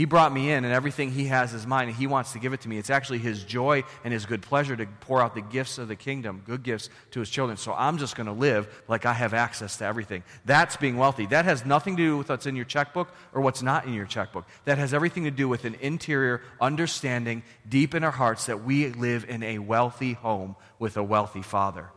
he 0.00 0.06
brought 0.06 0.32
me 0.32 0.50
in, 0.50 0.64
and 0.64 0.72
everything 0.72 1.10
He 1.10 1.26
has 1.26 1.52
is 1.52 1.66
mine, 1.66 1.88
and 1.88 1.94
He 1.94 2.06
wants 2.06 2.32
to 2.32 2.38
give 2.38 2.54
it 2.54 2.62
to 2.62 2.70
me. 2.70 2.78
It's 2.78 2.88
actually 2.88 3.18
His 3.18 3.44
joy 3.44 3.84
and 4.02 4.14
His 4.14 4.24
good 4.24 4.40
pleasure 4.40 4.74
to 4.74 4.86
pour 4.86 5.20
out 5.20 5.34
the 5.34 5.42
gifts 5.42 5.76
of 5.76 5.88
the 5.88 5.94
kingdom, 5.94 6.42
good 6.46 6.62
gifts 6.62 6.88
to 7.10 7.20
His 7.20 7.28
children. 7.28 7.58
So 7.58 7.74
I'm 7.74 7.98
just 7.98 8.16
going 8.16 8.26
to 8.26 8.32
live 8.32 8.66
like 8.88 9.04
I 9.04 9.12
have 9.12 9.34
access 9.34 9.76
to 9.76 9.84
everything. 9.84 10.22
That's 10.46 10.78
being 10.78 10.96
wealthy. 10.96 11.26
That 11.26 11.44
has 11.44 11.66
nothing 11.66 11.98
to 11.98 12.02
do 12.02 12.16
with 12.16 12.30
what's 12.30 12.46
in 12.46 12.56
your 12.56 12.64
checkbook 12.64 13.14
or 13.34 13.42
what's 13.42 13.60
not 13.60 13.84
in 13.84 13.92
your 13.92 14.06
checkbook. 14.06 14.46
That 14.64 14.78
has 14.78 14.94
everything 14.94 15.24
to 15.24 15.30
do 15.30 15.50
with 15.50 15.66
an 15.66 15.76
interior 15.82 16.40
understanding 16.62 17.42
deep 17.68 17.94
in 17.94 18.02
our 18.02 18.10
hearts 18.10 18.46
that 18.46 18.64
we 18.64 18.88
live 18.88 19.28
in 19.28 19.42
a 19.42 19.58
wealthy 19.58 20.14
home 20.14 20.56
with 20.78 20.96
a 20.96 21.02
wealthy 21.02 21.42
Father. 21.42 21.90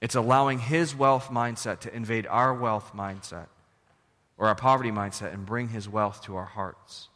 It's 0.00 0.14
allowing 0.14 0.60
His 0.60 0.94
wealth 0.94 1.28
mindset 1.28 1.80
to 1.80 1.94
invade 1.94 2.26
our 2.26 2.54
wealth 2.54 2.92
mindset 2.94 3.48
or 4.38 4.48
our 4.48 4.54
poverty 4.54 4.90
mindset 4.90 5.32
and 5.32 5.46
bring 5.46 5.68
his 5.68 5.88
wealth 5.88 6.22
to 6.22 6.36
our 6.36 6.44
hearts. 6.44 7.08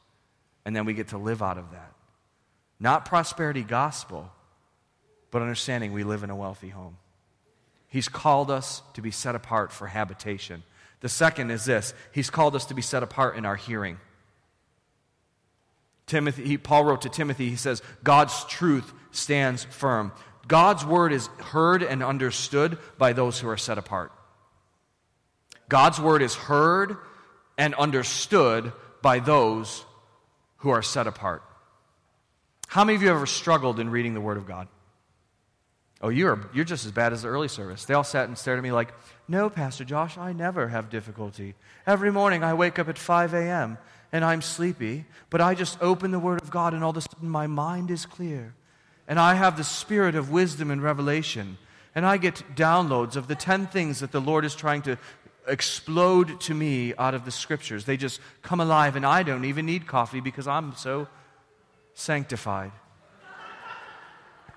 And 0.65 0.75
then 0.75 0.85
we 0.85 0.95
get 0.95 1.09
to 1.09 1.19
live 1.19 1.43
out 1.43 1.59
of 1.59 1.71
that. 1.73 1.93
Not 2.79 3.05
prosperity 3.05 3.63
gospel, 3.63 4.33
but 5.31 5.43
understanding 5.43 5.93
we 5.93 6.05
live 6.05 6.23
in 6.23 6.31
a 6.31 6.37
wealthy 6.37 6.71
home. 6.71 6.97
He's 7.89 8.09
called 8.09 8.51
us 8.51 8.83
to 8.95 9.03
be 9.03 9.11
set 9.11 9.35
apart 9.35 9.73
for 9.73 9.87
habitation. 9.87 10.63
The 11.01 11.09
second 11.09 11.51
is 11.51 11.65
this 11.65 11.93
He's 12.13 12.31
called 12.31 12.55
us 12.55 12.67
to 12.67 12.75
be 12.75 12.83
set 12.83 13.03
apart 13.03 13.37
in 13.37 13.45
our 13.45 13.57
hearing. 13.57 13.99
Timothy, 16.07 16.45
he, 16.45 16.59
Paul 16.59 16.85
wrote 16.85 17.03
to 17.03 17.09
Timothy, 17.09 17.49
he 17.51 17.57
says, 17.57 17.83
God's 18.03 18.45
truth 18.47 18.93
stands 19.13 19.65
firm. 19.65 20.13
God's 20.49 20.85
word 20.85 21.13
is 21.13 21.29
heard 21.39 21.85
and 21.85 22.03
understood 22.03 22.79
by 22.99 23.13
those 23.13 23.39
who 23.39 23.49
are 23.49 23.57
set 23.57 23.79
apart. 23.79 24.11
God's 25.69 26.01
word 26.01 26.23
is 26.23 26.35
heard 26.35 26.97
and 27.61 27.75
understood 27.75 28.73
by 29.03 29.19
those 29.19 29.85
who 30.59 30.71
are 30.71 30.81
set 30.81 31.07
apart. 31.07 31.43
How 32.69 32.85
many 32.85 32.97
of 32.97 33.03
you 33.03 33.09
have 33.09 33.19
ever 33.19 33.27
struggled 33.27 33.79
in 33.79 33.91
reading 33.91 34.15
the 34.15 34.21
Word 34.21 34.39
of 34.39 34.47
God? 34.47 34.67
Oh, 36.01 36.09
you're, 36.09 36.49
you're 36.55 36.65
just 36.65 36.87
as 36.87 36.91
bad 36.91 37.13
as 37.13 37.21
the 37.21 37.29
early 37.29 37.49
service. 37.49 37.85
They 37.85 37.93
all 37.93 38.03
sat 38.03 38.29
and 38.29 38.39
stared 38.39 38.57
at 38.57 38.63
me 38.63 38.73
like, 38.73 38.95
No, 39.29 39.51
Pastor 39.51 39.85
Josh, 39.85 40.17
I 40.17 40.33
never 40.33 40.69
have 40.69 40.89
difficulty. 40.89 41.55
Every 41.87 42.11
morning 42.11 42.43
I 42.43 42.55
wake 42.55 42.79
up 42.79 42.89
at 42.89 42.97
5 42.97 43.35
a.m. 43.35 43.77
and 44.11 44.25
I'm 44.25 44.41
sleepy, 44.41 45.05
but 45.29 45.43
I 45.43 45.55
just 45.55 45.77
open 45.83 46.13
the 46.13 46.19
Word 46.19 46.41
of 46.41 46.51
God 46.51 46.73
and 46.73 46.83
all 46.83 46.93
of 46.93 46.97
a 46.97 47.03
sudden 47.03 47.29
my 47.29 47.47
mind 47.47 47.91
is 47.91 48.07
clear. 48.07 48.55
And 49.07 49.21
I 49.21 49.35
have 49.35 49.59
the 49.59 49.65
spirit 49.65 50.15
of 50.15 50.31
wisdom 50.31 50.71
and 50.71 50.83
revelation. 50.83 51.59
And 51.95 52.07
I 52.07 52.17
get 52.17 52.55
downloads 52.55 53.17
of 53.17 53.27
the 53.27 53.35
10 53.35 53.67
things 53.67 54.01
that 54.01 54.13
the 54.13 54.21
Lord 54.21 54.45
is 54.45 54.55
trying 54.55 54.83
to 54.83 54.97
explode 55.51 56.41
to 56.43 56.55
me 56.55 56.95
out 56.97 57.15
of 57.15 57.25
the 57.25 57.31
scriptures. 57.31 57.85
They 57.85 57.97
just 57.97 58.21
come 58.43 58.61
alive, 58.61 58.97
and 58.97 59.05
I 59.05 59.23
don't 59.23 59.45
even 59.45 59.67
need 59.67 59.87
coffee 59.87 60.21
because 60.21 60.47
I'm 60.47 60.75
so 60.77 61.09
sanctified. 61.95 62.73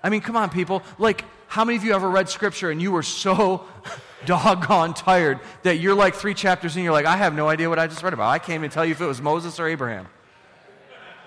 I 0.02 0.10
mean, 0.10 0.20
come 0.20 0.36
on, 0.36 0.50
people. 0.50 0.82
Like, 0.98 1.24
how 1.46 1.64
many 1.64 1.76
of 1.76 1.84
you 1.84 1.94
ever 1.94 2.08
read 2.08 2.28
scripture 2.28 2.70
and 2.70 2.80
you 2.80 2.92
were 2.92 3.02
so 3.02 3.64
doggone 4.26 4.94
tired 4.94 5.40
that 5.62 5.78
you're 5.78 5.94
like 5.94 6.14
three 6.14 6.34
chapters 6.34 6.76
in, 6.76 6.82
you're 6.82 6.92
like, 6.92 7.06
I 7.06 7.16
have 7.16 7.34
no 7.34 7.48
idea 7.48 7.68
what 7.68 7.78
I 7.78 7.86
just 7.86 8.02
read 8.02 8.12
about. 8.12 8.28
I 8.28 8.38
can't 8.38 8.56
even 8.56 8.70
tell 8.70 8.84
you 8.84 8.92
if 8.92 9.00
it 9.00 9.06
was 9.06 9.22
Moses 9.22 9.58
or 9.58 9.66
Abraham. 9.66 10.06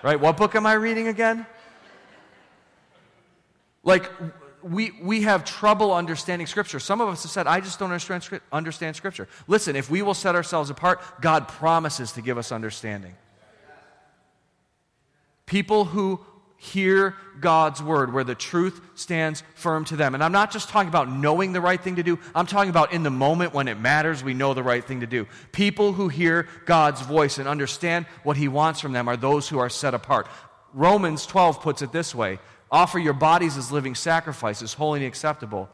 Right? 0.02 0.18
What 0.18 0.36
book 0.36 0.54
am 0.54 0.64
I 0.64 0.74
reading 0.74 1.08
again? 1.08 1.46
Like, 3.82 4.10
we, 4.62 4.92
we 5.02 5.22
have 5.22 5.44
trouble 5.44 5.92
understanding 5.92 6.46
Scripture. 6.46 6.80
Some 6.80 7.00
of 7.00 7.08
us 7.08 7.22
have 7.22 7.32
said, 7.32 7.46
I 7.46 7.60
just 7.60 7.78
don't 7.78 7.90
understand, 7.90 8.40
understand 8.52 8.96
Scripture. 8.96 9.28
Listen, 9.46 9.76
if 9.76 9.90
we 9.90 10.02
will 10.02 10.14
set 10.14 10.34
ourselves 10.34 10.70
apart, 10.70 11.00
God 11.20 11.48
promises 11.48 12.12
to 12.12 12.22
give 12.22 12.38
us 12.38 12.52
understanding. 12.52 13.14
People 15.46 15.84
who 15.84 16.20
hear 16.58 17.14
God's 17.40 17.80
word, 17.80 18.12
where 18.12 18.24
the 18.24 18.34
truth 18.34 18.80
stands 18.96 19.44
firm 19.54 19.84
to 19.86 19.96
them. 19.96 20.14
And 20.14 20.24
I'm 20.24 20.32
not 20.32 20.50
just 20.50 20.68
talking 20.68 20.88
about 20.88 21.08
knowing 21.08 21.52
the 21.52 21.60
right 21.60 21.80
thing 21.80 21.96
to 21.96 22.02
do, 22.02 22.18
I'm 22.34 22.46
talking 22.46 22.70
about 22.70 22.92
in 22.92 23.04
the 23.04 23.10
moment 23.10 23.54
when 23.54 23.68
it 23.68 23.78
matters, 23.78 24.24
we 24.24 24.34
know 24.34 24.54
the 24.54 24.62
right 24.62 24.84
thing 24.84 25.00
to 25.00 25.06
do. 25.06 25.26
People 25.52 25.92
who 25.92 26.08
hear 26.08 26.48
God's 26.66 27.00
voice 27.00 27.38
and 27.38 27.46
understand 27.46 28.06
what 28.24 28.36
He 28.36 28.48
wants 28.48 28.80
from 28.80 28.92
them 28.92 29.08
are 29.08 29.16
those 29.16 29.48
who 29.48 29.58
are 29.60 29.70
set 29.70 29.94
apart. 29.94 30.26
Romans 30.74 31.26
12 31.26 31.62
puts 31.62 31.80
it 31.80 31.92
this 31.92 32.12
way 32.12 32.40
Offer 32.70 32.98
your 32.98 33.14
bodies 33.14 33.56
as 33.56 33.72
living 33.72 33.94
sacrifices, 33.94 34.74
holy 34.74 35.00
and 35.00 35.08
acceptable. 35.08 35.68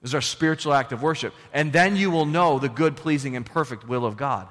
This 0.00 0.10
is 0.10 0.14
our 0.14 0.20
spiritual 0.20 0.74
act 0.74 0.92
of 0.92 1.02
worship. 1.02 1.34
And 1.52 1.72
then 1.72 1.96
you 1.96 2.10
will 2.10 2.26
know 2.26 2.58
the 2.58 2.68
good, 2.68 2.96
pleasing, 2.96 3.36
and 3.36 3.44
perfect 3.44 3.88
will 3.88 4.04
of 4.04 4.16
God. 4.16 4.48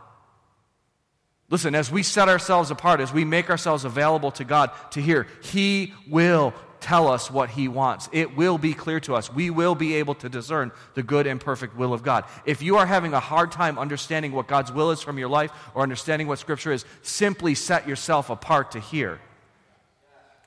Listen, 1.50 1.76
as 1.76 1.92
we 1.92 2.02
set 2.02 2.30
ourselves 2.30 2.72
apart, 2.72 3.00
as 3.00 3.14
we 3.14 3.26
make 3.26 3.50
ourselves 3.50 3.86
available 3.86 4.32
to 4.32 4.44
God 4.44 4.72
to 4.92 5.02
hear, 5.02 5.28
He 5.44 5.94
will 6.10 6.54
tell 6.80 7.08
us 7.08 7.30
what 7.30 7.50
He 7.50 7.68
wants. 7.68 8.10
It 8.12 8.36
will 8.36 8.58
be 8.58 8.74
clear 8.74 9.00
to 9.02 9.16
us. 9.16 9.32
We 9.32 9.50
will 9.50 9.76
be 9.76 9.96
able 9.96 10.16
to 10.16 10.30
discern 10.30 10.72
the 10.96 11.04
good 11.04 11.28
and 11.28 11.40
perfect 11.40 11.76
will 11.78 11.94
of 11.94 12.02
God. 12.04 12.26
If 12.46 12.62
you 12.62 12.78
are 12.78 12.86
having 12.86 13.14
a 13.14 13.20
hard 13.20 13.52
time 13.52 13.78
understanding 13.78 14.32
what 14.32 14.48
God's 14.48 14.72
will 14.72 14.92
is 14.92 15.02
from 15.02 15.20
your 15.20 15.30
life 15.30 15.52
or 15.76 15.84
understanding 15.84 16.28
what 16.28 16.40
Scripture 16.40 16.72
is, 16.72 16.86
simply 17.04 17.56
set 17.56 17.88
yourself 17.88 18.30
apart 18.30 18.72
to 18.72 18.80
hear. 18.80 19.20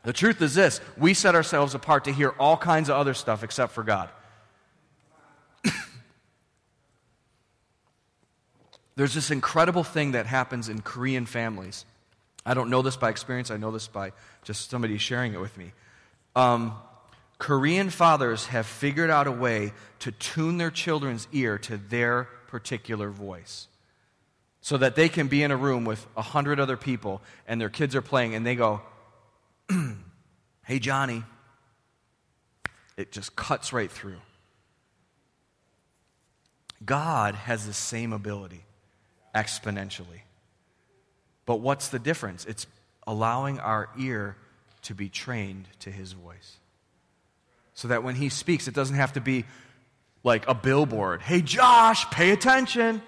The 0.07 0.13
truth 0.13 0.41
is 0.41 0.55
this 0.55 0.81
we 0.97 1.13
set 1.15 1.35
ourselves 1.35 1.75
apart 1.75 2.05
to 2.05 2.13
hear 2.13 2.29
all 2.39 2.57
kinds 2.57 2.89
of 2.89 2.95
other 2.95 3.13
stuff 3.13 3.43
except 3.43 3.73
for 3.73 3.83
God. 3.83 4.09
There's 8.95 9.15
this 9.15 9.33
incredible 9.33 9.83
thing 9.83 10.13
that 10.13 10.27
happens 10.27 10.69
in 10.69 10.81
Korean 10.81 11.27
families. 11.27 11.85
I 12.47 12.55
don't 12.55 12.71
know 12.71 12.83
this 12.83 12.97
by 12.97 13.11
experience, 13.11 13.51
I 13.51 13.57
know 13.57 13.73
this 13.73 13.89
by 13.89 14.13
just 14.45 14.71
somebody 14.71 14.97
sharing 14.97 15.35
it 15.35 15.41
with 15.41 15.59
me. 15.59 15.73
Um, 16.37 16.77
Korean 17.39 17.91
fathers 17.91 18.47
have 18.47 18.67
figured 18.67 19.11
out 19.11 19.27
a 19.27 19.33
way 19.33 19.73
to 19.99 20.13
tune 20.13 20.57
their 20.57 20.71
children's 20.71 21.27
ear 21.33 21.59
to 21.59 21.79
their 21.79 22.29
particular 22.47 23.11
voice. 23.11 23.67
so 24.61 24.77
that 24.77 24.95
they 24.95 25.09
can 25.09 25.27
be 25.27 25.43
in 25.43 25.51
a 25.51 25.57
room 25.57 25.85
with 25.85 26.07
a 26.17 26.23
hundred 26.23 26.61
other 26.61 26.77
people 26.77 27.23
and 27.49 27.61
their 27.61 27.69
kids 27.69 27.97
are 27.97 28.03
playing 28.03 28.37
and 28.37 28.47
they 28.47 28.55
go, 28.55 28.83
Hey, 30.67 30.81
Johnny. 30.81 31.23
It 32.97 33.13
just 33.13 33.37
cuts 33.37 33.73
right 33.73 33.91
through. 33.91 34.21
God 36.85 37.37
has 37.37 37.67
the 37.67 37.73
same 37.73 38.13
ability 38.13 38.65
exponentially. 39.33 40.23
But 41.45 41.61
what's 41.61 41.89
the 41.89 42.01
difference? 42.01 42.45
It's 42.47 42.67
allowing 43.07 43.61
our 43.61 43.89
ear 43.97 44.37
to 44.83 44.95
be 44.95 45.09
trained 45.09 45.69
to 45.81 45.91
his 45.91 46.13
voice. 46.13 46.57
So 47.75 47.89
that 47.89 48.03
when 48.03 48.17
he 48.17 48.29
speaks, 48.29 48.67
it 48.67 48.75
doesn't 48.75 48.97
have 48.97 49.13
to 49.13 49.21
be 49.21 49.45
like 50.25 50.49
a 50.49 50.55
billboard. 50.55 51.23
Hey, 51.23 51.43
Josh, 51.43 52.11
pay 52.11 52.33
attention. 52.33 53.03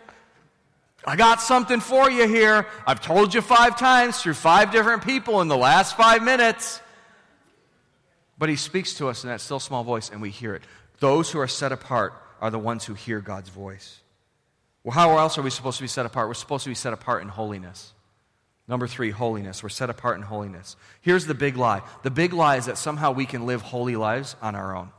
I 1.09 1.17
got 1.17 1.41
something 1.41 1.81
for 1.81 2.11
you 2.11 2.29
here. 2.29 2.67
I've 2.87 3.01
told 3.01 3.33
you 3.33 3.41
five 3.41 3.79
times 3.79 4.21
through 4.21 4.35
five 4.35 4.71
different 4.71 5.03
people 5.03 5.41
in 5.41 5.49
the 5.49 5.57
last 5.57 5.97
five 5.97 6.23
minutes. 6.23 6.83
But 8.37 8.51
he 8.51 8.57
speaks 8.57 8.93
to 8.99 9.09
us 9.09 9.25
in 9.25 9.31
that 9.31 9.41
still 9.41 9.59
small 9.59 9.85
voice, 9.85 10.11
and 10.11 10.21
we 10.21 10.29
hear 10.29 10.55
it. 10.55 10.63
Those 11.01 11.31
who 11.31 11.39
are 11.39 11.49
set 11.49 11.73
apart 11.73 12.13
are 12.43 12.51
the 12.51 12.59
ones 12.59 12.85
who 12.85 12.93
hear 12.93 13.21
God's 13.21 13.49
voice. 13.49 14.03
Well, 14.85 14.93
how 14.93 15.17
else 15.17 15.39
are 15.39 15.43
we 15.43 15.49
supposed 15.49 15.79
to 15.79 15.83
be 15.83 15.89
set 15.89 16.05
apart? 16.05 16.29
We're 16.29 16.35
supposed 16.35 16.65
to 16.65 16.71
be 16.71 16.75
set 16.75 16.93
apart 16.93 17.23
in 17.23 17.29
holiness. 17.29 17.95
Number 18.69 18.87
three, 18.87 19.11
holiness. 19.11 19.63
We're 19.63 19.71
set 19.71 19.89
apart 19.89 20.19
in 20.19 20.25
holiness. 20.25 20.77
Here's 21.01 21.25
the 21.25 21.33
big 21.33 21.57
lie 21.57 21.81
the 22.03 22.11
big 22.11 22.35
lie 22.35 22.57
is 22.57 22.67
that 22.67 22.77
somehow 22.77 23.13
we 23.13 23.25
can 23.25 23.47
live 23.47 23.63
holy 23.63 23.97
lives 23.97 24.37
on 24.43 24.55
our 24.55 24.77
own. 24.77 24.91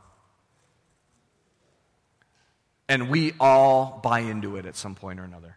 And 2.88 3.08
we 3.08 3.34
all 3.38 4.00
buy 4.02 4.20
into 4.20 4.56
it 4.56 4.66
at 4.66 4.74
some 4.74 4.96
point 4.96 5.20
or 5.20 5.22
another. 5.22 5.56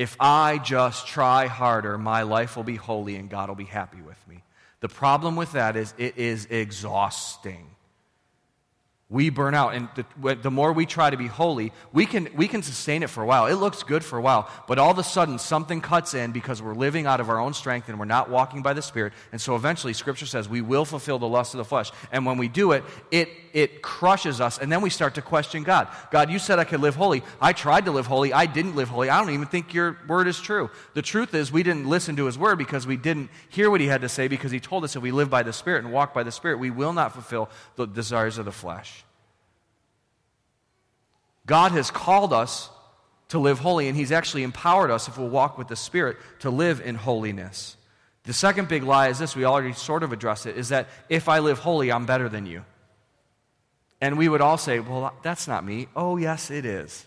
If 0.00 0.16
I 0.18 0.56
just 0.56 1.06
try 1.08 1.46
harder, 1.46 1.98
my 1.98 2.22
life 2.22 2.56
will 2.56 2.64
be 2.64 2.76
holy 2.76 3.16
and 3.16 3.28
God 3.28 3.50
will 3.50 3.54
be 3.54 3.64
happy 3.64 4.00
with 4.00 4.16
me. 4.26 4.42
The 4.80 4.88
problem 4.88 5.36
with 5.36 5.52
that 5.52 5.76
is 5.76 5.92
it 5.98 6.16
is 6.16 6.46
exhausting 6.46 7.66
we 9.10 9.28
burn 9.28 9.54
out. 9.54 9.74
And 9.74 9.88
the, 9.96 10.36
the, 10.36 10.50
more 10.52 10.72
we 10.72 10.86
try 10.86 11.10
to 11.10 11.16
be 11.16 11.26
holy, 11.26 11.72
we 11.92 12.06
can, 12.06 12.28
we 12.36 12.46
can 12.46 12.62
sustain 12.62 13.02
it 13.02 13.10
for 13.10 13.24
a 13.24 13.26
while. 13.26 13.46
It 13.46 13.56
looks 13.56 13.82
good 13.82 14.04
for 14.04 14.16
a 14.16 14.22
while. 14.22 14.48
But 14.68 14.78
all 14.78 14.92
of 14.92 14.98
a 14.98 15.02
sudden, 15.02 15.40
something 15.40 15.80
cuts 15.80 16.14
in 16.14 16.30
because 16.30 16.62
we're 16.62 16.74
living 16.74 17.06
out 17.06 17.18
of 17.18 17.28
our 17.28 17.40
own 17.40 17.52
strength 17.52 17.88
and 17.88 17.98
we're 17.98 18.04
not 18.04 18.30
walking 18.30 18.62
by 18.62 18.72
the 18.72 18.82
Spirit. 18.82 19.12
And 19.32 19.40
so 19.40 19.56
eventually, 19.56 19.94
Scripture 19.94 20.26
says 20.26 20.48
we 20.48 20.60
will 20.60 20.84
fulfill 20.84 21.18
the 21.18 21.26
lust 21.26 21.54
of 21.54 21.58
the 21.58 21.64
flesh. 21.64 21.90
And 22.12 22.24
when 22.24 22.38
we 22.38 22.46
do 22.46 22.70
it, 22.70 22.84
it, 23.10 23.28
it 23.52 23.82
crushes 23.82 24.40
us. 24.40 24.58
And 24.58 24.70
then 24.70 24.80
we 24.80 24.90
start 24.90 25.16
to 25.16 25.22
question 25.22 25.64
God. 25.64 25.88
God, 26.12 26.30
you 26.30 26.38
said 26.38 26.60
I 26.60 26.64
could 26.64 26.80
live 26.80 26.94
holy. 26.94 27.24
I 27.40 27.52
tried 27.52 27.86
to 27.86 27.90
live 27.90 28.06
holy. 28.06 28.32
I 28.32 28.46
didn't 28.46 28.76
live 28.76 28.90
holy. 28.90 29.10
I 29.10 29.18
don't 29.18 29.34
even 29.34 29.46
think 29.46 29.74
your 29.74 29.98
word 30.06 30.28
is 30.28 30.40
true. 30.40 30.70
The 30.94 31.02
truth 31.02 31.34
is, 31.34 31.50
we 31.50 31.64
didn't 31.64 31.88
listen 31.88 32.14
to 32.14 32.26
his 32.26 32.38
word 32.38 32.58
because 32.58 32.86
we 32.86 32.96
didn't 32.96 33.30
hear 33.48 33.70
what 33.70 33.80
he 33.80 33.88
had 33.88 34.02
to 34.02 34.08
say 34.08 34.28
because 34.28 34.52
he 34.52 34.60
told 34.60 34.84
us 34.84 34.94
if 34.94 35.02
we 35.02 35.10
live 35.10 35.30
by 35.30 35.42
the 35.42 35.52
Spirit 35.52 35.84
and 35.84 35.92
walk 35.92 36.14
by 36.14 36.22
the 36.22 36.30
Spirit, 36.30 36.60
we 36.60 36.70
will 36.70 36.92
not 36.92 37.12
fulfill 37.12 37.50
the 37.74 37.86
desires 37.86 38.38
of 38.38 38.44
the 38.44 38.52
flesh. 38.52 38.99
God 41.50 41.72
has 41.72 41.90
called 41.90 42.32
us 42.32 42.70
to 43.30 43.40
live 43.40 43.58
holy, 43.58 43.88
and 43.88 43.96
He's 43.96 44.12
actually 44.12 44.44
empowered 44.44 44.88
us, 44.88 45.08
if 45.08 45.18
we'll 45.18 45.28
walk 45.28 45.58
with 45.58 45.66
the 45.66 45.74
Spirit, 45.74 46.16
to 46.42 46.48
live 46.48 46.80
in 46.80 46.94
holiness. 46.94 47.76
The 48.22 48.32
second 48.32 48.68
big 48.68 48.84
lie 48.84 49.08
is 49.08 49.18
this 49.18 49.34
we 49.34 49.44
already 49.44 49.72
sort 49.72 50.04
of 50.04 50.12
addressed 50.12 50.46
it 50.46 50.56
is 50.56 50.68
that 50.68 50.86
if 51.08 51.28
I 51.28 51.40
live 51.40 51.58
holy, 51.58 51.90
I'm 51.90 52.06
better 52.06 52.28
than 52.28 52.46
you. 52.46 52.64
And 54.00 54.16
we 54.16 54.28
would 54.28 54.40
all 54.40 54.58
say, 54.58 54.78
well, 54.78 55.12
that's 55.24 55.48
not 55.48 55.64
me. 55.64 55.88
Oh, 55.96 56.18
yes, 56.18 56.52
it 56.52 56.64
is. 56.64 57.04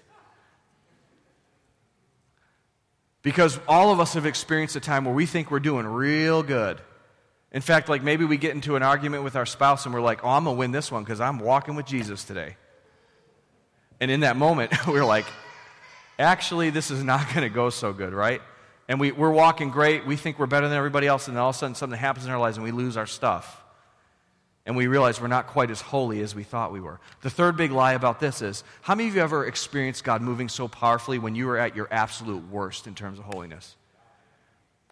Because 3.21 3.57
all 3.65 3.93
of 3.93 4.01
us 4.01 4.15
have 4.15 4.25
experienced 4.25 4.75
a 4.75 4.81
time 4.81 5.05
where 5.05 5.15
we 5.15 5.25
think 5.25 5.51
we're 5.51 5.61
doing 5.61 5.87
real 5.87 6.43
good. 6.43 6.81
In 7.53 7.61
fact, 7.61 7.87
like 7.87 8.03
maybe 8.03 8.25
we 8.25 8.35
get 8.35 8.53
into 8.53 8.75
an 8.75 8.83
argument 8.83 9.23
with 9.23 9.37
our 9.37 9.45
spouse 9.45 9.85
and 9.85 9.95
we're 9.95 10.01
like, 10.01 10.25
oh, 10.25 10.31
I'm 10.31 10.43
going 10.43 10.57
to 10.57 10.59
win 10.59 10.71
this 10.73 10.91
one 10.91 11.05
because 11.05 11.21
I'm 11.21 11.39
walking 11.39 11.75
with 11.75 11.85
Jesus 11.85 12.25
today. 12.25 12.57
And 14.03 14.11
in 14.11 14.19
that 14.19 14.35
moment, 14.35 14.85
we 14.87 14.99
are 14.99 15.05
like, 15.05 15.25
actually, 16.19 16.71
this 16.71 16.91
is 16.91 17.05
not 17.05 17.25
going 17.29 17.47
to 17.47 17.49
go 17.49 17.69
so 17.69 17.93
good, 17.93 18.11
right? 18.11 18.41
And 18.89 18.99
we, 18.99 19.13
we're 19.13 19.31
walking 19.31 19.69
great. 19.69 20.05
We 20.05 20.17
think 20.17 20.37
we're 20.37 20.45
better 20.45 20.67
than 20.67 20.77
everybody 20.77 21.07
else. 21.07 21.29
And 21.29 21.37
then 21.37 21.41
all 21.41 21.51
of 21.51 21.55
a 21.55 21.57
sudden, 21.57 21.73
something 21.73 21.97
happens 21.97 22.25
in 22.25 22.31
our 22.31 22.37
lives 22.37 22.57
and 22.57 22.65
we 22.65 22.73
lose 22.73 22.97
our 22.97 23.05
stuff. 23.05 23.63
And 24.65 24.75
we 24.75 24.87
realize 24.87 25.21
we're 25.21 25.27
not 25.27 25.47
quite 25.47 25.71
as 25.71 25.79
holy 25.79 26.19
as 26.19 26.35
we 26.35 26.43
thought 26.43 26.73
we 26.73 26.81
were. 26.81 26.99
The 27.21 27.29
third 27.29 27.55
big 27.55 27.71
lie 27.71 27.93
about 27.93 28.19
this 28.19 28.41
is 28.41 28.65
how 28.81 28.93
many 28.93 29.07
of 29.07 29.15
you 29.15 29.21
ever 29.21 29.45
experienced 29.45 30.03
God 30.03 30.21
moving 30.21 30.49
so 30.49 30.67
powerfully 30.67 31.17
when 31.17 31.33
you 31.33 31.47
were 31.47 31.57
at 31.57 31.73
your 31.73 31.87
absolute 31.89 32.49
worst 32.49 32.87
in 32.87 32.95
terms 32.95 33.19
of 33.19 33.23
holiness? 33.23 33.73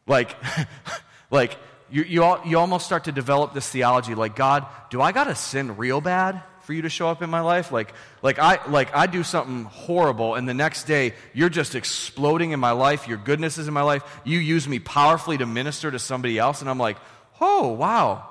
Like, 0.07 0.37
like 1.31 1.57
you, 1.89 2.03
you, 2.03 2.23
all, 2.23 2.41
you 2.45 2.57
almost 2.57 2.85
start 2.85 3.03
to 3.05 3.11
develop 3.11 3.53
this 3.53 3.67
theology 3.67 4.15
like, 4.15 4.37
God, 4.37 4.65
do 4.89 5.01
I 5.01 5.11
got 5.11 5.25
to 5.25 5.35
sin 5.35 5.75
real 5.75 5.99
bad? 5.99 6.41
For 6.63 6.73
you 6.73 6.83
to 6.83 6.89
show 6.89 7.09
up 7.09 7.21
in 7.21 7.29
my 7.29 7.41
life? 7.41 7.71
Like, 7.71 7.93
like, 8.21 8.39
I, 8.39 8.59
like 8.67 8.95
I 8.95 9.07
do 9.07 9.23
something 9.23 9.65
horrible, 9.65 10.35
and 10.35 10.47
the 10.47 10.53
next 10.53 10.85
day 10.85 11.13
you're 11.33 11.49
just 11.49 11.75
exploding 11.75 12.51
in 12.51 12.59
my 12.59 12.71
life. 12.71 13.07
Your 13.07 13.17
goodness 13.17 13.57
is 13.57 13.67
in 13.67 13.73
my 13.73 13.81
life. 13.81 14.03
You 14.23 14.39
use 14.39 14.67
me 14.67 14.79
powerfully 14.79 15.37
to 15.37 15.45
minister 15.45 15.91
to 15.91 15.99
somebody 15.99 16.37
else, 16.37 16.61
and 16.61 16.69
I'm 16.69 16.79
like, 16.79 16.97
oh, 17.39 17.69
wow. 17.69 18.27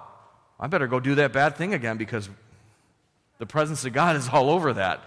I 0.59 0.67
better 0.67 0.87
go 0.87 1.01
do 1.01 1.17
that 1.17 1.33
bad 1.33 1.57
thing 1.57 1.75
again 1.75 1.97
because 1.97 2.29
the 3.39 3.47
presence 3.47 3.85
of 3.85 3.93
God 3.93 4.17
is 4.17 4.29
all 4.29 4.51
over 4.51 4.75
that. 4.75 5.03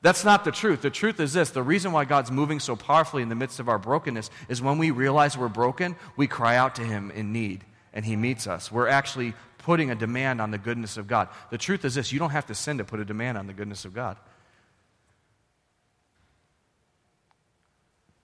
That's 0.00 0.24
not 0.24 0.44
the 0.44 0.52
truth. 0.52 0.82
The 0.82 0.90
truth 0.90 1.18
is 1.18 1.32
this 1.32 1.50
the 1.50 1.62
reason 1.62 1.92
why 1.92 2.04
God's 2.04 2.30
moving 2.30 2.60
so 2.60 2.76
powerfully 2.76 3.22
in 3.22 3.28
the 3.28 3.34
midst 3.34 3.58
of 3.60 3.68
our 3.68 3.78
brokenness 3.78 4.30
is 4.48 4.62
when 4.62 4.78
we 4.78 4.90
realize 4.90 5.36
we're 5.36 5.48
broken, 5.48 5.96
we 6.16 6.26
cry 6.26 6.56
out 6.56 6.76
to 6.76 6.82
Him 6.82 7.10
in 7.10 7.32
need, 7.32 7.64
and 7.92 8.04
He 8.04 8.14
meets 8.16 8.46
us. 8.46 8.70
We're 8.70 8.88
actually 8.88 9.34
putting 9.68 9.90
a 9.90 9.94
demand 9.94 10.40
on 10.40 10.50
the 10.50 10.56
goodness 10.56 10.96
of 10.96 11.06
God. 11.06 11.28
The 11.50 11.58
truth 11.58 11.84
is 11.84 11.94
this 11.94 12.10
you 12.10 12.18
don't 12.18 12.30
have 12.30 12.46
to 12.46 12.54
sin 12.54 12.78
to 12.78 12.84
put 12.84 13.00
a 13.00 13.04
demand 13.04 13.36
on 13.36 13.46
the 13.46 13.52
goodness 13.52 13.84
of 13.84 13.92
God. 13.92 14.16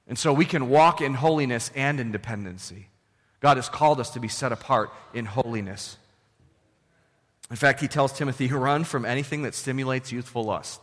And 0.09 0.19
so 0.19 0.33
we 0.33 0.47
can 0.47 0.71
walk 0.71 1.03
in 1.03 1.13
holiness 1.13 1.71
and 1.75 2.01
in 2.01 2.13
dependency. 2.13 2.89
God 3.41 3.59
has 3.59 3.69
called 3.69 4.01
us 4.01 4.09
to 4.13 4.21
be 4.21 4.29
set 4.29 4.53
apart 4.53 4.91
in 5.13 5.27
holiness. 5.27 5.99
In 7.51 7.57
fact, 7.57 7.83
he 7.83 7.89
tells 7.89 8.15
Timothy, 8.15 8.49
run 8.49 8.85
from 8.85 9.05
anything 9.05 9.43
that 9.43 9.55
stimulates 9.55 10.11
youthful 10.11 10.45
lust. 10.45 10.81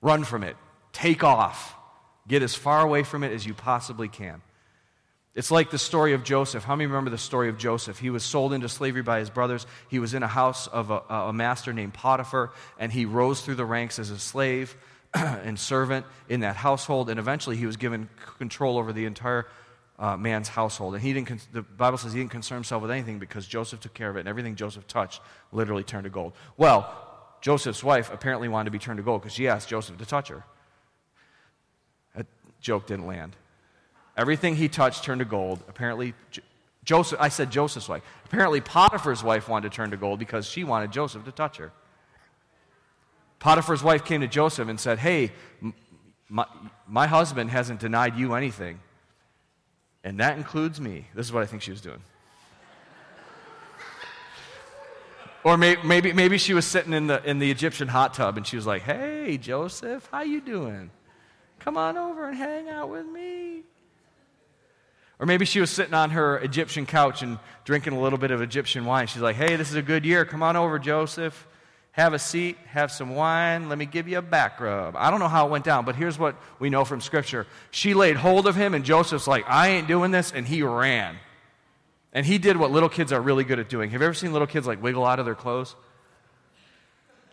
Run 0.00 0.22
from 0.22 0.44
it. 0.44 0.56
Take 0.92 1.24
off. 1.24 1.74
Get 2.28 2.44
as 2.44 2.54
far 2.54 2.82
away 2.82 3.02
from 3.02 3.24
it 3.24 3.32
as 3.32 3.44
you 3.44 3.54
possibly 3.54 4.06
can. 4.06 4.40
It's 5.34 5.50
like 5.50 5.70
the 5.70 5.78
story 5.78 6.12
of 6.12 6.22
Joseph. 6.22 6.62
How 6.62 6.76
many 6.76 6.86
remember 6.86 7.10
the 7.10 7.18
story 7.18 7.48
of 7.48 7.58
Joseph? 7.58 7.98
He 7.98 8.10
was 8.10 8.22
sold 8.22 8.52
into 8.52 8.68
slavery 8.68 9.02
by 9.02 9.18
his 9.18 9.30
brothers. 9.30 9.66
He 9.88 9.98
was 9.98 10.14
in 10.14 10.22
a 10.22 10.28
house 10.28 10.68
of 10.68 10.90
a, 10.92 11.02
a 11.08 11.32
master 11.32 11.72
named 11.72 11.94
Potiphar, 11.94 12.52
and 12.78 12.92
he 12.92 13.04
rose 13.04 13.40
through 13.40 13.56
the 13.56 13.64
ranks 13.64 13.98
as 13.98 14.10
a 14.10 14.18
slave 14.18 14.76
and 15.14 15.58
servant 15.58 16.06
in 16.28 16.40
that 16.40 16.54
household, 16.54 17.10
and 17.10 17.18
eventually 17.18 17.56
he 17.56 17.66
was 17.66 17.76
given 17.76 18.08
control 18.38 18.78
over 18.78 18.92
the 18.92 19.06
entire 19.06 19.46
uh, 19.98 20.16
man's 20.16 20.48
household. 20.48 20.94
And 20.94 21.02
he 21.02 21.12
didn't, 21.12 21.48
the 21.52 21.62
Bible 21.62 21.98
says 21.98 22.12
he 22.12 22.20
didn't 22.20 22.30
concern 22.30 22.56
himself 22.56 22.82
with 22.82 22.92
anything 22.92 23.18
because 23.18 23.44
Joseph 23.46 23.80
took 23.80 23.94
care 23.94 24.10
of 24.10 24.16
it, 24.16 24.20
and 24.20 24.28
everything 24.28 24.54
Joseph 24.54 24.86
touched 24.86 25.20
literally 25.50 25.82
turned 25.82 26.04
to 26.04 26.10
gold. 26.10 26.32
Well, 26.56 26.88
Joseph's 27.40 27.82
wife 27.82 28.12
apparently 28.12 28.48
wanted 28.48 28.66
to 28.66 28.70
be 28.70 28.78
turned 28.78 28.98
to 28.98 29.02
gold 29.02 29.22
because 29.22 29.34
she 29.34 29.48
asked 29.48 29.68
Joseph 29.68 29.98
to 29.98 30.06
touch 30.06 30.28
her. 30.28 30.44
That 32.14 32.26
joke 32.60 32.86
didn't 32.86 33.08
land. 33.08 33.34
Everything 34.16 34.56
he 34.56 34.68
touched 34.68 35.04
turned 35.04 35.18
to 35.18 35.24
gold. 35.24 35.62
Apparently, 35.68 36.14
Joseph, 36.84 37.18
I 37.20 37.28
said 37.28 37.50
Joseph's 37.50 37.88
wife. 37.88 38.02
Apparently, 38.26 38.60
Potiphar's 38.60 39.24
wife 39.24 39.48
wanted 39.48 39.70
to 39.70 39.76
turn 39.76 39.90
to 39.90 39.96
gold 39.96 40.18
because 40.18 40.46
she 40.46 40.64
wanted 40.64 40.92
Joseph 40.92 41.24
to 41.24 41.32
touch 41.32 41.56
her. 41.56 41.72
Potiphar's 43.38 43.82
wife 43.82 44.04
came 44.04 44.20
to 44.20 44.28
Joseph 44.28 44.68
and 44.68 44.78
said, 44.78 44.98
Hey, 44.98 45.32
my, 46.28 46.46
my 46.86 47.06
husband 47.06 47.50
hasn't 47.50 47.80
denied 47.80 48.16
you 48.16 48.34
anything, 48.34 48.80
and 50.02 50.20
that 50.20 50.36
includes 50.36 50.80
me. 50.80 51.06
This 51.14 51.26
is 51.26 51.32
what 51.32 51.42
I 51.42 51.46
think 51.46 51.62
she 51.62 51.70
was 51.70 51.80
doing. 51.80 52.00
or 55.44 55.56
may, 55.56 55.76
maybe, 55.84 56.12
maybe 56.12 56.38
she 56.38 56.54
was 56.54 56.66
sitting 56.66 56.92
in 56.92 57.06
the, 57.06 57.22
in 57.28 57.38
the 57.38 57.50
Egyptian 57.50 57.88
hot 57.88 58.14
tub 58.14 58.36
and 58.36 58.46
she 58.46 58.56
was 58.56 58.66
like, 58.66 58.82
Hey, 58.82 59.36
Joseph, 59.38 60.08
how 60.10 60.22
you 60.22 60.40
doing? 60.40 60.90
Come 61.58 61.76
on 61.76 61.96
over 61.96 62.28
and 62.28 62.36
hang 62.36 62.68
out 62.68 62.90
with 62.90 63.06
me. 63.06 63.33
Or 65.18 65.26
maybe 65.26 65.44
she 65.44 65.60
was 65.60 65.70
sitting 65.70 65.94
on 65.94 66.10
her 66.10 66.38
Egyptian 66.38 66.86
couch 66.86 67.22
and 67.22 67.38
drinking 67.64 67.92
a 67.92 68.00
little 68.00 68.18
bit 68.18 68.30
of 68.30 68.42
Egyptian 68.42 68.84
wine. 68.84 69.06
She's 69.06 69.22
like, 69.22 69.36
hey, 69.36 69.56
this 69.56 69.70
is 69.70 69.76
a 69.76 69.82
good 69.82 70.04
year. 70.04 70.24
Come 70.24 70.42
on 70.42 70.56
over, 70.56 70.78
Joseph. 70.78 71.46
Have 71.92 72.12
a 72.12 72.18
seat, 72.18 72.56
have 72.66 72.90
some 72.90 73.14
wine. 73.14 73.68
Let 73.68 73.78
me 73.78 73.86
give 73.86 74.08
you 74.08 74.18
a 74.18 74.22
back 74.22 74.58
rub. 74.58 74.96
I 74.96 75.10
don't 75.10 75.20
know 75.20 75.28
how 75.28 75.46
it 75.46 75.50
went 75.50 75.64
down, 75.64 75.84
but 75.84 75.94
here's 75.94 76.18
what 76.18 76.34
we 76.58 76.68
know 76.68 76.84
from 76.84 77.00
Scripture. 77.00 77.46
She 77.70 77.94
laid 77.94 78.16
hold 78.16 78.48
of 78.48 78.56
him, 78.56 78.74
and 78.74 78.84
Joseph's 78.84 79.28
like, 79.28 79.44
I 79.48 79.68
ain't 79.68 79.86
doing 79.86 80.10
this, 80.10 80.32
and 80.32 80.44
he 80.44 80.64
ran. 80.64 81.16
And 82.12 82.26
he 82.26 82.38
did 82.38 82.56
what 82.56 82.72
little 82.72 82.88
kids 82.88 83.12
are 83.12 83.20
really 83.20 83.44
good 83.44 83.60
at 83.60 83.68
doing. 83.68 83.90
Have 83.90 84.00
you 84.00 84.06
ever 84.06 84.14
seen 84.14 84.32
little 84.32 84.48
kids 84.48 84.66
like 84.66 84.82
wiggle 84.82 85.04
out 85.04 85.20
of 85.20 85.24
their 85.24 85.36
clothes? 85.36 85.76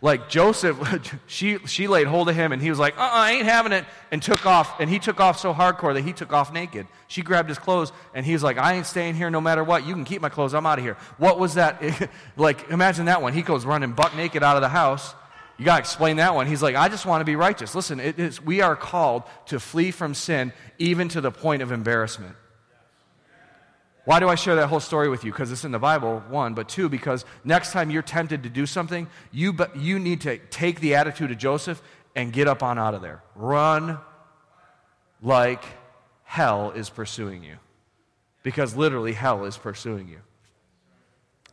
Like 0.02 0.28
Joseph, 0.28 0.76
she, 1.26 1.58
she 1.66 1.86
laid 1.86 2.08
hold 2.08 2.28
of 2.28 2.34
him 2.34 2.52
and 2.52 2.60
he 2.60 2.68
was 2.68 2.78
like, 2.78 2.98
uh 2.98 3.02
uh 3.02 3.10
I 3.12 3.32
ain't 3.32 3.46
having 3.46 3.72
it, 3.72 3.84
and 4.10 4.20
took 4.20 4.44
off. 4.44 4.80
And 4.80 4.90
he 4.90 4.98
took 4.98 5.20
off 5.20 5.38
so 5.38 5.54
hardcore 5.54 5.94
that 5.94 6.02
he 6.02 6.12
took 6.12 6.32
off 6.32 6.52
naked. 6.52 6.86
She 7.06 7.22
grabbed 7.22 7.48
his 7.48 7.58
clothes 7.58 7.92
and 8.12 8.26
he 8.26 8.32
was 8.32 8.42
like, 8.42 8.58
I 8.58 8.74
ain't 8.74 8.86
staying 8.86 9.14
here 9.14 9.30
no 9.30 9.40
matter 9.40 9.62
what. 9.64 9.86
You 9.86 9.94
can 9.94 10.04
keep 10.04 10.20
my 10.20 10.28
clothes. 10.28 10.52
I'm 10.52 10.66
out 10.66 10.78
of 10.78 10.84
here. 10.84 10.96
What 11.16 11.38
was 11.38 11.54
that? 11.54 11.82
like, 12.36 12.68
imagine 12.68 13.06
that 13.06 13.22
one. 13.22 13.32
He 13.32 13.42
goes 13.42 13.64
running 13.64 13.92
buck 13.92 14.14
naked 14.16 14.42
out 14.42 14.56
of 14.56 14.62
the 14.62 14.68
house. 14.68 15.14
You 15.56 15.64
got 15.64 15.76
to 15.76 15.80
explain 15.80 16.16
that 16.16 16.34
one. 16.34 16.48
He's 16.48 16.62
like, 16.62 16.74
I 16.74 16.88
just 16.88 17.06
want 17.06 17.20
to 17.20 17.24
be 17.24 17.36
righteous. 17.36 17.74
Listen, 17.74 18.00
we 18.44 18.60
are 18.62 18.74
called 18.74 19.22
to 19.46 19.60
flee 19.60 19.92
from 19.92 20.14
sin 20.14 20.52
even 20.78 21.08
to 21.10 21.20
the 21.20 21.30
point 21.30 21.62
of 21.62 21.70
embarrassment. 21.70 22.34
Why 24.04 24.18
do 24.18 24.28
I 24.28 24.34
share 24.34 24.56
that 24.56 24.66
whole 24.66 24.80
story 24.80 25.08
with 25.08 25.22
you? 25.24 25.30
Because 25.30 25.52
it's 25.52 25.64
in 25.64 25.70
the 25.70 25.78
Bible, 25.78 26.24
one, 26.28 26.54
but 26.54 26.68
two, 26.68 26.88
because 26.88 27.24
next 27.44 27.72
time 27.72 27.90
you're 27.90 28.02
tempted 28.02 28.42
to 28.42 28.48
do 28.48 28.66
something, 28.66 29.06
you, 29.30 29.56
you 29.76 29.98
need 29.98 30.22
to 30.22 30.38
take 30.38 30.80
the 30.80 30.96
attitude 30.96 31.30
of 31.30 31.38
Joseph 31.38 31.80
and 32.16 32.32
get 32.32 32.48
up 32.48 32.62
on 32.62 32.78
out 32.78 32.94
of 32.94 33.02
there. 33.02 33.22
Run 33.36 33.98
like 35.22 35.64
hell 36.24 36.72
is 36.72 36.90
pursuing 36.90 37.44
you. 37.44 37.56
Because 38.42 38.74
literally, 38.74 39.12
hell 39.12 39.44
is 39.44 39.56
pursuing 39.56 40.08
you. 40.08 40.18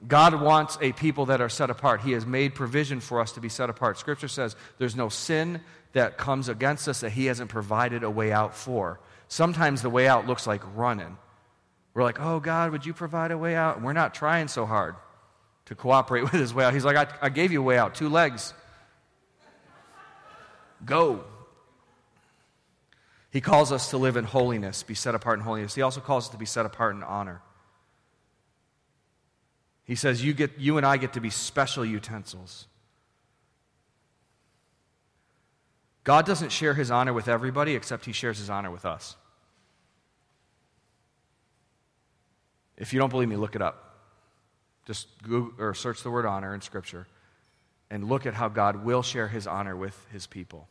God 0.08 0.42
wants 0.42 0.78
a 0.82 0.92
people 0.94 1.28
that 1.28 1.42
are 1.42 1.50
set 1.50 1.70
apart. 1.70 2.02
He 2.02 2.14
has 2.14 2.26
made 2.26 2.56
provision 2.56 3.00
for 3.00 3.20
us 3.20 3.34
to 3.34 3.42
be 3.42 3.50
set 3.50 3.70
apart. 3.70 4.00
Scripture 4.00 4.30
says 4.30 4.56
there's 4.78 4.96
no 4.96 5.10
sin 5.10 5.62
that 5.94 6.18
comes 6.18 6.50
against 6.50 6.88
us 6.88 7.02
that 7.02 7.12
He 7.12 7.26
hasn't 7.26 7.50
provided 7.50 8.04
a 8.04 8.10
way 8.10 8.32
out 8.32 8.56
for. 8.56 9.00
Sometimes 9.28 9.82
the 9.82 9.90
way 9.90 10.08
out 10.08 10.26
looks 10.26 10.48
like 10.48 10.62
running. 10.76 11.18
We're 11.94 12.04
like, 12.04 12.20
oh, 12.20 12.40
God, 12.40 12.72
would 12.72 12.86
you 12.86 12.94
provide 12.94 13.32
a 13.32 13.38
way 13.38 13.56
out? 13.56 13.78
And 13.78 13.86
we're 13.86 13.94
not 13.94 14.14
trying 14.14 14.48
so 14.48 14.66
hard 14.66 14.96
to 15.66 15.76
cooperate 15.76 16.22
with 16.32 16.34
his 16.34 16.54
way 16.54 16.64
out. 16.66 16.74
He's 16.74 16.86
like, 16.86 16.98
I, 16.98 17.08
I 17.22 17.30
gave 17.30 17.52
you 17.52 17.60
a 17.60 17.64
way 17.64 17.78
out, 17.78 17.96
two 17.96 18.10
legs. 18.10 18.54
Go. 20.86 21.24
He 23.32 23.42
calls 23.42 23.72
us 23.72 23.92
to 23.92 23.98
live 23.98 24.18
in 24.18 24.24
holiness, 24.24 24.82
be 24.84 24.96
set 24.96 25.14
apart 25.14 25.40
in 25.40 25.46
holiness. 25.46 25.76
He 25.76 25.82
also 25.82 26.02
calls 26.02 26.26
us 26.26 26.30
to 26.32 26.38
be 26.38 26.46
set 26.46 26.66
apart 26.66 26.96
in 26.96 27.04
honor. 27.04 27.42
He 29.84 29.96
says, 29.96 30.24
you, 30.24 30.34
get, 30.34 30.58
you 30.60 30.78
and 30.78 30.86
I 30.86 30.98
get 30.98 31.14
to 31.14 31.22
be 31.22 31.30
special 31.30 31.84
utensils. 31.84 32.68
God 36.04 36.26
doesn't 36.26 36.52
share 36.52 36.74
his 36.74 36.92
honor 36.92 37.14
with 37.14 37.28
everybody, 37.28 37.76
except 37.76 38.06
he 38.06 38.14
shares 38.14 38.38
his 38.38 38.50
honor 38.50 38.72
with 38.72 38.86
us. 38.86 39.16
If 42.80 42.94
you 42.94 43.00
don't 43.00 43.10
believe 43.10 43.30
me, 43.30 43.36
look 43.36 43.56
it 43.56 43.62
up. 43.62 43.86
Just 44.88 45.08
Google, 45.22 45.54
or 45.64 45.76
search 45.76 46.02
the 46.02 46.10
word 46.10 46.26
honor 46.26 46.56
in 46.56 46.62
Scripture 46.62 47.06
and 47.92 48.08
look 48.08 48.26
at 48.26 48.34
how 48.34 48.48
God 48.48 48.84
will 48.84 49.04
share 49.04 49.28
his 49.28 49.46
honor 49.46 49.76
with 49.76 50.08
his 50.12 50.26
people, 50.26 50.68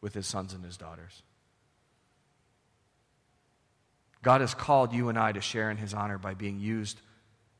with 0.00 0.14
his 0.14 0.26
sons 0.26 0.54
and 0.54 0.64
his 0.64 0.76
daughters. 0.76 1.22
God 4.22 4.40
has 4.40 4.54
called 4.54 4.92
you 4.92 5.08
and 5.10 5.18
I 5.18 5.32
to 5.32 5.40
share 5.40 5.70
in 5.70 5.76
his 5.76 5.92
honor 5.92 6.16
by 6.16 6.34
being 6.34 6.58
used 6.58 6.98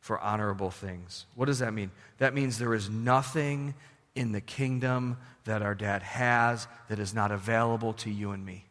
for 0.00 0.18
honorable 0.18 0.70
things. 0.70 1.26
What 1.34 1.46
does 1.46 1.58
that 1.58 1.74
mean? 1.74 1.90
That 2.18 2.34
means 2.34 2.58
there 2.58 2.74
is 2.74 2.88
nothing 2.88 3.74
in 4.14 4.32
the 4.32 4.40
kingdom 4.40 5.18
that 5.44 5.60
our 5.60 5.74
dad 5.74 6.02
has 6.02 6.66
that 6.88 6.98
is 6.98 7.12
not 7.12 7.30
available 7.30 7.92
to 7.94 8.10
you 8.10 8.30
and 8.30 8.44
me. 8.44 8.64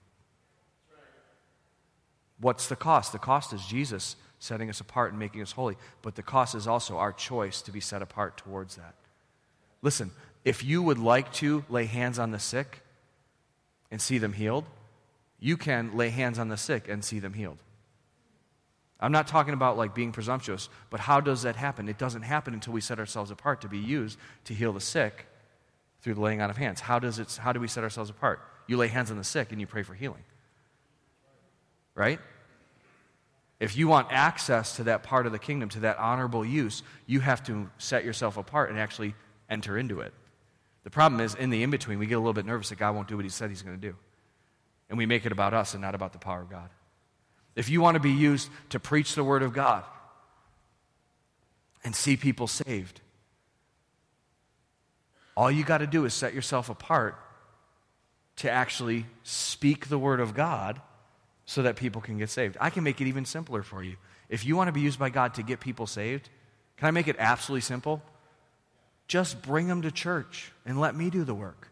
What's 2.39 2.67
the 2.67 2.75
cost? 2.75 3.11
The 3.11 3.19
cost 3.19 3.53
is 3.53 3.63
Jesus 3.65 4.15
setting 4.43 4.69
us 4.69 4.81
apart 4.81 5.11
and 5.11 5.19
making 5.19 5.41
us 5.41 5.53
holy. 5.53 5.77
But 6.01 6.15
the 6.15 6.21
cost 6.21 6.53
is 6.53 6.67
also 6.67 6.97
our 6.97 7.13
choice 7.13 7.61
to 7.61 7.71
be 7.71 7.79
set 7.79 8.01
apart 8.01 8.35
towards 8.35 8.75
that. 8.75 8.93
Listen, 9.81 10.11
if 10.43 10.65
you 10.65 10.81
would 10.81 10.97
like 10.97 11.31
to 11.33 11.63
lay 11.69 11.85
hands 11.85 12.19
on 12.19 12.31
the 12.31 12.39
sick 12.39 12.81
and 13.89 14.01
see 14.01 14.17
them 14.17 14.33
healed, 14.33 14.65
you 15.39 15.55
can 15.55 15.95
lay 15.95 16.09
hands 16.09 16.39
on 16.39 16.49
the 16.49 16.57
sick 16.57 16.89
and 16.89 17.05
see 17.05 17.19
them 17.19 17.33
healed. 17.33 17.57
I'm 18.99 19.13
not 19.13 19.27
talking 19.27 19.53
about 19.53 19.77
like 19.77 19.95
being 19.95 20.11
presumptuous, 20.11 20.67
but 20.89 20.99
how 20.99 21.21
does 21.21 21.43
that 21.43 21.55
happen? 21.55 21.87
It 21.87 21.97
doesn't 21.97 22.23
happen 22.23 22.53
until 22.53 22.73
we 22.73 22.81
set 22.81 22.99
ourselves 22.99 23.31
apart 23.31 23.61
to 23.61 23.69
be 23.69 23.77
used 23.77 24.19
to 24.45 24.53
heal 24.53 24.73
the 24.73 24.81
sick 24.81 25.25
through 26.01 26.15
the 26.15 26.21
laying 26.21 26.41
on 26.41 26.49
of 26.49 26.57
hands. 26.57 26.81
How 26.81 26.99
does 26.99 27.17
it 27.17 27.39
how 27.41 27.53
do 27.53 27.61
we 27.61 27.67
set 27.69 27.83
ourselves 27.83 28.09
apart? 28.09 28.41
You 28.67 28.75
lay 28.75 28.87
hands 28.89 29.09
on 29.09 29.17
the 29.17 29.23
sick 29.23 29.51
and 29.51 29.61
you 29.61 29.67
pray 29.67 29.83
for 29.83 29.93
healing. 29.93 30.23
Right? 31.95 32.19
If 33.63 33.77
you 33.77 33.87
want 33.87 34.09
access 34.11 34.75
to 34.75 34.83
that 34.83 35.03
part 35.03 35.25
of 35.25 35.31
the 35.31 35.39
kingdom, 35.39 35.69
to 35.69 35.79
that 35.79 35.97
honorable 35.97 36.43
use, 36.43 36.83
you 37.05 37.21
have 37.21 37.41
to 37.45 37.69
set 37.77 38.03
yourself 38.03 38.35
apart 38.35 38.69
and 38.69 38.77
actually 38.77 39.15
enter 39.49 39.77
into 39.77 40.01
it. 40.01 40.13
The 40.83 40.89
problem 40.89 41.21
is, 41.21 41.33
in 41.33 41.49
the 41.49 41.63
in 41.63 41.69
between, 41.69 41.97
we 41.97 42.05
get 42.05 42.15
a 42.15 42.19
little 42.19 42.33
bit 42.33 42.45
nervous 42.45 42.67
that 42.69 42.77
God 42.77 42.93
won't 42.93 43.07
do 43.07 43.15
what 43.15 43.23
He 43.23 43.29
said 43.29 43.49
He's 43.49 43.61
going 43.61 43.79
to 43.79 43.81
do. 43.81 43.95
And 44.89 44.97
we 44.97 45.05
make 45.05 45.25
it 45.25 45.31
about 45.31 45.53
us 45.53 45.75
and 45.75 45.81
not 45.81 45.95
about 45.95 46.11
the 46.11 46.19
power 46.19 46.41
of 46.41 46.49
God. 46.49 46.69
If 47.55 47.69
you 47.69 47.79
want 47.79 47.95
to 47.95 48.01
be 48.01 48.11
used 48.11 48.49
to 48.71 48.81
preach 48.81 49.15
the 49.15 49.23
Word 49.23 49.43
of 49.43 49.53
God 49.53 49.85
and 51.85 51.95
see 51.95 52.17
people 52.17 52.47
saved, 52.47 52.99
all 55.37 55.49
you 55.49 55.63
got 55.63 55.77
to 55.77 55.87
do 55.87 56.03
is 56.03 56.13
set 56.13 56.33
yourself 56.33 56.69
apart 56.69 57.17
to 58.35 58.51
actually 58.51 59.05
speak 59.23 59.87
the 59.87 59.97
Word 59.97 60.19
of 60.19 60.33
God 60.33 60.81
so 61.45 61.61
that 61.63 61.75
people 61.75 62.01
can 62.01 62.17
get 62.17 62.29
saved. 62.29 62.57
I 62.59 62.69
can 62.69 62.83
make 62.83 63.01
it 63.01 63.07
even 63.07 63.25
simpler 63.25 63.63
for 63.63 63.83
you. 63.83 63.95
If 64.29 64.45
you 64.45 64.55
want 64.55 64.67
to 64.69 64.71
be 64.71 64.81
used 64.81 64.99
by 64.99 65.09
God 65.09 65.33
to 65.35 65.43
get 65.43 65.59
people 65.59 65.87
saved, 65.87 66.29
can 66.77 66.87
I 66.87 66.91
make 66.91 67.07
it 67.07 67.15
absolutely 67.19 67.61
simple? 67.61 68.01
Just 69.07 69.41
bring 69.41 69.67
them 69.67 69.81
to 69.81 69.91
church 69.91 70.51
and 70.65 70.79
let 70.79 70.95
me 70.95 71.09
do 71.09 71.23
the 71.23 71.35
work. 71.35 71.67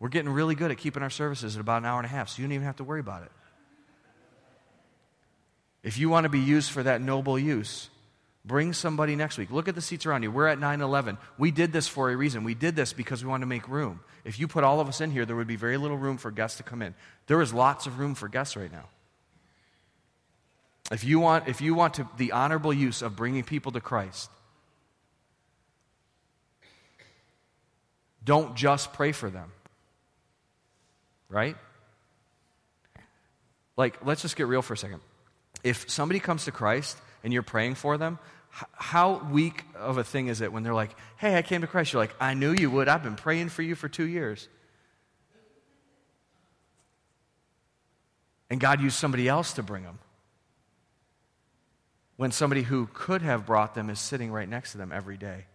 We're 0.00 0.08
getting 0.08 0.30
really 0.30 0.54
good 0.54 0.70
at 0.70 0.76
keeping 0.76 1.02
our 1.02 1.10
services 1.10 1.56
at 1.56 1.60
about 1.60 1.78
an 1.78 1.86
hour 1.86 1.98
and 1.98 2.04
a 2.04 2.10
half, 2.10 2.28
so 2.28 2.42
you 2.42 2.48
don't 2.48 2.52
even 2.52 2.66
have 2.66 2.76
to 2.76 2.84
worry 2.84 3.00
about 3.00 3.22
it. 3.22 3.32
If 5.82 5.98
you 5.98 6.08
want 6.08 6.24
to 6.24 6.30
be 6.30 6.40
used 6.40 6.70
for 6.70 6.82
that 6.82 7.00
noble 7.00 7.38
use, 7.38 7.88
Bring 8.44 8.74
somebody 8.74 9.16
next 9.16 9.38
week. 9.38 9.50
Look 9.50 9.68
at 9.68 9.74
the 9.74 9.80
seats 9.80 10.04
around 10.04 10.22
you. 10.22 10.30
We're 10.30 10.48
at 10.48 10.58
9 10.58 10.82
11. 10.82 11.16
We 11.38 11.50
did 11.50 11.72
this 11.72 11.88
for 11.88 12.10
a 12.10 12.16
reason. 12.16 12.44
We 12.44 12.54
did 12.54 12.76
this 12.76 12.92
because 12.92 13.24
we 13.24 13.30
wanted 13.30 13.42
to 13.42 13.46
make 13.46 13.66
room. 13.68 14.00
If 14.22 14.38
you 14.38 14.48
put 14.48 14.64
all 14.64 14.80
of 14.80 14.88
us 14.88 15.00
in 15.00 15.10
here, 15.10 15.24
there 15.24 15.36
would 15.36 15.46
be 15.46 15.56
very 15.56 15.78
little 15.78 15.96
room 15.96 16.18
for 16.18 16.30
guests 16.30 16.58
to 16.58 16.62
come 16.62 16.82
in. 16.82 16.94
There 17.26 17.40
is 17.40 17.54
lots 17.54 17.86
of 17.86 17.98
room 17.98 18.14
for 18.14 18.28
guests 18.28 18.54
right 18.54 18.70
now. 18.70 18.84
If 20.92 21.04
you 21.04 21.18
want, 21.18 21.48
if 21.48 21.62
you 21.62 21.74
want 21.74 21.94
to, 21.94 22.08
the 22.18 22.32
honorable 22.32 22.72
use 22.72 23.00
of 23.00 23.16
bringing 23.16 23.44
people 23.44 23.72
to 23.72 23.80
Christ, 23.80 24.30
don't 28.22 28.54
just 28.54 28.92
pray 28.92 29.12
for 29.12 29.30
them. 29.30 29.50
Right? 31.30 31.56
Like, 33.76 34.04
let's 34.04 34.20
just 34.20 34.36
get 34.36 34.46
real 34.46 34.60
for 34.62 34.74
a 34.74 34.76
second. 34.76 35.00
If 35.62 35.90
somebody 35.90 36.20
comes 36.20 36.44
to 36.44 36.52
Christ 36.52 36.98
and 37.24 37.32
you're 37.32 37.42
praying 37.42 37.74
for 37.74 37.98
them, 37.98 38.20
how 38.50 39.18
weak 39.32 39.64
of 39.74 39.98
a 39.98 40.04
thing 40.04 40.28
is 40.28 40.40
it 40.40 40.52
when 40.52 40.62
they're 40.62 40.74
like, 40.74 40.94
hey, 41.16 41.36
I 41.36 41.42
came 41.42 41.62
to 41.62 41.66
Christ? 41.66 41.92
You're 41.92 42.02
like, 42.02 42.14
I 42.20 42.34
knew 42.34 42.52
you 42.52 42.70
would. 42.70 42.86
I've 42.86 43.02
been 43.02 43.16
praying 43.16 43.48
for 43.48 43.62
you 43.62 43.74
for 43.74 43.88
two 43.88 44.06
years. 44.06 44.48
And 48.48 48.60
God 48.60 48.80
used 48.80 48.96
somebody 48.96 49.26
else 49.28 49.54
to 49.54 49.64
bring 49.64 49.82
them. 49.82 49.98
When 52.16 52.30
somebody 52.30 52.62
who 52.62 52.88
could 52.92 53.22
have 53.22 53.44
brought 53.44 53.74
them 53.74 53.90
is 53.90 53.98
sitting 53.98 54.30
right 54.30 54.48
next 54.48 54.72
to 54.72 54.78
them 54.78 54.92
every 54.92 55.16
day. 55.16 55.46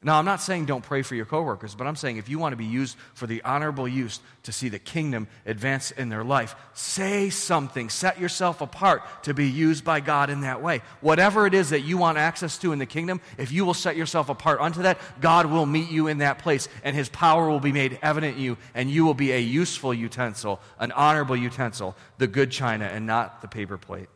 Now, 0.00 0.20
I'm 0.20 0.24
not 0.24 0.40
saying 0.40 0.66
don't 0.66 0.84
pray 0.84 1.02
for 1.02 1.16
your 1.16 1.26
coworkers, 1.26 1.74
but 1.74 1.88
I'm 1.88 1.96
saying 1.96 2.18
if 2.18 2.28
you 2.28 2.38
want 2.38 2.52
to 2.52 2.56
be 2.56 2.64
used 2.64 2.96
for 3.14 3.26
the 3.26 3.42
honorable 3.42 3.88
use 3.88 4.20
to 4.44 4.52
see 4.52 4.68
the 4.68 4.78
kingdom 4.78 5.26
advance 5.44 5.90
in 5.90 6.08
their 6.08 6.22
life, 6.22 6.54
say 6.72 7.30
something. 7.30 7.90
Set 7.90 8.20
yourself 8.20 8.60
apart 8.60 9.02
to 9.24 9.34
be 9.34 9.48
used 9.48 9.84
by 9.84 9.98
God 9.98 10.30
in 10.30 10.42
that 10.42 10.62
way. 10.62 10.82
Whatever 11.00 11.48
it 11.48 11.54
is 11.54 11.70
that 11.70 11.80
you 11.80 11.98
want 11.98 12.16
access 12.16 12.58
to 12.58 12.70
in 12.70 12.78
the 12.78 12.86
kingdom, 12.86 13.20
if 13.38 13.50
you 13.50 13.64
will 13.64 13.74
set 13.74 13.96
yourself 13.96 14.28
apart 14.28 14.60
unto 14.60 14.82
that, 14.82 15.00
God 15.20 15.46
will 15.46 15.66
meet 15.66 15.90
you 15.90 16.06
in 16.06 16.18
that 16.18 16.38
place, 16.38 16.68
and 16.84 16.94
his 16.94 17.08
power 17.08 17.50
will 17.50 17.58
be 17.58 17.72
made 17.72 17.98
evident 18.00 18.36
in 18.36 18.42
you, 18.44 18.56
and 18.74 18.88
you 18.88 19.04
will 19.04 19.14
be 19.14 19.32
a 19.32 19.40
useful 19.40 19.92
utensil, 19.92 20.60
an 20.78 20.92
honorable 20.92 21.36
utensil, 21.36 21.96
the 22.18 22.28
good 22.28 22.52
china, 22.52 22.84
and 22.84 23.04
not 23.04 23.42
the 23.42 23.48
paper 23.48 23.76
plate. 23.76 24.08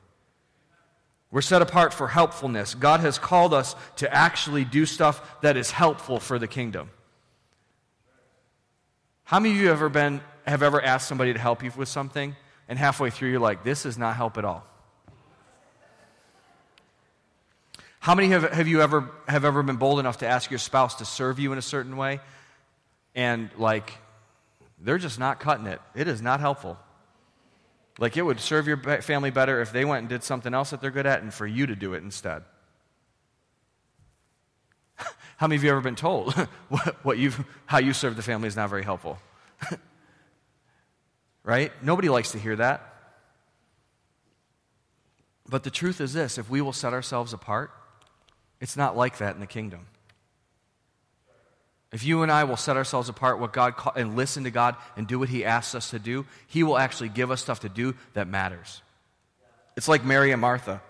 We're 1.33 1.41
set 1.41 1.62
apart 1.62 1.95
for 1.95 2.09
helpfulness. 2.09 2.74
God 2.74 3.01
has 3.01 3.18
called 3.18 3.55
us 3.55 3.74
to 3.97 4.14
actually 4.14 4.66
do 4.66 4.85
stuff 4.85 5.41
that 5.41 5.57
is 5.57 5.70
helpful 5.70 6.20
for 6.20 6.39
the 6.39 6.47
kingdom. 6.47 6.91
How 9.24 9.41
many 9.41 9.55
of 9.55 9.61
you 9.61 9.68
have 9.68 9.78
ever 9.78 9.89
been 9.89 10.20
have 10.47 10.62
ever 10.62 10.83
asked 10.83 11.09
somebody 11.09 11.33
to 11.33 11.39
help 11.39 11.62
you 11.62 11.72
with 11.74 11.89
something 11.89 12.37
and 12.68 12.78
halfway 12.78 13.09
through 13.09 13.30
you're 13.30 13.41
like, 13.41 13.64
this 13.64 13.87
is 13.87 13.97
not 13.97 14.14
help 14.14 14.37
at 14.37 14.45
all? 14.45 14.66
How 17.99 18.14
many 18.14 18.28
have, 18.28 18.53
have 18.53 18.68
you 18.68 18.83
ever 18.83 19.11
have 19.26 19.47
ever 19.47 19.62
been 19.62 19.76
bold 19.76 20.01
enough 20.01 20.18
to 20.18 20.28
ask 20.28 20.51
your 20.51 20.59
spouse 20.59 20.97
to 20.97 21.07
serve 21.07 21.39
you 21.39 21.53
in 21.53 21.59
a 21.59 21.62
certain 21.62 21.97
way 21.97 22.20
and 23.14 23.49
like 23.57 23.91
they're 24.78 24.99
just 24.99 25.18
not 25.18 25.41
cutting 25.41 25.66
it? 25.66 25.80
It 25.95 26.09
is 26.09 26.20
not 26.20 26.41
helpful. 26.41 26.78
Like 28.03 28.16
it 28.16 28.22
would 28.22 28.40
serve 28.40 28.66
your 28.66 28.78
family 29.00 29.30
better 29.30 29.61
if 29.61 29.70
they 29.70 29.84
went 29.84 30.00
and 30.00 30.09
did 30.09 30.24
something 30.24 30.53
else 30.53 30.70
that 30.70 30.80
they're 30.80 30.90
good 30.90 31.07
at 31.07 31.22
and 31.22 31.32
for 31.32 31.46
you 31.46 31.66
to 31.66 31.76
do 31.76 31.94
it 31.94 32.03
instead. 32.03 32.42
How 35.36 35.46
many 35.46 35.55
of 35.55 35.62
you 35.62 35.70
ever 35.70 35.80
been 35.80 35.94
told 35.94 36.32
what, 36.68 37.05
what 37.05 37.18
you 37.18 37.30
how 37.66 37.78
you 37.78 37.92
serve 37.92 38.16
the 38.16 38.22
family 38.22 38.48
is 38.48 38.57
not 38.57 38.70
very 38.70 38.82
helpful? 38.82 39.20
right? 41.44 41.70
Nobody 41.80 42.09
likes 42.09 42.32
to 42.32 42.40
hear 42.40 42.57
that. 42.57 42.92
But 45.48 45.62
the 45.62 45.70
truth 45.70 46.00
is 46.00 46.12
this 46.12 46.38
if 46.38 46.50
we 46.50 46.61
will 46.61 46.72
set 46.72 46.92
ourselves 46.92 47.32
apart, 47.32 47.70
it's 48.61 48.76
not 48.76 48.96
like 48.96 49.18
that 49.18 49.36
in 49.36 49.40
the 49.40 49.46
kingdom. 49.46 49.86
If 51.93 52.05
you 52.05 52.22
and 52.22 52.32
I 52.32 52.45
will 52.45 52.57
set 52.57 52.76
ourselves 52.76 53.09
apart 53.09 53.38
what 53.38 53.53
God 53.53 53.76
call, 53.76 53.93
and 53.95 54.16
listen 54.16 54.45
to 54.45 54.51
God 54.51 54.76
and 54.97 55.07
do 55.07 55.18
what 55.18 55.28
He 55.28 55.45
asks 55.45 55.74
us 55.74 55.90
to 55.90 55.99
do, 55.99 56.24
He 56.47 56.62
will 56.62 56.78
actually 56.78 57.11
give 57.11 57.30
us 57.30 57.43
stuff 57.43 57.61
to 57.61 57.68
do 57.68 57.95
that 58.14 58.26
matters. 58.26 58.80
It's 59.76 59.88
like 59.88 60.05
Mary 60.05 60.32
and 60.32 60.40
Martha. 60.40 60.80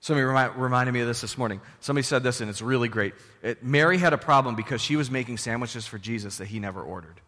Somebody 0.00 0.24
remind, 0.24 0.56
reminded 0.56 0.92
me 0.92 1.00
of 1.00 1.06
this 1.06 1.20
this 1.20 1.38
morning. 1.38 1.60
Somebody 1.78 2.02
said 2.02 2.24
this, 2.24 2.40
and 2.40 2.50
it's 2.50 2.60
really 2.60 2.88
great. 2.88 3.14
It, 3.40 3.62
Mary 3.62 3.98
had 3.98 4.12
a 4.12 4.18
problem 4.18 4.56
because 4.56 4.80
she 4.80 4.96
was 4.96 5.08
making 5.08 5.38
sandwiches 5.38 5.86
for 5.86 5.98
Jesus 5.98 6.38
that 6.38 6.46
he 6.46 6.58
never 6.58 6.82
ordered. 6.82 7.20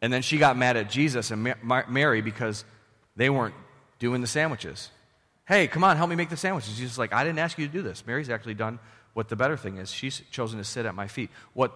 And 0.00 0.10
then 0.10 0.22
she 0.22 0.38
got 0.38 0.56
mad 0.56 0.78
at 0.78 0.88
Jesus 0.88 1.30
and 1.30 1.54
Mary 1.88 2.22
because 2.22 2.64
they 3.16 3.28
weren't 3.28 3.54
doing 3.98 4.22
the 4.22 4.26
sandwiches. 4.26 4.90
Hey, 5.46 5.66
come 5.66 5.84
on, 5.84 5.98
help 5.98 6.08
me 6.08 6.16
make 6.16 6.30
the 6.30 6.36
sandwiches. 6.38 6.76
Jesus 6.76 6.96
like, 6.96 7.12
I 7.12 7.22
didn't 7.24 7.38
ask 7.38 7.58
you 7.58 7.66
to 7.66 7.72
do 7.72 7.82
this. 7.82 8.06
Mary's 8.06 8.30
actually 8.30 8.54
done 8.54 8.78
what 9.14 9.28
the 9.28 9.36
better 9.36 9.56
thing 9.56 9.78
is. 9.78 9.90
She's 9.90 10.22
chosen 10.30 10.58
to 10.58 10.64
sit 10.64 10.86
at 10.86 10.94
my 10.94 11.08
feet. 11.08 11.30
What 11.54 11.72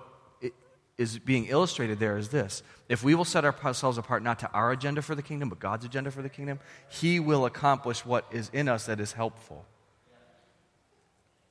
is 0.99 1.17
being 1.19 1.47
illustrated 1.47 2.01
there 2.01 2.19
is 2.19 2.29
this 2.29 2.63
if 2.89 3.05
we 3.05 3.15
will 3.15 3.25
set 3.25 3.45
ourselves 3.45 3.99
apart 3.99 4.23
not 4.23 4.41
to 4.41 4.51
our 4.51 4.73
agenda 4.73 5.01
for 5.01 5.15
the 5.15 5.23
kingdom, 5.23 5.49
but 5.49 5.61
God's 5.61 5.85
agenda 5.85 6.11
for 6.11 6.23
the 6.23 6.29
kingdom, 6.29 6.59
He 6.89 7.21
will 7.21 7.47
accomplish 7.47 8.05
what 8.05 8.27
is 8.33 8.51
in 8.53 8.69
us 8.69 8.87
that 8.87 9.01
is 9.01 9.13
helpful. 9.13 9.65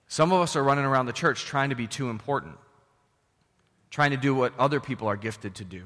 Some 0.09 0.31
of 0.31 0.41
us 0.41 0.55
are 0.55 0.63
running 0.63 0.85
around 0.85 1.05
the 1.05 1.13
church 1.13 1.45
trying 1.45 1.69
to 1.69 1.75
be 1.75 1.88
too 1.88 2.09
important, 2.09 2.57
trying 3.89 4.11
to 4.11 4.17
do 4.17 4.33
what 4.35 4.57
other 4.57 4.79
people 4.79 5.07
are 5.07 5.17
gifted 5.17 5.55
to 5.55 5.65
do. 5.65 5.83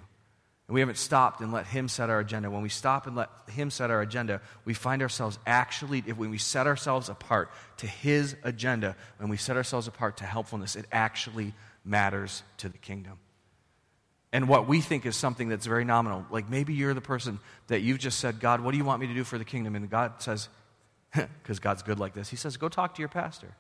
And 0.71 0.75
we 0.75 0.79
haven't 0.79 0.99
stopped 0.99 1.41
and 1.41 1.51
let 1.51 1.67
Him 1.67 1.89
set 1.89 2.09
our 2.09 2.21
agenda. 2.21 2.49
When 2.49 2.61
we 2.61 2.69
stop 2.69 3.05
and 3.05 3.13
let 3.13 3.27
Him 3.49 3.69
set 3.69 3.91
our 3.91 3.99
agenda, 4.01 4.39
we 4.63 4.73
find 4.73 5.01
ourselves 5.01 5.37
actually, 5.45 6.01
if, 6.07 6.15
when 6.15 6.29
we 6.29 6.37
set 6.37 6.65
ourselves 6.65 7.09
apart 7.09 7.51
to 7.79 7.87
His 7.87 8.37
agenda, 8.43 8.95
when 9.17 9.27
we 9.27 9.35
set 9.35 9.57
ourselves 9.57 9.89
apart 9.89 10.15
to 10.19 10.23
helpfulness, 10.23 10.77
it 10.77 10.85
actually 10.89 11.53
matters 11.83 12.43
to 12.59 12.69
the 12.69 12.77
kingdom. 12.77 13.19
And 14.31 14.47
what 14.47 14.65
we 14.65 14.79
think 14.79 15.05
is 15.05 15.17
something 15.17 15.49
that's 15.49 15.65
very 15.65 15.83
nominal, 15.83 16.25
like 16.31 16.49
maybe 16.49 16.73
you're 16.73 16.93
the 16.93 17.01
person 17.01 17.39
that 17.67 17.81
you've 17.81 17.99
just 17.99 18.19
said, 18.19 18.39
God, 18.39 18.61
what 18.61 18.71
do 18.71 18.77
you 18.77 18.85
want 18.85 19.01
me 19.01 19.07
to 19.07 19.13
do 19.13 19.25
for 19.25 19.37
the 19.37 19.43
kingdom? 19.43 19.75
And 19.75 19.89
God 19.89 20.21
says, 20.21 20.47
because 21.13 21.59
God's 21.59 21.83
good 21.83 21.99
like 21.99 22.13
this, 22.13 22.29
He 22.29 22.37
says, 22.37 22.55
go 22.55 22.69
talk 22.69 22.95
to 22.95 23.01
your 23.01 23.09
pastor. 23.09 23.53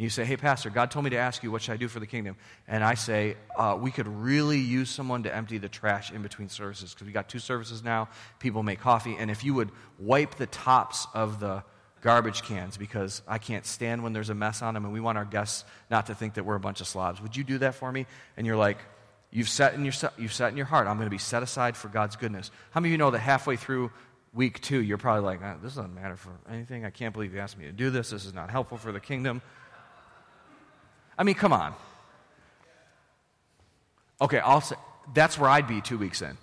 You 0.00 0.10
say, 0.10 0.24
Hey, 0.24 0.36
Pastor, 0.36 0.70
God 0.70 0.90
told 0.90 1.04
me 1.04 1.10
to 1.10 1.16
ask 1.18 1.42
you, 1.42 1.50
what 1.50 1.62
should 1.62 1.72
I 1.72 1.76
do 1.76 1.88
for 1.88 2.00
the 2.00 2.06
kingdom? 2.06 2.36
And 2.66 2.82
I 2.82 2.94
say, 2.94 3.36
uh, 3.56 3.78
We 3.80 3.90
could 3.90 4.08
really 4.08 4.58
use 4.58 4.90
someone 4.90 5.22
to 5.24 5.34
empty 5.34 5.58
the 5.58 5.68
trash 5.68 6.10
in 6.10 6.22
between 6.22 6.48
services 6.48 6.94
because 6.94 7.06
we 7.06 7.12
got 7.12 7.28
two 7.28 7.38
services 7.38 7.82
now. 7.82 8.08
People 8.38 8.62
make 8.62 8.80
coffee. 8.80 9.16
And 9.18 9.30
if 9.30 9.44
you 9.44 9.54
would 9.54 9.70
wipe 9.98 10.36
the 10.36 10.46
tops 10.46 11.06
of 11.12 11.40
the 11.40 11.62
garbage 12.00 12.42
cans 12.42 12.76
because 12.76 13.22
I 13.28 13.38
can't 13.38 13.66
stand 13.66 14.02
when 14.02 14.12
there's 14.12 14.30
a 14.30 14.34
mess 14.34 14.62
on 14.62 14.74
them 14.74 14.84
and 14.84 14.92
we 14.92 15.00
want 15.00 15.18
our 15.18 15.24
guests 15.24 15.64
not 15.90 16.06
to 16.06 16.14
think 16.14 16.34
that 16.34 16.44
we're 16.44 16.54
a 16.54 16.60
bunch 16.60 16.80
of 16.80 16.86
slobs. 16.86 17.20
Would 17.20 17.36
you 17.36 17.44
do 17.44 17.58
that 17.58 17.74
for 17.74 17.92
me? 17.92 18.06
And 18.36 18.46
you're 18.46 18.56
like, 18.56 18.78
You've 19.32 19.48
set 19.48 19.74
in 19.74 19.84
your, 19.84 19.94
you've 20.18 20.32
set 20.32 20.50
in 20.50 20.56
your 20.56 20.66
heart, 20.66 20.88
I'm 20.88 20.96
going 20.96 21.06
to 21.06 21.10
be 21.10 21.18
set 21.18 21.44
aside 21.44 21.76
for 21.76 21.86
God's 21.86 22.16
goodness. 22.16 22.50
How 22.72 22.80
many 22.80 22.88
of 22.88 22.92
you 22.92 22.98
know 22.98 23.12
that 23.12 23.20
halfway 23.20 23.54
through 23.54 23.92
week 24.32 24.60
two, 24.60 24.82
you're 24.82 24.98
probably 24.98 25.22
like, 25.22 25.40
ah, 25.40 25.56
This 25.62 25.76
doesn't 25.76 25.94
matter 25.94 26.16
for 26.16 26.32
anything. 26.50 26.84
I 26.84 26.90
can't 26.90 27.12
believe 27.12 27.32
you 27.32 27.40
asked 27.40 27.56
me 27.56 27.66
to 27.66 27.72
do 27.72 27.90
this. 27.90 28.10
This 28.10 28.24
is 28.24 28.34
not 28.34 28.50
helpful 28.50 28.76
for 28.76 28.90
the 28.90 28.98
kingdom. 28.98 29.40
I 31.20 31.22
mean, 31.22 31.34
come 31.34 31.52
on. 31.52 31.74
Okay, 34.22 34.38
I'll 34.38 34.62
say, 34.62 34.76
that's 35.12 35.38
where 35.38 35.50
I'd 35.50 35.68
be 35.68 35.82
two 35.82 35.98
weeks 35.98 36.22
in. 36.22 36.38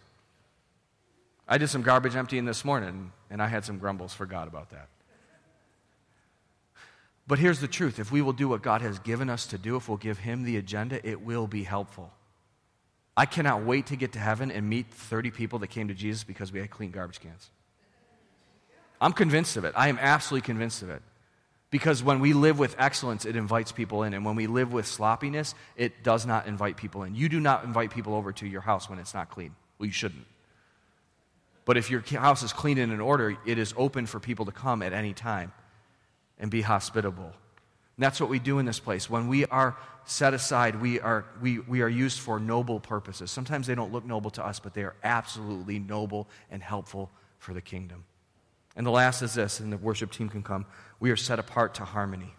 I 1.47 1.57
did 1.57 1.69
some 1.69 1.81
garbage 1.81 2.15
emptying 2.15 2.45
this 2.45 2.63
morning, 2.63 3.11
and 3.31 3.41
I 3.41 3.47
had 3.47 3.65
some 3.65 3.79
grumbles 3.79 4.13
for 4.13 4.27
God 4.27 4.47
about 4.47 4.69
that. 4.69 4.87
But 7.25 7.39
here's 7.39 7.59
the 7.59 7.67
truth 7.67 7.97
if 7.97 8.11
we 8.11 8.21
will 8.21 8.33
do 8.33 8.47
what 8.47 8.61
God 8.61 8.81
has 8.83 8.99
given 8.99 9.31
us 9.31 9.47
to 9.47 9.57
do, 9.57 9.77
if 9.77 9.89
we'll 9.89 9.97
give 9.97 10.19
Him 10.19 10.43
the 10.43 10.57
agenda, 10.57 11.05
it 11.07 11.21
will 11.21 11.47
be 11.47 11.63
helpful. 11.63 12.13
I 13.17 13.25
cannot 13.25 13.63
wait 13.63 13.87
to 13.87 13.95
get 13.95 14.11
to 14.11 14.19
heaven 14.19 14.51
and 14.51 14.69
meet 14.69 14.91
30 14.91 15.31
people 15.31 15.57
that 15.59 15.67
came 15.67 15.87
to 15.87 15.95
Jesus 15.95 16.23
because 16.23 16.51
we 16.51 16.59
had 16.59 16.69
clean 16.69 16.91
garbage 16.91 17.19
cans. 17.19 17.49
I'm 19.01 19.13
convinced 19.13 19.57
of 19.57 19.65
it. 19.65 19.73
I 19.75 19.87
am 19.87 19.97
absolutely 19.99 20.45
convinced 20.45 20.83
of 20.83 20.91
it. 20.91 21.01
Because 21.69 22.01
when 22.01 22.19
we 22.19 22.33
live 22.33 22.59
with 22.59 22.75
excellence, 22.79 23.25
it 23.25 23.35
invites 23.35 23.71
people 23.71 24.03
in. 24.03 24.13
And 24.13 24.23
when 24.23 24.35
we 24.35 24.47
live 24.47 24.71
with 24.71 24.87
sloppiness, 24.87 25.53
it 25.75 26.01
does 26.01 26.25
not 26.25 26.47
invite 26.47 26.77
people 26.77 27.03
in. 27.03 27.13
You 27.13 27.27
do 27.27 27.39
not 27.39 27.65
invite 27.65 27.91
people 27.91 28.15
over 28.15 28.31
to 28.33 28.47
your 28.47 28.61
house 28.61 28.89
when 28.89 28.99
it's 28.99 29.13
not 29.13 29.29
clean. 29.29 29.53
Well, 29.77 29.87
you 29.87 29.91
shouldn't. 29.91 30.25
But 31.65 31.75
if 31.75 31.91
your 31.91 31.99
house 32.01 32.43
is 32.43 32.53
clean 32.53 32.77
and 32.77 32.93
in 32.93 33.01
order, 33.01 33.37
it 33.45 33.57
is 33.57 33.73
open 33.75 34.05
for 34.05 34.21
people 34.21 34.45
to 34.45 34.53
come 34.53 34.81
at 34.81 34.93
any 34.93 35.13
time 35.13 35.51
and 36.39 36.49
be 36.49 36.61
hospitable. 36.61 37.25
And 37.25 38.03
that's 38.03 38.21
what 38.21 38.29
we 38.29 38.39
do 38.39 38.59
in 38.59 38.65
this 38.65 38.79
place. 38.79 39.09
When 39.09 39.27
we 39.27 39.45
are 39.47 39.75
set 40.05 40.33
aside, 40.33 40.79
we 40.81 41.01
are, 41.01 41.25
we, 41.41 41.59
we 41.59 41.81
are 41.81 41.89
used 41.89 42.19
for 42.19 42.39
noble 42.39 42.79
purposes. 42.79 43.29
Sometimes 43.31 43.67
they 43.67 43.75
don't 43.75 43.91
look 43.91 44.05
noble 44.05 44.29
to 44.31 44.45
us, 44.45 44.61
but 44.61 44.73
they 44.73 44.83
are 44.83 44.95
absolutely 45.03 45.79
noble 45.79 46.29
and 46.49 46.63
helpful 46.63 47.11
for 47.39 47.53
the 47.53 47.61
kingdom. 47.61 48.05
And 48.77 48.85
the 48.85 48.91
last 48.91 49.23
is 49.23 49.33
this, 49.33 49.59
and 49.59 49.73
the 49.73 49.77
worship 49.77 50.11
team 50.11 50.29
can 50.29 50.43
come. 50.43 50.65
We 50.99 51.09
are 51.09 51.15
set 51.17 51.39
apart 51.39 51.73
to 51.75 51.83
harmony. 51.83 52.35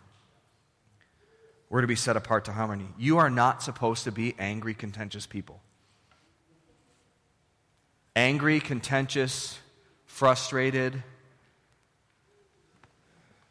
We're 1.68 1.80
to 1.80 1.89
be 1.89 1.97
set 1.97 2.16
apart 2.16 2.45
to 2.47 2.53
harmony. 2.53 2.86
You 2.97 3.18
are 3.18 3.28
not 3.28 3.62
supposed 3.62 4.05
to 4.05 4.12
be 4.12 4.34
angry, 4.39 4.72
contentious 4.72 5.26
people. 5.26 5.61
Angry, 8.14 8.61
contentious, 8.61 9.59
frustrated 10.07 11.03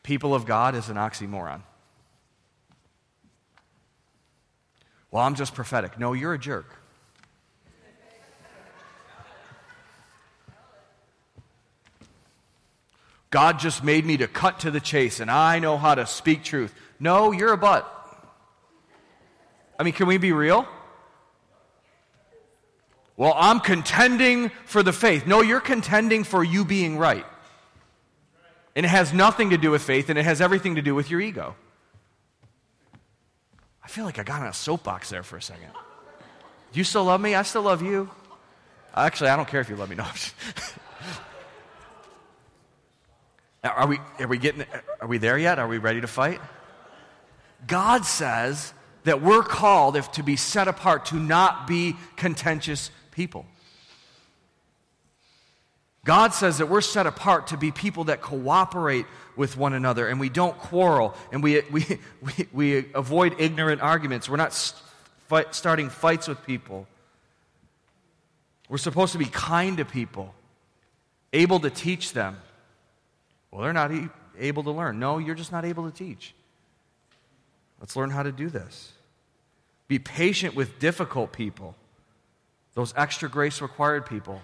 people 0.01 0.33
of 0.33 0.45
God 0.45 0.73
is 0.73 0.87
an 0.87 0.95
oxymoron. 0.95 1.61
Well, 5.11 5.23
I'm 5.23 5.35
just 5.35 5.53
prophetic. 5.53 5.99
No, 5.99 6.13
you're 6.13 6.33
a 6.33 6.39
jerk. 6.39 6.73
God 13.29 13.59
just 13.59 13.83
made 13.83 14.05
me 14.05 14.17
to 14.17 14.27
cut 14.27 14.61
to 14.61 14.71
the 14.71 14.79
chase 14.79 15.19
and 15.19 15.29
I 15.29 15.59
know 15.59 15.77
how 15.77 15.95
to 15.95 16.05
speak 16.05 16.43
truth. 16.43 16.73
No, 16.99 17.31
you're 17.31 17.53
a 17.53 17.57
butt. 17.57 17.93
I 19.79 19.83
mean, 19.83 19.93
can 19.93 20.07
we 20.07 20.17
be 20.17 20.31
real? 20.31 20.67
Well, 23.15 23.33
I'm 23.35 23.59
contending 23.59 24.49
for 24.65 24.83
the 24.83 24.93
faith. 24.93 25.25
No, 25.25 25.41
you're 25.41 25.59
contending 25.59 26.23
for 26.23 26.43
you 26.43 26.63
being 26.63 26.97
right. 26.97 27.25
And 28.75 28.85
it 28.85 28.89
has 28.89 29.11
nothing 29.11 29.49
to 29.49 29.57
do 29.57 29.71
with 29.71 29.81
faith 29.81 30.09
and 30.09 30.19
it 30.19 30.23
has 30.23 30.39
everything 30.39 30.75
to 30.75 30.81
do 30.81 30.93
with 30.93 31.09
your 31.09 31.19
ego. 31.19 31.55
I 33.83 33.87
feel 33.87 34.05
like 34.05 34.19
I 34.19 34.23
got 34.23 34.41
on 34.41 34.47
a 34.47 34.53
soapbox 34.53 35.09
there 35.09 35.23
for 35.23 35.37
a 35.37 35.41
second. 35.41 35.71
You 36.73 36.83
still 36.83 37.05
love 37.05 37.19
me? 37.19 37.35
I 37.35 37.41
still 37.41 37.63
love 37.63 37.81
you. 37.81 38.09
Actually, 38.95 39.31
I 39.31 39.35
don't 39.35 39.47
care 39.47 39.61
if 39.61 39.69
you 39.69 39.75
love 39.75 39.89
me. 39.89 39.95
No. 39.95 40.05
Are 43.63 43.87
we, 43.87 43.99
are 44.19 44.27
we 44.27 44.37
getting, 44.37 44.65
are 45.01 45.07
we 45.07 45.17
there 45.17 45.37
yet? 45.37 45.59
Are 45.59 45.67
we 45.67 45.77
ready 45.77 46.01
to 46.01 46.07
fight? 46.07 46.39
God 47.65 48.05
says 48.05 48.73
that 49.03 49.21
we're 49.21 49.43
called 49.43 49.95
if 49.95 50.11
to 50.13 50.23
be 50.23 50.35
set 50.35 50.67
apart 50.67 51.05
to 51.05 51.15
not 51.15 51.67
be 51.67 51.95
contentious 52.15 52.91
people. 53.11 53.45
God 56.05 56.33
says 56.33 56.59
that 56.59 56.67
we're 56.67 56.81
set 56.81 57.05
apart 57.05 57.47
to 57.47 57.57
be 57.57 57.71
people 57.71 58.05
that 58.05 58.21
cooperate 58.21 59.05
with 59.35 59.57
one 59.57 59.73
another 59.73 60.07
and 60.07 60.19
we 60.19 60.29
don't 60.29 60.57
quarrel 60.57 61.13
and 61.33 61.43
we, 61.43 61.61
we, 61.69 61.85
we, 62.21 62.47
we 62.53 62.85
avoid 62.93 63.35
ignorant 63.39 63.81
arguments. 63.81 64.29
We're 64.29 64.37
not 64.37 64.53
fight, 65.27 65.53
starting 65.53 65.89
fights 65.89 66.27
with 66.27 66.45
people. 66.45 66.87
We're 68.69 68.77
supposed 68.77 69.13
to 69.13 69.17
be 69.17 69.25
kind 69.25 69.77
to 69.77 69.85
people, 69.85 70.33
able 71.33 71.59
to 71.59 71.69
teach 71.69 72.13
them. 72.13 72.37
Well, 73.51 73.61
they're 73.61 73.73
not 73.73 73.91
able 74.37 74.63
to 74.63 74.71
learn. 74.71 74.99
No, 74.99 75.17
you're 75.17 75.35
just 75.35 75.51
not 75.51 75.65
able 75.65 75.89
to 75.89 75.95
teach. 75.95 76.33
Let's 77.79 77.95
learn 77.95 78.09
how 78.09 78.23
to 78.23 78.31
do 78.31 78.49
this. 78.49 78.93
Be 79.87 79.99
patient 79.99 80.55
with 80.55 80.79
difficult 80.79 81.31
people, 81.31 81.75
those 82.73 82.93
extra 82.97 83.29
grace 83.29 83.61
required 83.61 84.05
people. 84.05 84.41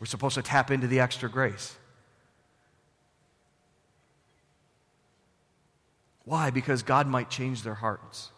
We're 0.00 0.06
supposed 0.06 0.34
to 0.34 0.42
tap 0.42 0.70
into 0.70 0.86
the 0.86 1.00
extra 1.00 1.28
grace. 1.28 1.76
Why? 6.24 6.50
Because 6.50 6.82
God 6.82 7.06
might 7.06 7.30
change 7.30 7.62
their 7.62 7.74
hearts. 7.74 8.30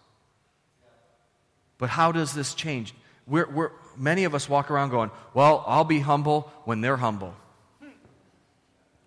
But 1.79 1.91
how 1.91 2.13
does 2.13 2.35
this 2.35 2.55
change? 2.55 2.95
We're, 3.27 3.49
we're, 3.49 3.71
many 3.97 4.25
of 4.25 4.35
us 4.35 4.49
walk 4.49 4.71
around 4.71 4.91
going, 4.91 5.11
Well, 5.35 5.65
I'll 5.67 5.85
be 5.85 6.01
humble 6.01 6.51
when 6.65 6.81
they're 6.81 6.97
humble. 6.97 7.35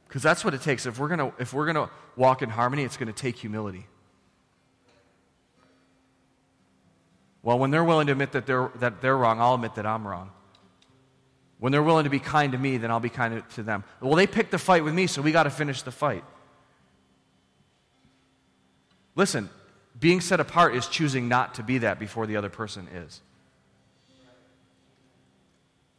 Because 0.10 0.24
that's 0.24 0.44
what 0.44 0.56
it 0.56 0.62
takes. 0.62 0.86
If 0.88 1.00
we're 1.00 1.08
going 1.08 1.20
to 1.20 1.34
if 1.40 1.54
we're 1.54 1.72
going 1.72 1.88
to 1.88 1.94
walk 2.18 2.42
in 2.42 2.50
harmony, 2.50 2.84
it's 2.84 2.98
going 2.98 3.08
to 3.08 3.14
take 3.14 3.38
humility. 3.38 3.86
Well, 7.44 7.60
when 7.60 7.72
they're 7.72 7.84
willing 7.84 8.08
to 8.08 8.14
admit 8.14 8.34
that 8.34 8.46
they're, 8.46 8.72
that 8.76 9.02
they're 9.02 9.16
wrong, 9.16 9.40
I'll 9.40 9.54
admit 9.54 9.76
that 9.76 9.86
I'm 9.86 10.06
wrong. 10.06 10.32
When 11.60 11.72
they're 11.72 11.84
willing 11.84 12.04
to 12.04 12.10
be 12.10 12.20
kind 12.20 12.52
to 12.52 12.58
me, 12.58 12.78
then 12.78 12.92
I'll 12.92 13.00
be 13.00 13.10
kind 13.10 13.44
to 13.56 13.64
them. 13.64 13.84
Well, 14.02 14.16
they 14.16 14.28
picked 14.28 14.52
the 14.52 14.58
fight 14.58 14.84
with 14.84 14.94
me, 14.94 15.08
so 15.08 15.22
we 15.22 15.32
got 15.32 15.44
to 15.44 15.50
finish 15.50 15.82
the 15.82 15.92
fight. 15.92 16.24
Listen, 19.16 19.50
being 20.00 20.22
set 20.22 20.40
apart 20.40 20.76
is 20.76 20.88
choosing 20.88 21.28
not 21.28 21.56
to 21.56 21.64
be 21.64 21.80
that 21.80 22.00
before 22.00 22.26
the 22.26 22.36
other 22.36 22.50
person 22.50 22.88
is. 22.88 23.22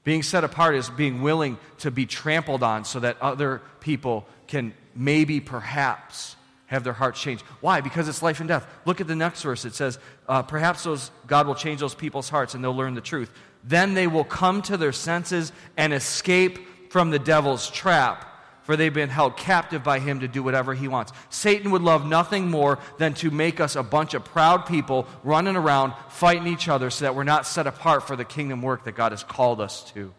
Being 0.03 0.23
set 0.23 0.45
apart 0.45 0.75
is 0.75 0.89
being 0.89 1.23
willing 1.23 1.59
to 1.79 1.91
be 1.91 2.07
trampled 2.07 2.63
on 2.63 2.85
so 2.85 3.01
that 3.01 3.21
other 3.21 3.61
people 3.81 4.27
can 4.47 4.73
maybe, 4.95 5.41
perhaps, 5.41 6.37
have 6.67 6.85
their 6.85 6.93
hearts 6.93 7.21
changed. 7.21 7.43
Why? 7.61 7.81
Because 7.81 8.09
it's 8.09 8.23
life 8.23 8.41
and 8.41 8.49
death. 8.49 8.67
Look 8.85 9.01
at 9.01 9.09
the 9.09 9.17
next 9.17 9.43
verse. 9.43 9.65
It 9.65 9.75
says, 9.75 9.99
uh, 10.29 10.43
Perhaps 10.43 10.85
those, 10.85 11.11
God 11.27 11.47
will 11.47 11.55
change 11.55 11.81
those 11.81 11.95
people's 11.95 12.29
hearts 12.29 12.55
and 12.55 12.63
they'll 12.63 12.77
learn 12.77 12.95
the 12.95 13.01
truth. 13.01 13.31
Then 13.65 13.95
they 13.95 14.07
will 14.07 14.25
come 14.25 14.63
to 14.63 14.77
their 14.77 14.93
senses 14.93 15.53
and 15.77 15.93
escape 15.93 16.91
from 16.91 17.11
the 17.11 17.19
devil's 17.19 17.69
trap 17.71 18.30
for 18.71 18.77
they've 18.77 18.95
been 18.95 19.11
held 19.11 19.37
captive 19.37 19.83
by 19.83 19.99
him 19.99 20.21
to 20.21 20.29
do 20.29 20.45
whatever 20.45 20.75
he 20.75 20.87
wants. 20.87 21.13
Satan 21.29 21.73
would 21.73 21.83
love 21.83 22.07
nothing 22.07 22.49
more 22.49 22.79
than 22.99 23.15
to 23.15 23.29
make 23.29 23.59
us 23.59 23.75
a 23.75 23.83
bunch 23.83 24.15
of 24.15 24.25
proud 24.25 24.65
people 24.65 25.09
running 25.25 25.57
around 25.57 25.93
fighting 26.09 26.47
each 26.47 26.69
other 26.69 26.89
so 26.89 27.05
that 27.05 27.17
we're 27.17 27.25
not 27.25 27.49
set 27.49 27.67
apart 27.67 28.07
for 28.07 28.15
the 28.15 28.25
kingdom 28.25 28.63
work 28.63 28.85
that 28.85 28.93
God 28.93 29.11
has 29.11 29.25
called 29.25 29.61
us 29.61 29.83
to. 29.95 30.15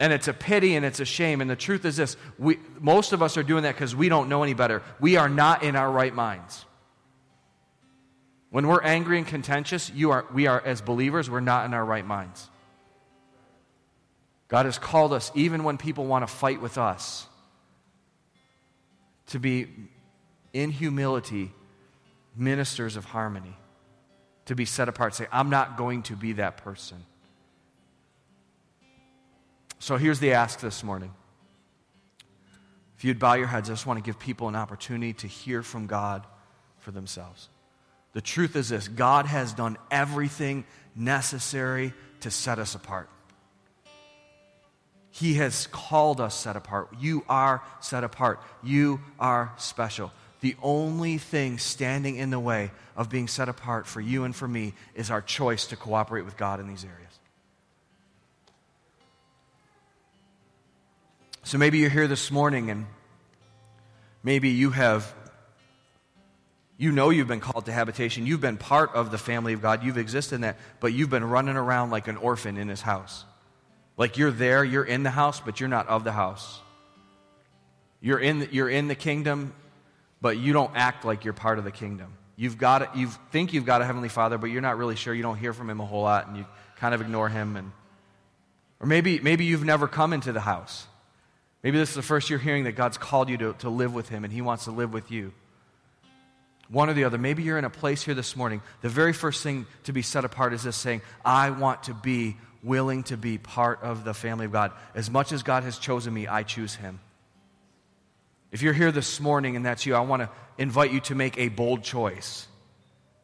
And 0.00 0.14
it's 0.14 0.28
a 0.28 0.32
pity 0.32 0.76
and 0.76 0.86
it's 0.86 0.98
a 0.98 1.04
shame. 1.04 1.42
And 1.42 1.50
the 1.50 1.56
truth 1.56 1.84
is 1.84 1.98
this 1.98 2.16
we, 2.38 2.56
most 2.80 3.12
of 3.12 3.22
us 3.22 3.36
are 3.36 3.42
doing 3.42 3.64
that 3.64 3.74
because 3.74 3.94
we 3.94 4.08
don't 4.08 4.30
know 4.30 4.42
any 4.42 4.54
better. 4.54 4.80
We 4.98 5.16
are 5.16 5.28
not 5.28 5.62
in 5.62 5.76
our 5.76 5.90
right 5.90 6.14
minds. 6.14 6.64
When 8.48 8.66
we're 8.66 8.82
angry 8.82 9.18
and 9.18 9.26
contentious, 9.26 9.90
you 9.90 10.10
are, 10.12 10.24
we 10.32 10.46
are, 10.46 10.62
as 10.64 10.80
believers, 10.80 11.28
we're 11.28 11.40
not 11.40 11.66
in 11.66 11.74
our 11.74 11.84
right 11.84 12.06
minds. 12.06 12.48
God 14.48 14.66
has 14.66 14.78
called 14.78 15.12
us, 15.12 15.32
even 15.34 15.64
when 15.64 15.78
people 15.78 16.04
want 16.06 16.26
to 16.26 16.32
fight 16.32 16.60
with 16.60 16.78
us, 16.78 17.26
to 19.28 19.38
be 19.38 19.68
in 20.52 20.70
humility 20.70 21.50
ministers 22.36 22.96
of 22.96 23.04
harmony, 23.04 23.56
to 24.46 24.54
be 24.54 24.64
set 24.64 24.88
apart. 24.88 25.14
Say, 25.14 25.26
I'm 25.32 25.50
not 25.50 25.76
going 25.76 26.02
to 26.04 26.16
be 26.16 26.34
that 26.34 26.58
person. 26.58 27.04
So 29.78 29.96
here's 29.96 30.20
the 30.20 30.32
ask 30.32 30.60
this 30.60 30.82
morning. 30.82 31.12
If 32.96 33.04
you'd 33.04 33.18
bow 33.18 33.34
your 33.34 33.46
heads, 33.46 33.68
I 33.68 33.72
just 33.72 33.86
want 33.86 33.98
to 33.98 34.02
give 34.02 34.18
people 34.18 34.48
an 34.48 34.56
opportunity 34.56 35.12
to 35.14 35.26
hear 35.26 35.62
from 35.62 35.86
God 35.86 36.26
for 36.78 36.90
themselves. 36.90 37.48
The 38.12 38.20
truth 38.20 38.56
is 38.56 38.68
this 38.68 38.88
God 38.88 39.26
has 39.26 39.52
done 39.52 39.76
everything 39.90 40.64
necessary 40.94 41.92
to 42.20 42.30
set 42.30 42.58
us 42.58 42.74
apart. 42.74 43.10
He 45.14 45.34
has 45.34 45.68
called 45.68 46.20
us 46.20 46.34
set 46.34 46.56
apart. 46.56 46.88
You 46.98 47.24
are 47.28 47.62
set 47.80 48.02
apart. 48.02 48.40
You 48.64 48.98
are 49.20 49.52
special. 49.58 50.10
The 50.40 50.56
only 50.60 51.18
thing 51.18 51.58
standing 51.58 52.16
in 52.16 52.30
the 52.30 52.40
way 52.40 52.72
of 52.96 53.10
being 53.10 53.28
set 53.28 53.48
apart 53.48 53.86
for 53.86 54.00
you 54.00 54.24
and 54.24 54.34
for 54.34 54.48
me 54.48 54.74
is 54.96 55.12
our 55.12 55.22
choice 55.22 55.66
to 55.66 55.76
cooperate 55.76 56.22
with 56.22 56.36
God 56.36 56.58
in 56.58 56.66
these 56.66 56.84
areas. 56.84 57.12
So 61.44 61.58
maybe 61.58 61.78
you're 61.78 61.90
here 61.90 62.08
this 62.08 62.32
morning 62.32 62.70
and 62.70 62.84
maybe 64.24 64.48
you 64.48 64.70
have, 64.70 65.14
you 66.76 66.90
know 66.90 67.10
you've 67.10 67.28
been 67.28 67.38
called 67.38 67.66
to 67.66 67.72
habitation. 67.72 68.26
You've 68.26 68.40
been 68.40 68.56
part 68.56 68.92
of 68.94 69.12
the 69.12 69.18
family 69.18 69.52
of 69.52 69.62
God. 69.62 69.84
You've 69.84 69.96
existed 69.96 70.34
in 70.34 70.40
that, 70.40 70.58
but 70.80 70.92
you've 70.92 71.10
been 71.10 71.24
running 71.24 71.54
around 71.54 71.90
like 71.90 72.08
an 72.08 72.16
orphan 72.16 72.56
in 72.56 72.66
his 72.66 72.80
house. 72.82 73.24
Like 73.96 74.18
you're 74.18 74.30
there, 74.30 74.64
you're 74.64 74.84
in 74.84 75.02
the 75.02 75.10
house, 75.10 75.40
but 75.40 75.60
you're 75.60 75.68
not 75.68 75.88
of 75.88 76.04
the 76.04 76.12
house. 76.12 76.60
You're 78.00 78.18
in 78.18 78.40
the, 78.40 78.48
you're 78.52 78.68
in 78.68 78.88
the 78.88 78.94
kingdom, 78.94 79.54
but 80.20 80.36
you 80.36 80.52
don't 80.52 80.72
act 80.74 81.04
like 81.04 81.24
you're 81.24 81.34
part 81.34 81.58
of 81.58 81.64
the 81.64 81.70
kingdom. 81.70 82.12
You've 82.36 82.58
got 82.58 82.96
you 82.96 83.08
think 83.30 83.52
you've 83.52 83.64
got 83.64 83.80
a 83.80 83.84
heavenly 83.84 84.08
father, 84.08 84.38
but 84.38 84.46
you're 84.46 84.62
not 84.62 84.76
really 84.76 84.96
sure. 84.96 85.14
You 85.14 85.22
don't 85.22 85.38
hear 85.38 85.52
from 85.52 85.70
him 85.70 85.80
a 85.80 85.86
whole 85.86 86.02
lot, 86.02 86.26
and 86.26 86.36
you 86.36 86.46
kind 86.76 86.94
of 86.94 87.00
ignore 87.00 87.28
him. 87.28 87.56
And, 87.56 87.72
or 88.80 88.86
maybe, 88.86 89.20
maybe 89.20 89.44
you've 89.44 89.64
never 89.64 89.86
come 89.86 90.12
into 90.12 90.32
the 90.32 90.40
house. 90.40 90.86
Maybe 91.62 91.78
this 91.78 91.90
is 91.90 91.94
the 91.94 92.02
first 92.02 92.28
you're 92.28 92.38
hearing 92.38 92.64
that 92.64 92.72
God's 92.72 92.98
called 92.98 93.28
you 93.30 93.38
to, 93.38 93.52
to 93.60 93.70
live 93.70 93.94
with 93.94 94.08
him, 94.08 94.24
and 94.24 94.32
he 94.32 94.42
wants 94.42 94.64
to 94.64 94.70
live 94.70 94.92
with 94.92 95.10
you. 95.10 95.32
One 96.68 96.90
or 96.90 96.92
the 96.92 97.04
other. 97.04 97.18
Maybe 97.18 97.42
you're 97.42 97.58
in 97.58 97.64
a 97.64 97.70
place 97.70 98.02
here 98.02 98.14
this 98.14 98.36
morning. 98.36 98.60
The 98.82 98.88
very 98.88 99.12
first 99.12 99.42
thing 99.42 99.66
to 99.84 99.92
be 99.92 100.02
set 100.02 100.24
apart 100.24 100.52
is 100.52 100.64
this 100.64 100.76
saying, 100.76 101.02
I 101.24 101.50
want 101.50 101.84
to 101.84 101.94
be 101.94 102.36
willing 102.64 103.02
to 103.04 103.16
be 103.16 103.38
part 103.38 103.82
of 103.82 104.04
the 104.04 104.14
family 104.14 104.46
of 104.46 104.52
God. 104.52 104.72
As 104.94 105.10
much 105.10 105.32
as 105.32 105.42
God 105.42 105.62
has 105.62 105.78
chosen 105.78 106.12
me, 106.12 106.26
I 106.26 106.42
choose 106.42 106.74
Him. 106.74 107.00
If 108.50 108.62
you're 108.62 108.72
here 108.72 108.92
this 108.92 109.20
morning 109.20 109.56
and 109.56 109.66
that's 109.66 109.84
you, 109.84 109.94
I 109.94 110.00
want 110.00 110.22
to 110.22 110.30
invite 110.58 110.92
you 110.92 111.00
to 111.00 111.14
make 111.14 111.38
a 111.38 111.48
bold 111.48 111.82
choice, 111.82 112.46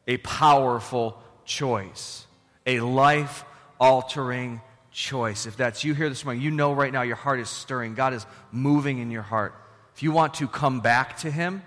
a 0.07 0.17
powerful 0.17 1.21
choice, 1.45 2.25
a 2.65 2.81
life 2.81 3.45
altering 3.79 4.61
choice. 4.91 5.45
If 5.45 5.57
that's 5.57 5.83
you 5.83 5.93
here 5.93 6.09
this 6.09 6.23
morning, 6.23 6.43
you 6.43 6.51
know 6.51 6.73
right 6.73 6.91
now 6.91 7.01
your 7.01 7.15
heart 7.15 7.39
is 7.39 7.49
stirring. 7.49 7.95
God 7.95 8.13
is 8.13 8.25
moving 8.51 8.99
in 8.99 9.09
your 9.09 9.21
heart. 9.21 9.55
If 9.95 10.03
you 10.03 10.11
want 10.11 10.35
to 10.35 10.47
come 10.47 10.81
back 10.81 11.17
to 11.19 11.31
Him, 11.31 11.63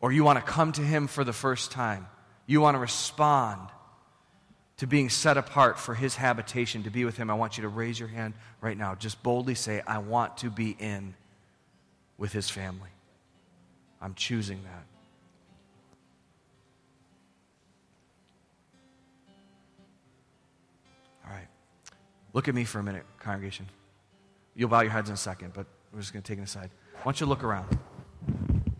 or 0.00 0.12
you 0.12 0.22
want 0.22 0.38
to 0.38 0.44
come 0.44 0.72
to 0.72 0.82
Him 0.82 1.06
for 1.06 1.24
the 1.24 1.32
first 1.32 1.72
time, 1.72 2.06
you 2.46 2.60
want 2.60 2.76
to 2.76 2.78
respond 2.78 3.60
to 4.78 4.86
being 4.86 5.08
set 5.08 5.36
apart 5.36 5.78
for 5.78 5.94
his 5.94 6.16
habitation, 6.16 6.84
to 6.84 6.90
be 6.90 7.04
with 7.04 7.16
him, 7.16 7.30
I 7.30 7.34
want 7.34 7.58
you 7.58 7.62
to 7.62 7.68
raise 7.68 7.98
your 7.98 8.08
hand 8.08 8.34
right 8.60 8.78
now. 8.78 8.94
Just 8.94 9.22
boldly 9.22 9.54
say, 9.54 9.82
I 9.86 9.98
want 9.98 10.38
to 10.38 10.50
be 10.50 10.76
in 10.78 11.14
with 12.16 12.32
his 12.32 12.48
family. 12.48 12.90
I'm 14.00 14.14
choosing 14.14 14.60
that. 14.62 14.84
All 21.26 21.32
right. 21.32 21.48
Look 22.32 22.46
at 22.46 22.54
me 22.54 22.64
for 22.64 22.78
a 22.78 22.82
minute, 22.82 23.04
congregation. 23.18 23.66
You'll 24.54 24.68
bow 24.68 24.80
your 24.80 24.92
heads 24.92 25.08
in 25.08 25.14
a 25.14 25.16
second, 25.16 25.52
but 25.54 25.66
we're 25.92 26.00
just 26.00 26.12
going 26.12 26.22
to 26.22 26.28
take 26.28 26.38
it 26.38 26.42
aside. 26.42 26.70
I 26.96 27.04
want 27.04 27.20
you 27.20 27.26
look 27.26 27.42
around. 27.42 27.78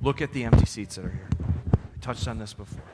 Look 0.00 0.22
at 0.22 0.32
the 0.32 0.44
empty 0.44 0.66
seats 0.66 0.94
that 0.94 1.04
are 1.04 1.10
here. 1.10 1.28
I 1.72 2.00
touched 2.00 2.28
on 2.28 2.38
this 2.38 2.54
before. 2.54 2.84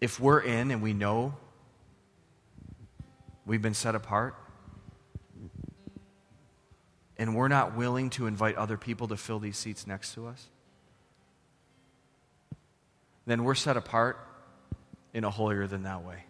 If 0.00 0.18
we're 0.18 0.40
in 0.40 0.70
and 0.70 0.82
we 0.82 0.92
know 0.92 1.34
we've 3.44 3.62
been 3.62 3.74
set 3.74 3.94
apart, 3.94 4.34
and 7.18 7.34
we're 7.34 7.48
not 7.48 7.76
willing 7.76 8.08
to 8.08 8.26
invite 8.26 8.56
other 8.56 8.78
people 8.78 9.08
to 9.08 9.16
fill 9.16 9.38
these 9.38 9.58
seats 9.58 9.86
next 9.86 10.14
to 10.14 10.26
us, 10.26 10.48
then 13.26 13.44
we're 13.44 13.54
set 13.54 13.76
apart 13.76 14.18
in 15.12 15.24
a 15.24 15.30
holier 15.30 15.66
than 15.66 15.82
that 15.82 16.02
way. 16.02 16.24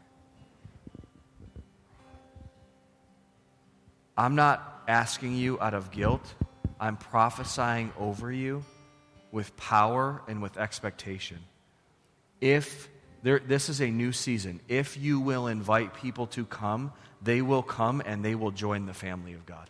I'm 4.17 4.35
not 4.35 4.83
asking 4.89 5.37
you 5.37 5.61
out 5.61 5.75
of 5.75 5.93
guilt. 5.93 6.35
I'm 6.81 6.97
prophesying 6.97 7.93
over 7.99 8.33
you 8.33 8.65
with 9.31 9.57
power 9.57 10.23
and 10.27 10.43
with 10.43 10.59
expectation. 10.59 11.39
If 12.41 12.89
there, 13.23 13.39
this 13.39 13.69
is 13.69 13.81
a 13.81 13.91
new 13.91 14.13
season. 14.13 14.61
If 14.69 14.97
you 14.97 15.21
will 15.21 15.47
invite 15.47 15.95
people 15.95 16.27
to 16.29 16.45
come, 16.45 16.93
they 17.23 17.43
will 17.43 17.63
come 17.63 18.03
and 18.05 18.25
they 18.25 18.35
will 18.35 18.51
join 18.51 18.87
the 18.87 18.95
family 18.95 19.35
of 19.35 19.45
God. 19.47 19.69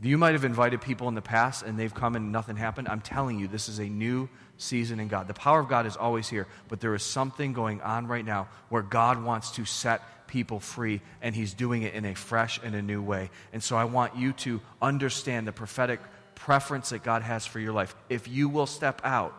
You 0.00 0.18
might 0.18 0.32
have 0.32 0.44
invited 0.44 0.82
people 0.82 1.08
in 1.08 1.14
the 1.14 1.22
past 1.22 1.62
and 1.62 1.78
they've 1.78 1.94
come 1.94 2.14
and 2.14 2.30
nothing 2.30 2.56
happened. 2.56 2.88
I'm 2.88 3.00
telling 3.00 3.38
you, 3.38 3.48
this 3.48 3.68
is 3.68 3.78
a 3.78 3.86
new 3.86 4.28
season 4.58 5.00
in 5.00 5.08
God. 5.08 5.28
The 5.28 5.34
power 5.34 5.60
of 5.60 5.68
God 5.68 5.86
is 5.86 5.96
always 5.96 6.28
here, 6.28 6.46
but 6.68 6.80
there 6.80 6.94
is 6.94 7.02
something 7.02 7.52
going 7.54 7.80
on 7.80 8.06
right 8.06 8.24
now 8.24 8.48
where 8.68 8.82
God 8.82 9.24
wants 9.24 9.52
to 9.52 9.64
set 9.64 10.26
people 10.26 10.60
free 10.60 11.00
and 11.22 11.34
He's 11.34 11.54
doing 11.54 11.82
it 11.82 11.94
in 11.94 12.04
a 12.04 12.14
fresh 12.14 12.60
and 12.62 12.74
a 12.74 12.82
new 12.82 13.02
way. 13.02 13.30
And 13.52 13.62
so 13.62 13.76
I 13.76 13.84
want 13.84 14.16
you 14.16 14.32
to 14.34 14.60
understand 14.82 15.46
the 15.46 15.52
prophetic 15.52 16.00
preference 16.34 16.90
that 16.90 17.02
God 17.02 17.22
has 17.22 17.46
for 17.46 17.58
your 17.58 17.72
life. 17.72 17.94
If 18.10 18.28
you 18.28 18.48
will 18.48 18.66
step 18.66 19.00
out, 19.04 19.34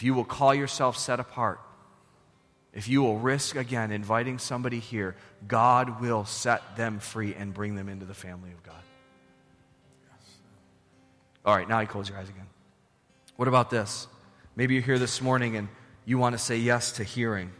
if 0.00 0.04
you 0.04 0.14
will 0.14 0.24
call 0.24 0.54
yourself 0.54 0.96
set 0.96 1.20
apart, 1.20 1.60
if 2.72 2.88
you 2.88 3.02
will 3.02 3.18
risk 3.18 3.54
again 3.54 3.92
inviting 3.92 4.38
somebody 4.38 4.78
here, 4.78 5.14
God 5.46 6.00
will 6.00 6.24
set 6.24 6.74
them 6.74 7.00
free 7.00 7.34
and 7.34 7.52
bring 7.52 7.74
them 7.74 7.86
into 7.90 8.06
the 8.06 8.14
family 8.14 8.50
of 8.50 8.62
God. 8.62 8.82
All 11.44 11.54
right, 11.54 11.68
now 11.68 11.80
you 11.80 11.86
close 11.86 12.08
your 12.08 12.16
eyes 12.16 12.30
again. 12.30 12.46
What 13.36 13.46
about 13.46 13.68
this? 13.68 14.08
Maybe 14.56 14.72
you're 14.72 14.82
here 14.82 14.98
this 14.98 15.20
morning 15.20 15.56
and 15.56 15.68
you 16.06 16.16
want 16.16 16.32
to 16.32 16.38
say 16.38 16.56
yes 16.56 16.92
to 16.92 17.04
hearing. 17.04 17.52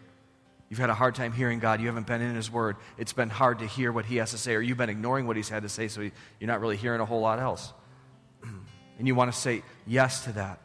You've 0.71 0.79
had 0.79 0.89
a 0.89 0.95
hard 0.95 1.17
time 1.17 1.35
hearing 1.35 1.59
God. 1.59 1.83
You 1.83 1.89
haven't 1.89 2.07
been 2.07 2.23
in 2.23 2.35
His 2.35 2.51
Word. 2.51 2.77
It's 2.97 3.13
been 3.13 3.29
hard 3.29 3.59
to 3.59 3.67
hear 3.67 3.93
what 3.93 4.07
He 4.07 4.17
has 4.17 4.31
to 4.31 4.39
say, 4.39 4.55
or 4.55 4.63
you've 4.63 4.79
been 4.79 4.89
ignoring 4.89 5.27
what 5.27 5.37
He's 5.37 5.51
had 5.51 5.65
to 5.65 5.69
say, 5.69 5.89
so 5.89 6.01
you're 6.01 6.13
not 6.41 6.63
really 6.63 6.79
hearing 6.79 7.03
a 7.03 7.05
whole 7.05 7.21
lot 7.21 7.39
else. 7.39 7.71
and 8.99 9.07
you 9.07 9.15
want 9.15 9.31
to 9.31 9.39
say 9.39 9.63
yes 9.87 10.25
to 10.25 10.33
that. 10.33 10.59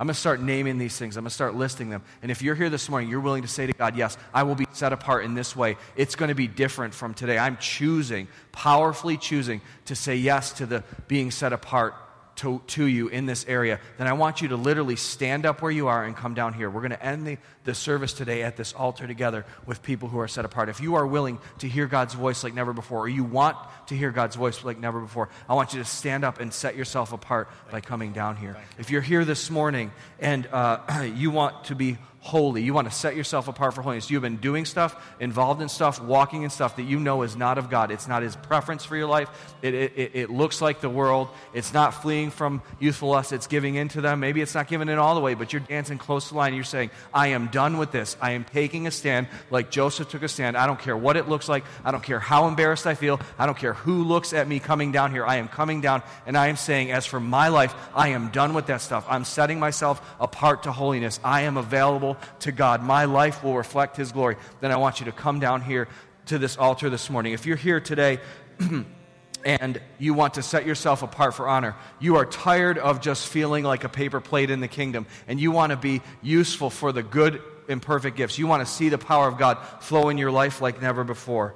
I'm 0.00 0.06
going 0.06 0.14
to 0.14 0.20
start 0.20 0.40
naming 0.40 0.78
these 0.78 0.96
things. 0.96 1.18
I'm 1.18 1.24
going 1.24 1.28
to 1.28 1.34
start 1.34 1.54
listing 1.54 1.90
them. 1.90 2.02
And 2.22 2.30
if 2.30 2.40
you're 2.40 2.54
here 2.54 2.70
this 2.70 2.88
morning, 2.88 3.10
you're 3.10 3.20
willing 3.20 3.42
to 3.42 3.48
say 3.48 3.66
to 3.66 3.74
God, 3.74 3.96
Yes, 3.96 4.16
I 4.32 4.44
will 4.44 4.54
be 4.54 4.66
set 4.72 4.94
apart 4.94 5.26
in 5.26 5.34
this 5.34 5.54
way. 5.54 5.76
It's 5.94 6.14
going 6.14 6.30
to 6.30 6.34
be 6.34 6.48
different 6.48 6.94
from 6.94 7.12
today. 7.12 7.36
I'm 7.36 7.58
choosing, 7.58 8.26
powerfully 8.50 9.18
choosing 9.18 9.60
to 9.84 9.94
say 9.94 10.16
yes 10.16 10.52
to 10.54 10.64
the 10.64 10.84
being 11.06 11.30
set 11.30 11.52
apart 11.52 11.94
to, 12.40 12.62
to 12.68 12.86
you 12.86 13.08
in 13.08 13.26
this 13.26 13.44
area, 13.46 13.78
then 13.98 14.06
I 14.06 14.14
want 14.14 14.40
you 14.40 14.48
to 14.48 14.56
literally 14.56 14.96
stand 14.96 15.44
up 15.44 15.60
where 15.60 15.70
you 15.70 15.88
are 15.88 16.04
and 16.04 16.16
come 16.16 16.32
down 16.32 16.54
here. 16.54 16.70
We're 16.70 16.80
going 16.80 16.90
to 16.92 17.04
end 17.04 17.26
the, 17.26 17.36
the 17.64 17.74
service 17.74 18.14
today 18.14 18.42
at 18.42 18.56
this 18.56 18.72
altar 18.72 19.06
together 19.06 19.44
with 19.66 19.82
people 19.82 20.08
who 20.08 20.18
are 20.20 20.28
set 20.28 20.46
apart. 20.46 20.70
If 20.70 20.80
you 20.80 20.94
are 20.94 21.06
willing 21.06 21.38
to 21.58 21.68
hear 21.68 21.86
God's 21.86 22.14
voice 22.14 22.42
like 22.42 22.54
never 22.54 22.72
before, 22.72 23.00
or 23.00 23.08
you 23.08 23.24
want 23.24 23.58
to 23.88 23.94
hear 23.94 24.10
God's 24.10 24.36
voice 24.36 24.64
like 24.64 24.78
never 24.78 25.00
before, 25.00 25.28
I 25.50 25.54
want 25.54 25.74
you 25.74 25.80
to 25.80 25.84
stand 25.84 26.24
up 26.24 26.40
and 26.40 26.52
set 26.52 26.76
yourself 26.76 27.12
apart 27.12 27.50
by 27.70 27.82
coming 27.82 28.12
down 28.12 28.36
here. 28.36 28.56
If 28.78 28.90
you're 28.90 29.02
here 29.02 29.26
this 29.26 29.50
morning 29.50 29.92
and 30.18 30.46
uh, 30.46 31.10
you 31.14 31.30
want 31.30 31.64
to 31.64 31.74
be 31.74 31.98
holy. 32.20 32.62
You 32.62 32.74
want 32.74 32.88
to 32.88 32.94
set 32.94 33.16
yourself 33.16 33.48
apart 33.48 33.74
for 33.74 33.82
holiness. 33.82 34.10
You've 34.10 34.22
been 34.22 34.36
doing 34.36 34.66
stuff, 34.66 34.94
involved 35.20 35.62
in 35.62 35.68
stuff, 35.68 36.00
walking 36.00 36.42
in 36.42 36.50
stuff 36.50 36.76
that 36.76 36.82
you 36.82 37.00
know 37.00 37.22
is 37.22 37.34
not 37.34 37.56
of 37.56 37.70
God. 37.70 37.90
It's 37.90 38.06
not 38.06 38.22
His 38.22 38.36
preference 38.36 38.84
for 38.84 38.94
your 38.94 39.06
life. 39.06 39.28
It, 39.62 39.74
it, 39.74 40.10
it 40.14 40.30
looks 40.30 40.60
like 40.60 40.80
the 40.80 40.90
world. 40.90 41.28
It's 41.54 41.72
not 41.72 42.02
fleeing 42.02 42.30
from 42.30 42.62
youthful 42.78 43.08
lust, 43.08 43.32
it's 43.32 43.46
giving 43.46 43.74
in 43.74 43.88
to 43.88 44.02
them. 44.02 44.20
Maybe 44.20 44.42
it's 44.42 44.54
not 44.54 44.68
giving 44.68 44.88
in 44.88 44.98
all 44.98 45.14
the 45.14 45.20
way, 45.20 45.34
but 45.34 45.52
you're 45.52 45.60
dancing 45.60 45.96
close 45.96 46.28
to 46.28 46.34
the 46.34 46.38
line. 46.38 46.54
You're 46.54 46.64
saying, 46.64 46.90
I 47.12 47.28
am 47.28 47.46
done 47.48 47.78
with 47.78 47.90
this. 47.90 48.16
I 48.20 48.32
am 48.32 48.44
taking 48.44 48.86
a 48.86 48.90
stand 48.90 49.26
like 49.50 49.70
Joseph 49.70 50.10
took 50.10 50.22
a 50.22 50.28
stand. 50.28 50.58
I 50.58 50.66
don't 50.66 50.78
care 50.78 50.96
what 50.96 51.16
it 51.16 51.28
looks 51.28 51.48
like. 51.48 51.64
I 51.84 51.90
don't 51.90 52.02
care 52.02 52.20
how 52.20 52.48
embarrassed 52.48 52.86
I 52.86 52.94
feel. 52.94 53.18
I 53.38 53.46
don't 53.46 53.58
care 53.58 53.72
who 53.72 54.04
looks 54.04 54.34
at 54.34 54.46
me 54.46 54.60
coming 54.60 54.92
down 54.92 55.10
here. 55.10 55.24
I 55.24 55.36
am 55.36 55.48
coming 55.48 55.80
down 55.80 56.02
and 56.26 56.36
I 56.36 56.48
am 56.48 56.56
saying, 56.56 56.92
as 56.92 57.06
for 57.06 57.18
my 57.18 57.48
life, 57.48 57.74
I 57.94 58.08
am 58.08 58.28
done 58.28 58.52
with 58.52 58.66
that 58.66 58.82
stuff. 58.82 59.06
I'm 59.08 59.24
setting 59.24 59.58
myself 59.58 60.00
apart 60.20 60.64
to 60.64 60.72
holiness. 60.72 61.18
I 61.24 61.42
am 61.42 61.56
available 61.56 62.09
to 62.40 62.52
God. 62.52 62.82
My 62.82 63.04
life 63.04 63.42
will 63.42 63.56
reflect 63.56 63.96
His 63.96 64.12
glory. 64.12 64.36
Then 64.60 64.72
I 64.72 64.76
want 64.76 65.00
you 65.00 65.06
to 65.06 65.12
come 65.12 65.40
down 65.40 65.62
here 65.62 65.88
to 66.26 66.38
this 66.38 66.56
altar 66.56 66.90
this 66.90 67.10
morning. 67.10 67.32
If 67.32 67.46
you're 67.46 67.56
here 67.56 67.80
today, 67.80 68.20
and 69.44 69.80
you 69.98 70.14
want 70.14 70.34
to 70.34 70.42
set 70.42 70.66
yourself 70.66 71.02
apart 71.02 71.34
for 71.34 71.48
honor. 71.48 71.74
You 71.98 72.16
are 72.16 72.26
tired 72.26 72.78
of 72.78 73.00
just 73.00 73.26
feeling 73.26 73.64
like 73.64 73.84
a 73.84 73.88
paper 73.88 74.20
plate 74.20 74.50
in 74.50 74.60
the 74.60 74.68
kingdom, 74.68 75.06
and 75.26 75.40
you 75.40 75.50
want 75.50 75.70
to 75.70 75.76
be 75.76 76.02
useful 76.22 76.70
for 76.70 76.92
the 76.92 77.02
good 77.02 77.42
and 77.68 77.80
perfect 77.80 78.16
gifts. 78.16 78.38
You 78.38 78.46
want 78.46 78.66
to 78.66 78.72
see 78.72 78.88
the 78.88 78.98
power 78.98 79.28
of 79.28 79.38
God 79.38 79.58
flow 79.80 80.08
in 80.08 80.18
your 80.18 80.30
life 80.30 80.60
like 80.60 80.82
never 80.82 81.04
before. 81.04 81.54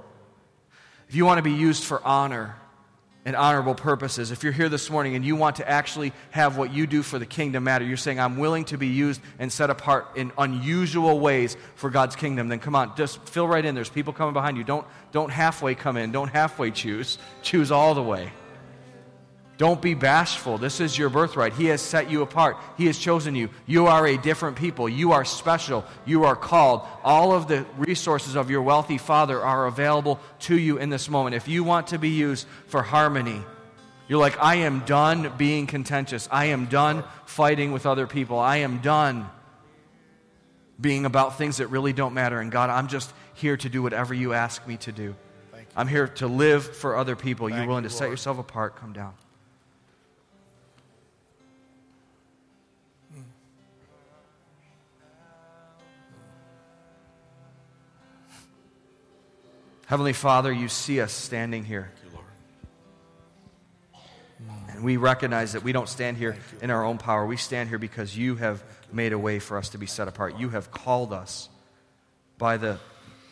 If 1.08 1.14
you 1.14 1.26
want 1.26 1.38
to 1.38 1.42
be 1.42 1.52
used 1.52 1.84
for 1.84 2.02
honor, 2.04 2.56
and 3.24 3.34
honorable 3.34 3.74
purposes. 3.74 4.30
If 4.30 4.42
you're 4.42 4.52
here 4.52 4.68
this 4.68 4.90
morning 4.90 5.14
and 5.14 5.24
you 5.24 5.36
want 5.36 5.56
to 5.56 5.68
actually 5.68 6.12
have 6.30 6.56
what 6.56 6.72
you 6.72 6.86
do 6.86 7.02
for 7.02 7.18
the 7.18 7.26
kingdom 7.26 7.64
matter, 7.64 7.84
you're 7.84 7.96
saying, 7.96 8.20
I'm 8.20 8.36
willing 8.36 8.64
to 8.66 8.78
be 8.78 8.88
used 8.88 9.20
and 9.38 9.50
set 9.50 9.70
apart 9.70 10.08
in 10.16 10.32
unusual 10.36 11.18
ways 11.18 11.56
for 11.74 11.90
God's 11.90 12.16
kingdom, 12.16 12.48
then 12.48 12.58
come 12.58 12.74
on, 12.74 12.94
just 12.96 13.26
fill 13.28 13.48
right 13.48 13.64
in. 13.64 13.74
There's 13.74 13.88
people 13.88 14.12
coming 14.12 14.34
behind 14.34 14.56
you. 14.56 14.64
Don't, 14.64 14.86
don't 15.12 15.30
halfway 15.30 15.74
come 15.74 15.96
in, 15.96 16.12
don't 16.12 16.28
halfway 16.28 16.70
choose, 16.70 17.18
choose 17.42 17.70
all 17.70 17.94
the 17.94 18.02
way. 18.02 18.30
Don't 19.56 19.80
be 19.80 19.94
bashful. 19.94 20.58
This 20.58 20.80
is 20.80 20.98
your 20.98 21.08
birthright. 21.08 21.52
He 21.52 21.66
has 21.66 21.80
set 21.80 22.10
you 22.10 22.22
apart. 22.22 22.56
He 22.76 22.86
has 22.86 22.98
chosen 22.98 23.36
you. 23.36 23.50
You 23.66 23.86
are 23.86 24.04
a 24.06 24.16
different 24.18 24.56
people. 24.56 24.88
You 24.88 25.12
are 25.12 25.24
special. 25.24 25.84
You 26.04 26.24
are 26.24 26.34
called. 26.34 26.82
All 27.04 27.32
of 27.32 27.46
the 27.46 27.64
resources 27.76 28.34
of 28.34 28.50
your 28.50 28.62
wealthy 28.62 28.98
Father 28.98 29.40
are 29.40 29.66
available 29.66 30.18
to 30.40 30.58
you 30.58 30.78
in 30.78 30.90
this 30.90 31.08
moment. 31.08 31.36
If 31.36 31.46
you 31.46 31.62
want 31.62 31.88
to 31.88 31.98
be 31.98 32.08
used 32.08 32.48
for 32.66 32.82
harmony, 32.82 33.42
you're 34.08 34.18
like, 34.18 34.42
I 34.42 34.56
am 34.56 34.80
done 34.80 35.32
being 35.38 35.68
contentious. 35.68 36.28
I 36.32 36.46
am 36.46 36.66
done 36.66 37.04
fighting 37.24 37.70
with 37.70 37.86
other 37.86 38.08
people. 38.08 38.40
I 38.40 38.58
am 38.58 38.78
done 38.78 39.28
being 40.80 41.06
about 41.06 41.38
things 41.38 41.58
that 41.58 41.68
really 41.68 41.92
don't 41.92 42.12
matter. 42.12 42.40
And 42.40 42.50
God, 42.50 42.70
I'm 42.70 42.88
just 42.88 43.12
here 43.34 43.56
to 43.56 43.68
do 43.68 43.82
whatever 43.82 44.14
you 44.14 44.32
ask 44.32 44.66
me 44.66 44.78
to 44.78 44.90
do. 44.90 45.14
I'm 45.76 45.88
here 45.88 46.08
to 46.08 46.26
live 46.26 46.76
for 46.76 46.96
other 46.96 47.16
people. 47.16 47.48
Thank 47.48 47.58
you're 47.58 47.68
willing 47.68 47.84
to 47.84 47.90
set 47.90 48.08
yourself 48.08 48.38
apart. 48.38 48.76
Come 48.76 48.92
down. 48.92 49.14
Heavenly 59.94 60.12
Father, 60.12 60.52
you 60.52 60.66
see 60.66 61.00
us 61.00 61.12
standing 61.12 61.62
here. 61.62 61.88
And 64.70 64.82
we 64.82 64.96
recognize 64.96 65.52
that 65.52 65.62
we 65.62 65.70
don't 65.70 65.88
stand 65.88 66.16
here 66.16 66.36
in 66.60 66.72
our 66.72 66.84
own 66.84 66.98
power. 66.98 67.24
We 67.24 67.36
stand 67.36 67.68
here 67.68 67.78
because 67.78 68.18
you 68.18 68.34
have 68.34 68.64
made 68.92 69.12
a 69.12 69.18
way 69.20 69.38
for 69.38 69.56
us 69.56 69.68
to 69.68 69.78
be 69.78 69.86
set 69.86 70.08
apart. 70.08 70.36
You 70.36 70.48
have 70.48 70.72
called 70.72 71.12
us 71.12 71.48
by 72.38 72.56
the 72.56 72.80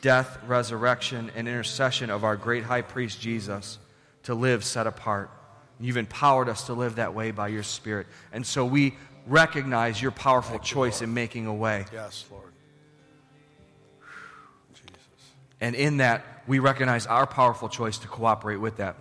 death, 0.03 0.39
resurrection, 0.47 1.33
and 1.35 1.49
intercession 1.49 2.11
of 2.11 2.23
our 2.23 2.37
great 2.37 2.63
high 2.63 2.83
priest 2.83 3.21
Jesus 3.21 3.81
to 4.23 4.33
live 4.33 4.63
set 4.63 4.87
apart. 4.87 5.33
You've 5.81 5.97
empowered 5.97 6.49
us 6.49 6.67
to 6.67 6.75
live 6.75 6.95
that 6.95 7.13
way 7.13 7.33
by 7.33 7.49
your 7.49 7.65
Spirit. 7.65 8.07
And 8.33 8.47
so 8.47 8.65
we 8.65 8.95
recognize 9.27 10.01
your 10.01 10.13
powerful 10.13 10.59
Thank 10.59 10.63
choice 10.63 11.01
you, 11.01 11.09
in 11.09 11.15
making 11.15 11.49
a 11.49 11.55
way. 11.55 11.87
Yes, 11.93 12.25
Lord. 12.31 12.53
Jesus. 14.77 15.01
And 15.61 15.75
in 15.75 15.97
that, 15.97 16.25
we 16.47 16.59
recognize 16.59 17.07
our 17.07 17.27
powerful 17.27 17.69
choice 17.69 17.99
to 17.99 18.09
cooperate 18.09 18.57
with 18.57 18.77
that. 18.77 18.97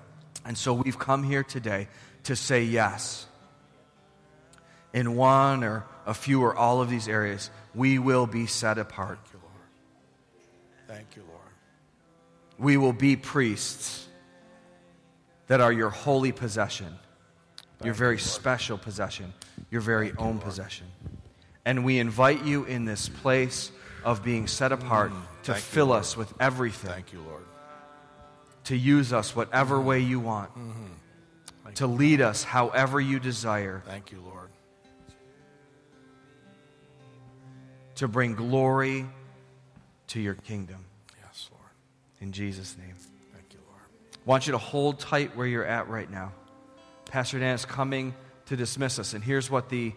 And 0.45 0.57
so 0.57 0.73
we've 0.73 0.97
come 0.97 1.23
here 1.23 1.43
today 1.43 1.87
to 2.23 2.35
say 2.35 2.63
yes. 2.63 3.25
In 4.93 5.15
one 5.15 5.63
or 5.63 5.85
a 6.05 6.13
few 6.13 6.41
or 6.41 6.55
all 6.55 6.81
of 6.81 6.89
these 6.89 7.07
areas, 7.07 7.49
we 7.73 7.99
will 7.99 8.27
be 8.27 8.45
set 8.45 8.77
apart. 8.77 9.19
Thank 9.23 9.33
you, 9.33 9.39
Lord. 9.41 10.87
Thank 10.87 11.15
you, 11.15 11.23
Lord. 11.29 11.41
We 12.57 12.77
will 12.77 12.93
be 12.93 13.15
priests 13.15 14.07
that 15.47 15.61
are 15.61 15.71
your 15.71 15.89
holy 15.89 16.31
possession, 16.31 16.87
Thank 16.87 17.85
your 17.85 17.93
very 17.93 18.15
you, 18.15 18.19
special 18.19 18.77
possession, 18.77 19.33
your 19.69 19.81
very 19.81 20.09
Thank 20.09 20.21
own 20.21 20.35
you, 20.35 20.41
possession. 20.41 20.87
And 21.65 21.85
we 21.85 21.99
invite 21.99 22.43
you 22.43 22.65
in 22.65 22.85
this 22.85 23.09
place 23.09 23.71
of 24.03 24.23
being 24.23 24.47
set 24.47 24.71
apart 24.71 25.11
mm, 25.11 25.21
to 25.43 25.53
fill 25.53 25.87
you, 25.87 25.93
us 25.93 26.17
with 26.17 26.33
everything. 26.39 26.91
Thank 26.91 27.13
you, 27.13 27.21
Lord. 27.21 27.45
To 28.65 28.75
use 28.75 29.13
us 29.13 29.35
whatever 29.35 29.79
way 29.79 29.99
you 29.99 30.19
want. 30.19 30.51
Mm-hmm. 30.51 31.73
To 31.75 31.87
lead 31.87 32.21
us 32.21 32.43
however 32.43 32.99
you 32.99 33.19
desire. 33.19 33.81
Thank 33.85 34.11
you, 34.11 34.21
Lord. 34.21 34.49
To 37.95 38.07
bring 38.07 38.35
glory 38.35 39.07
to 40.07 40.19
your 40.19 40.33
kingdom. 40.33 40.85
Yes, 41.23 41.49
Lord. 41.51 41.71
In 42.19 42.31
Jesus' 42.31 42.75
name. 42.77 42.95
Thank 43.33 43.53
you, 43.53 43.59
Lord. 43.69 43.81
I 44.13 44.29
want 44.29 44.47
you 44.47 44.51
to 44.51 44.57
hold 44.57 44.99
tight 44.99 45.35
where 45.37 45.47
you're 45.47 45.65
at 45.65 45.87
right 45.87 46.09
now. 46.09 46.33
Pastor 47.05 47.39
Dan 47.39 47.55
is 47.55 47.65
coming 47.65 48.13
to 48.47 48.55
dismiss 48.55 48.99
us. 48.99 49.13
And 49.13 49.23
here's 49.23 49.49
what 49.49 49.69
the 49.69 49.93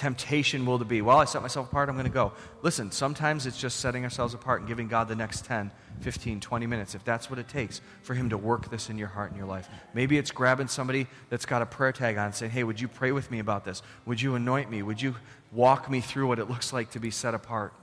temptation 0.00 0.64
will 0.64 0.78
to 0.78 0.84
be? 0.86 1.02
Well, 1.02 1.18
I 1.18 1.26
set 1.26 1.42
myself 1.42 1.68
apart, 1.68 1.90
I'm 1.90 1.94
going 1.94 2.06
to 2.06 2.10
go. 2.10 2.32
Listen, 2.62 2.90
sometimes 2.90 3.44
it's 3.44 3.60
just 3.60 3.80
setting 3.80 4.02
ourselves 4.02 4.32
apart 4.32 4.60
and 4.60 4.68
giving 4.68 4.88
God 4.88 5.08
the 5.08 5.14
next 5.14 5.44
10, 5.44 5.70
15, 6.00 6.40
20 6.40 6.66
minutes, 6.66 6.94
if 6.94 7.04
that's 7.04 7.28
what 7.28 7.38
it 7.38 7.48
takes 7.48 7.82
for 8.00 8.14
Him 8.14 8.30
to 8.30 8.38
work 8.38 8.70
this 8.70 8.88
in 8.88 8.96
your 8.96 9.08
heart 9.08 9.28
and 9.28 9.36
your 9.36 9.46
life. 9.46 9.68
Maybe 9.92 10.16
it's 10.16 10.30
grabbing 10.30 10.68
somebody 10.68 11.06
that's 11.28 11.44
got 11.44 11.60
a 11.60 11.66
prayer 11.66 11.92
tag 11.92 12.16
on 12.16 12.26
and 12.26 12.34
saying, 12.34 12.50
hey, 12.50 12.64
would 12.64 12.80
you 12.80 12.88
pray 12.88 13.12
with 13.12 13.30
me 13.30 13.40
about 13.40 13.66
this? 13.66 13.82
Would 14.06 14.22
you 14.22 14.36
anoint 14.36 14.70
me? 14.70 14.82
Would 14.82 15.02
you 15.02 15.16
walk 15.52 15.90
me 15.90 16.00
through 16.00 16.28
what 16.28 16.38
it 16.38 16.48
looks 16.48 16.72
like 16.72 16.92
to 16.92 16.98
be 16.98 17.10
set 17.10 17.34
apart? 17.34 17.74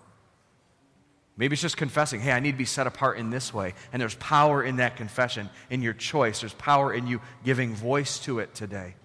Maybe 1.37 1.53
it's 1.53 1.61
just 1.61 1.77
confessing, 1.77 2.19
hey, 2.19 2.31
I 2.31 2.39
need 2.39 2.53
to 2.53 2.57
be 2.57 2.65
set 2.65 2.87
apart 2.87 3.19
in 3.19 3.29
this 3.29 3.53
way. 3.53 3.75
And 3.93 4.01
there's 4.01 4.15
power 4.15 4.63
in 4.63 4.77
that 4.77 4.95
confession, 4.95 5.51
in 5.69 5.83
your 5.83 5.93
choice. 5.93 6.39
There's 6.39 6.55
power 6.55 6.91
in 6.91 7.05
you 7.05 7.21
giving 7.45 7.75
voice 7.75 8.17
to 8.21 8.39
it 8.39 8.55
today. 8.55 8.95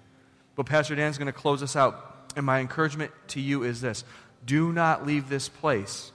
But 0.55 0.65
Pastor 0.65 0.95
Dan's 0.95 1.19
going 1.19 1.27
to 1.27 1.33
close 1.33 1.63
us 1.63 1.77
out 1.77 2.12
and 2.37 2.47
my 2.47 2.61
encouragement 2.61 3.11
to 3.29 3.41
you 3.41 3.63
is 3.63 3.81
this 3.81 4.05
do 4.45 4.73
not 4.73 5.07
leave 5.07 5.29
this 5.29 5.49
place 5.49 6.13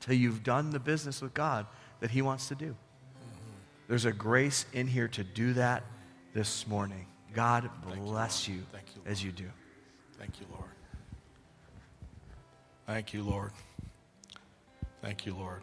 till 0.00 0.14
you've 0.14 0.42
done 0.42 0.70
the 0.70 0.78
business 0.78 1.20
with 1.20 1.34
God 1.34 1.66
that 2.00 2.10
He 2.10 2.22
wants 2.22 2.48
to 2.48 2.54
do. 2.54 2.76
There's 3.88 4.04
a 4.04 4.12
grace 4.12 4.66
in 4.72 4.86
here 4.86 5.08
to 5.08 5.24
do 5.24 5.54
that 5.54 5.82
this 6.34 6.66
morning. 6.66 7.06
God 7.34 7.70
bless 7.84 8.48
you, 8.48 8.54
you, 8.54 9.02
as 9.06 9.22
you 9.22 9.32
do. 9.32 9.44
Thank 10.18 10.40
you, 10.40 10.46
Lord. 10.50 10.70
Thank 12.86 13.12
you, 13.12 13.22
Lord. 13.22 13.52
Thank 15.02 15.26
you, 15.26 15.34
Lord. 15.34 15.62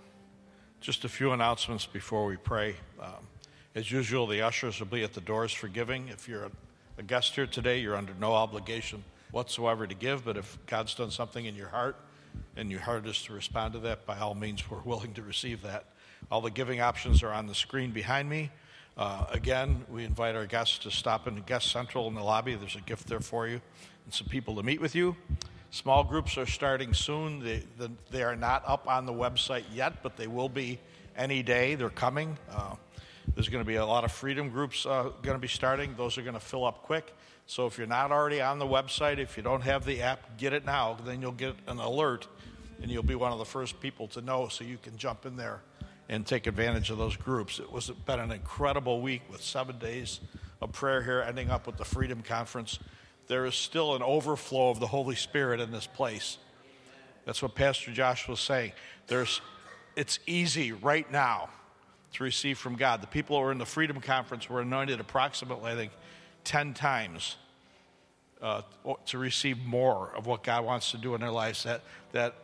Just 0.82 1.04
a 1.04 1.10
few 1.10 1.32
announcements 1.32 1.86
before 1.86 2.26
we 2.26 2.38
pray. 2.38 2.76
Um, 3.02 3.28
as 3.74 3.92
usual, 3.92 4.28
the 4.28 4.42
ushers 4.42 4.80
will 4.80 4.88
be 4.88 5.04
at 5.04 5.14
the 5.14 5.22
doors 5.22 5.52
for 5.52 5.68
giving. 5.68 6.08
If 6.10 6.30
you're 6.30 6.46
a, 6.46 6.52
a 7.00 7.04
guest 7.04 7.36
here 7.36 7.48
today, 7.48 7.80
you're 7.80 7.96
under 7.96 8.14
no 8.20 8.34
obligation 8.34 9.04
whatsoever 9.36 9.86
to 9.86 9.94
give, 9.94 10.24
but 10.24 10.38
if 10.38 10.58
God's 10.66 10.96
done 10.96 11.12
something 11.12 11.44
in 11.44 11.56
your 11.56 11.68
heart 11.68 11.98
and 12.56 12.72
your 12.72 12.80
heart 12.80 13.06
is 13.06 13.22
to 13.24 13.34
respond 13.34 13.74
to 13.74 13.80
that, 13.80 14.06
by 14.06 14.18
all 14.18 14.34
means, 14.34 14.64
we're 14.72 14.80
willing 14.80 15.14
to 15.16 15.22
receive 15.22 15.62
that. 15.64 15.84
All 16.32 16.40
the 16.40 16.50
giving 16.50 16.80
options 16.80 17.22
are 17.22 17.34
on 17.34 17.46
the 17.46 17.54
screen 17.54 17.92
behind 17.92 18.30
me. 18.30 18.50
Uh, 18.98 19.26
again, 19.30 19.84
we 19.90 20.06
invite 20.06 20.38
our 20.38 20.46
guests 20.46 20.78
to 20.80 20.90
stop 20.90 21.28
in 21.28 21.36
guest 21.42 21.70
central 21.70 22.08
in 22.08 22.14
the 22.14 22.24
lobby. 22.24 22.56
There's 22.56 22.78
a 22.78 22.82
gift 22.82 23.08
there 23.08 23.20
for 23.20 23.46
you 23.46 23.60
and 24.06 24.14
some 24.14 24.28
people 24.28 24.56
to 24.56 24.64
meet 24.64 24.80
with 24.80 24.96
you. 24.96 25.18
Small 25.70 26.06
groups 26.06 26.38
are 26.38 26.46
starting 26.46 26.94
soon. 26.94 27.44
They, 27.44 27.64
the, 27.78 27.92
they 28.12 28.24
are 28.24 28.38
not 28.38 28.64
up 28.66 28.88
on 28.88 29.06
the 29.06 29.12
website 29.12 29.66
yet, 29.74 30.02
but 30.02 30.16
they 30.16 30.28
will 30.28 30.48
be 30.48 30.80
any 31.18 31.44
day. 31.44 31.76
They're 31.76 31.90
coming. 31.90 32.38
Uh, 32.50 32.76
there's 33.34 33.50
going 33.50 33.64
to 33.64 33.68
be 33.68 33.76
a 33.76 33.86
lot 33.86 34.06
of 34.06 34.14
freedom 34.14 34.50
groups 34.50 34.86
uh, 34.86 35.10
going 35.22 35.36
to 35.36 35.42
be 35.42 35.50
starting. 35.50 35.94
Those 35.98 36.18
are 36.18 36.22
going 36.22 36.36
to 36.36 36.40
fill 36.40 36.64
up 36.64 36.84
quick. 36.84 37.14
So 37.48 37.68
if 37.68 37.78
you're 37.78 37.88
not 37.88 38.12
already 38.12 38.42
on 38.42 38.60
the 38.60 38.66
website, 38.66 39.20
if 39.20 39.38
you 39.38 39.44
don't 39.44 39.62
have 39.62 39.86
the 39.86 40.02
app, 40.02 40.38
get 40.38 40.54
it 40.54 40.66
now. 40.66 40.98
Then 41.06 41.22
you'll 41.22 41.32
get 41.32 41.56
an 41.68 41.78
alert, 41.78 42.28
and 42.82 42.90
you'll 42.90 43.04
be 43.04 43.16
one 43.16 43.32
of 43.32 43.38
the 43.38 43.46
first 43.46 43.80
people 43.80 44.08
to 44.10 44.22
know, 44.22 44.48
so 44.48 44.64
you 44.64 44.78
can 44.82 44.98
jump 44.98 45.26
in 45.26 45.38
there 45.38 45.62
and 46.10 46.26
take 46.26 46.48
advantage 46.48 46.90
of 46.90 46.98
those 46.98 47.16
groups. 47.16 47.60
It 47.60 47.72
was 47.72 47.90
been 47.90 48.20
an 48.20 48.32
incredible 48.32 49.02
week 49.02 49.22
with 49.32 49.42
seven 49.42 49.78
days 49.78 50.20
of 50.62 50.72
prayer 50.72 51.04
here, 51.04 51.22
ending 51.22 51.50
up 51.50 51.68
with 51.68 51.78
the 51.78 51.86
Freedom 51.86 52.22
Conference. 52.22 52.80
There 53.28 53.46
is 53.46 53.56
still 53.56 53.96
an 53.96 54.04
overflow 54.04 54.70
of 54.70 54.80
the 54.80 54.88
Holy 54.88 55.16
Spirit 55.16 55.60
in 55.60 55.72
this 55.72 55.88
place. 55.88 56.38
That's 57.26 57.42
what 57.42 57.56
Pastor 57.56 57.92
Josh 57.92 58.28
was 58.28 58.40
saying. 58.40 58.72
There's, 59.08 59.42
it's 59.96 60.20
easy 60.28 60.72
right 60.72 61.12
now 61.12 61.50
to 62.14 62.24
receive 62.24 62.58
from 62.58 62.76
God. 62.76 63.02
The 63.02 63.08
people 63.08 63.38
who 63.38 63.44
were 63.44 63.52
in 63.52 63.58
the 63.58 63.66
Freedom 63.66 64.00
Conference 64.00 64.50
were 64.50 64.62
anointed 64.62 65.00
approximately, 65.00 65.72
I 65.72 65.76
think, 65.76 65.92
10 66.46 66.74
times 66.74 67.36
uh, 68.42 68.62
to 69.08 69.18
receive 69.18 69.64
more 69.66 70.12
of 70.16 70.28
what 70.28 70.44
God 70.44 70.66
wants 70.66 70.92
to 70.92 70.98
do 70.98 71.16
in 71.16 71.22
their 71.22 71.32
lives. 71.32 71.64
That, 71.64 71.82
that, 72.12 72.36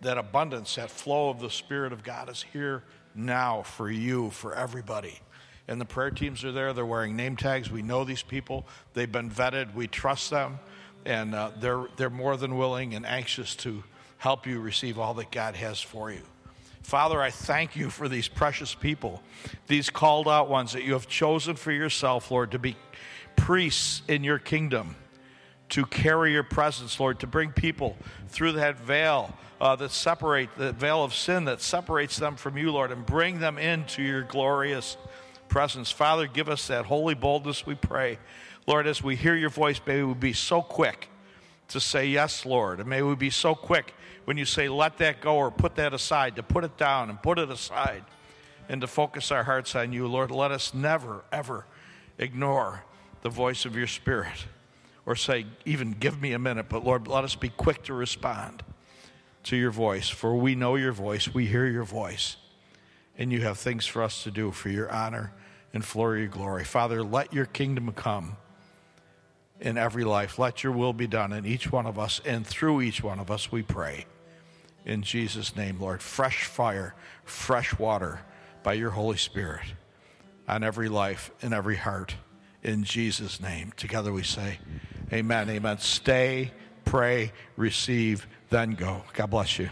that 0.00 0.18
abundance, 0.18 0.74
that 0.74 0.90
flow 0.90 1.30
of 1.30 1.40
the 1.40 1.50
Spirit 1.50 1.92
of 1.92 2.02
God 2.02 2.28
is 2.28 2.44
here 2.52 2.82
now 3.14 3.62
for 3.62 3.90
you, 3.90 4.30
for 4.30 4.54
everybody. 4.54 5.20
And 5.68 5.80
the 5.80 5.84
prayer 5.84 6.10
teams 6.10 6.44
are 6.44 6.52
there. 6.52 6.72
They're 6.72 6.84
wearing 6.84 7.16
name 7.16 7.36
tags. 7.36 7.70
We 7.70 7.82
know 7.82 8.04
these 8.04 8.22
people. 8.22 8.66
They've 8.92 9.10
been 9.10 9.30
vetted. 9.30 9.74
We 9.74 9.86
trust 9.86 10.30
them. 10.30 10.58
And 11.06 11.34
uh, 11.34 11.52
they're, 11.58 11.86
they're 11.96 12.10
more 12.10 12.36
than 12.36 12.56
willing 12.56 12.94
and 12.94 13.06
anxious 13.06 13.54
to 13.56 13.82
help 14.18 14.46
you 14.46 14.60
receive 14.60 14.98
all 14.98 15.14
that 15.14 15.30
God 15.30 15.54
has 15.54 15.80
for 15.80 16.10
you. 16.10 16.22
Father, 16.82 17.20
I 17.20 17.30
thank 17.30 17.76
you 17.76 17.88
for 17.88 18.08
these 18.08 18.28
precious 18.28 18.74
people, 18.74 19.22
these 19.68 19.88
called 19.88 20.28
out 20.28 20.50
ones 20.50 20.72
that 20.72 20.82
you 20.82 20.92
have 20.92 21.08
chosen 21.08 21.56
for 21.56 21.72
yourself, 21.72 22.30
Lord, 22.30 22.50
to 22.50 22.58
be 22.58 22.76
priests 23.36 24.02
in 24.08 24.24
your 24.24 24.38
kingdom, 24.38 24.96
to 25.70 25.84
carry 25.86 26.32
your 26.32 26.42
presence, 26.42 27.00
Lord, 27.00 27.20
to 27.20 27.26
bring 27.26 27.50
people 27.50 27.96
through 28.28 28.52
that 28.52 28.78
veil 28.78 29.34
uh, 29.60 29.76
that 29.76 29.90
separate 29.90 30.50
the 30.56 30.72
veil 30.72 31.02
of 31.02 31.14
sin 31.14 31.46
that 31.46 31.60
separates 31.60 32.18
them 32.18 32.36
from 32.36 32.58
you, 32.58 32.70
Lord, 32.70 32.92
and 32.92 33.04
bring 33.06 33.40
them 33.40 33.58
into 33.58 34.02
your 34.02 34.22
glorious 34.22 34.96
presence. 35.48 35.90
Father, 35.90 36.26
give 36.26 36.48
us 36.48 36.66
that 36.66 36.84
holy 36.84 37.14
boldness, 37.14 37.64
we 37.64 37.74
pray. 37.74 38.18
Lord, 38.66 38.86
as 38.86 39.02
we 39.02 39.16
hear 39.16 39.34
your 39.34 39.50
voice, 39.50 39.80
may 39.86 40.02
we 40.02 40.14
be 40.14 40.32
so 40.32 40.60
quick 40.60 41.08
to 41.68 41.80
say, 41.80 42.06
Yes, 42.06 42.44
Lord. 42.44 42.80
And 42.80 42.88
may 42.88 43.02
we 43.02 43.14
be 43.14 43.30
so 43.30 43.54
quick 43.54 43.94
when 44.24 44.36
you 44.36 44.44
say, 44.44 44.68
Let 44.68 44.98
that 44.98 45.20
go 45.20 45.36
or 45.36 45.50
put 45.50 45.76
that 45.76 45.94
aside, 45.94 46.36
to 46.36 46.42
put 46.42 46.64
it 46.64 46.76
down 46.76 47.08
and 47.08 47.22
put 47.22 47.38
it 47.38 47.50
aside 47.50 48.04
and 48.68 48.80
to 48.80 48.86
focus 48.86 49.30
our 49.30 49.44
hearts 49.44 49.74
on 49.74 49.92
you. 49.92 50.06
Lord, 50.06 50.30
let 50.30 50.50
us 50.50 50.74
never, 50.74 51.24
ever 51.30 51.66
ignore 52.18 52.82
the 53.24 53.30
voice 53.30 53.64
of 53.64 53.74
your 53.74 53.86
Spirit 53.86 54.44
or 55.06 55.16
say, 55.16 55.46
even 55.64 55.92
give 55.92 56.20
me 56.20 56.32
a 56.32 56.38
minute, 56.38 56.68
but 56.68 56.84
Lord, 56.84 57.08
let 57.08 57.24
us 57.24 57.34
be 57.34 57.48
quick 57.48 57.82
to 57.84 57.94
respond 57.94 58.62
to 59.44 59.56
your 59.56 59.70
voice, 59.70 60.08
for 60.08 60.36
we 60.36 60.54
know 60.54 60.76
your 60.76 60.92
voice, 60.92 61.32
we 61.32 61.46
hear 61.46 61.66
your 61.66 61.84
voice, 61.84 62.36
and 63.16 63.32
you 63.32 63.40
have 63.40 63.58
things 63.58 63.86
for 63.86 64.02
us 64.02 64.24
to 64.24 64.30
do 64.30 64.50
for 64.50 64.68
your 64.68 64.90
honor 64.92 65.32
and 65.72 65.82
for 65.84 66.16
your 66.16 66.28
glory. 66.28 66.64
Father, 66.64 67.02
let 67.02 67.32
your 67.32 67.46
kingdom 67.46 67.92
come 67.92 68.36
in 69.58 69.78
every 69.78 70.04
life. 70.04 70.38
Let 70.38 70.62
your 70.62 70.72
will 70.72 70.92
be 70.92 71.06
done 71.06 71.32
in 71.32 71.46
each 71.46 71.72
one 71.72 71.86
of 71.86 71.98
us 71.98 72.20
and 72.26 72.46
through 72.46 72.82
each 72.82 73.02
one 73.02 73.18
of 73.18 73.30
us, 73.30 73.50
we 73.50 73.62
pray. 73.62 74.04
In 74.84 75.02
Jesus' 75.02 75.56
name, 75.56 75.80
Lord, 75.80 76.02
fresh 76.02 76.44
fire, 76.44 76.94
fresh 77.24 77.78
water 77.78 78.20
by 78.62 78.74
your 78.74 78.90
Holy 78.90 79.16
Spirit 79.16 79.64
on 80.46 80.62
every 80.62 80.90
life 80.90 81.30
and 81.40 81.54
every 81.54 81.76
heart. 81.76 82.16
In 82.64 82.82
Jesus' 82.82 83.40
name. 83.40 83.72
Together 83.76 84.12
we 84.12 84.22
say, 84.22 84.58
Amen. 85.12 85.50
Amen. 85.50 85.78
Stay, 85.78 86.50
pray, 86.84 87.32
receive 87.56 88.26
then 88.50 88.72
go. 88.74 89.02
God 89.12 89.30
bless 89.30 89.58
you. 89.58 89.68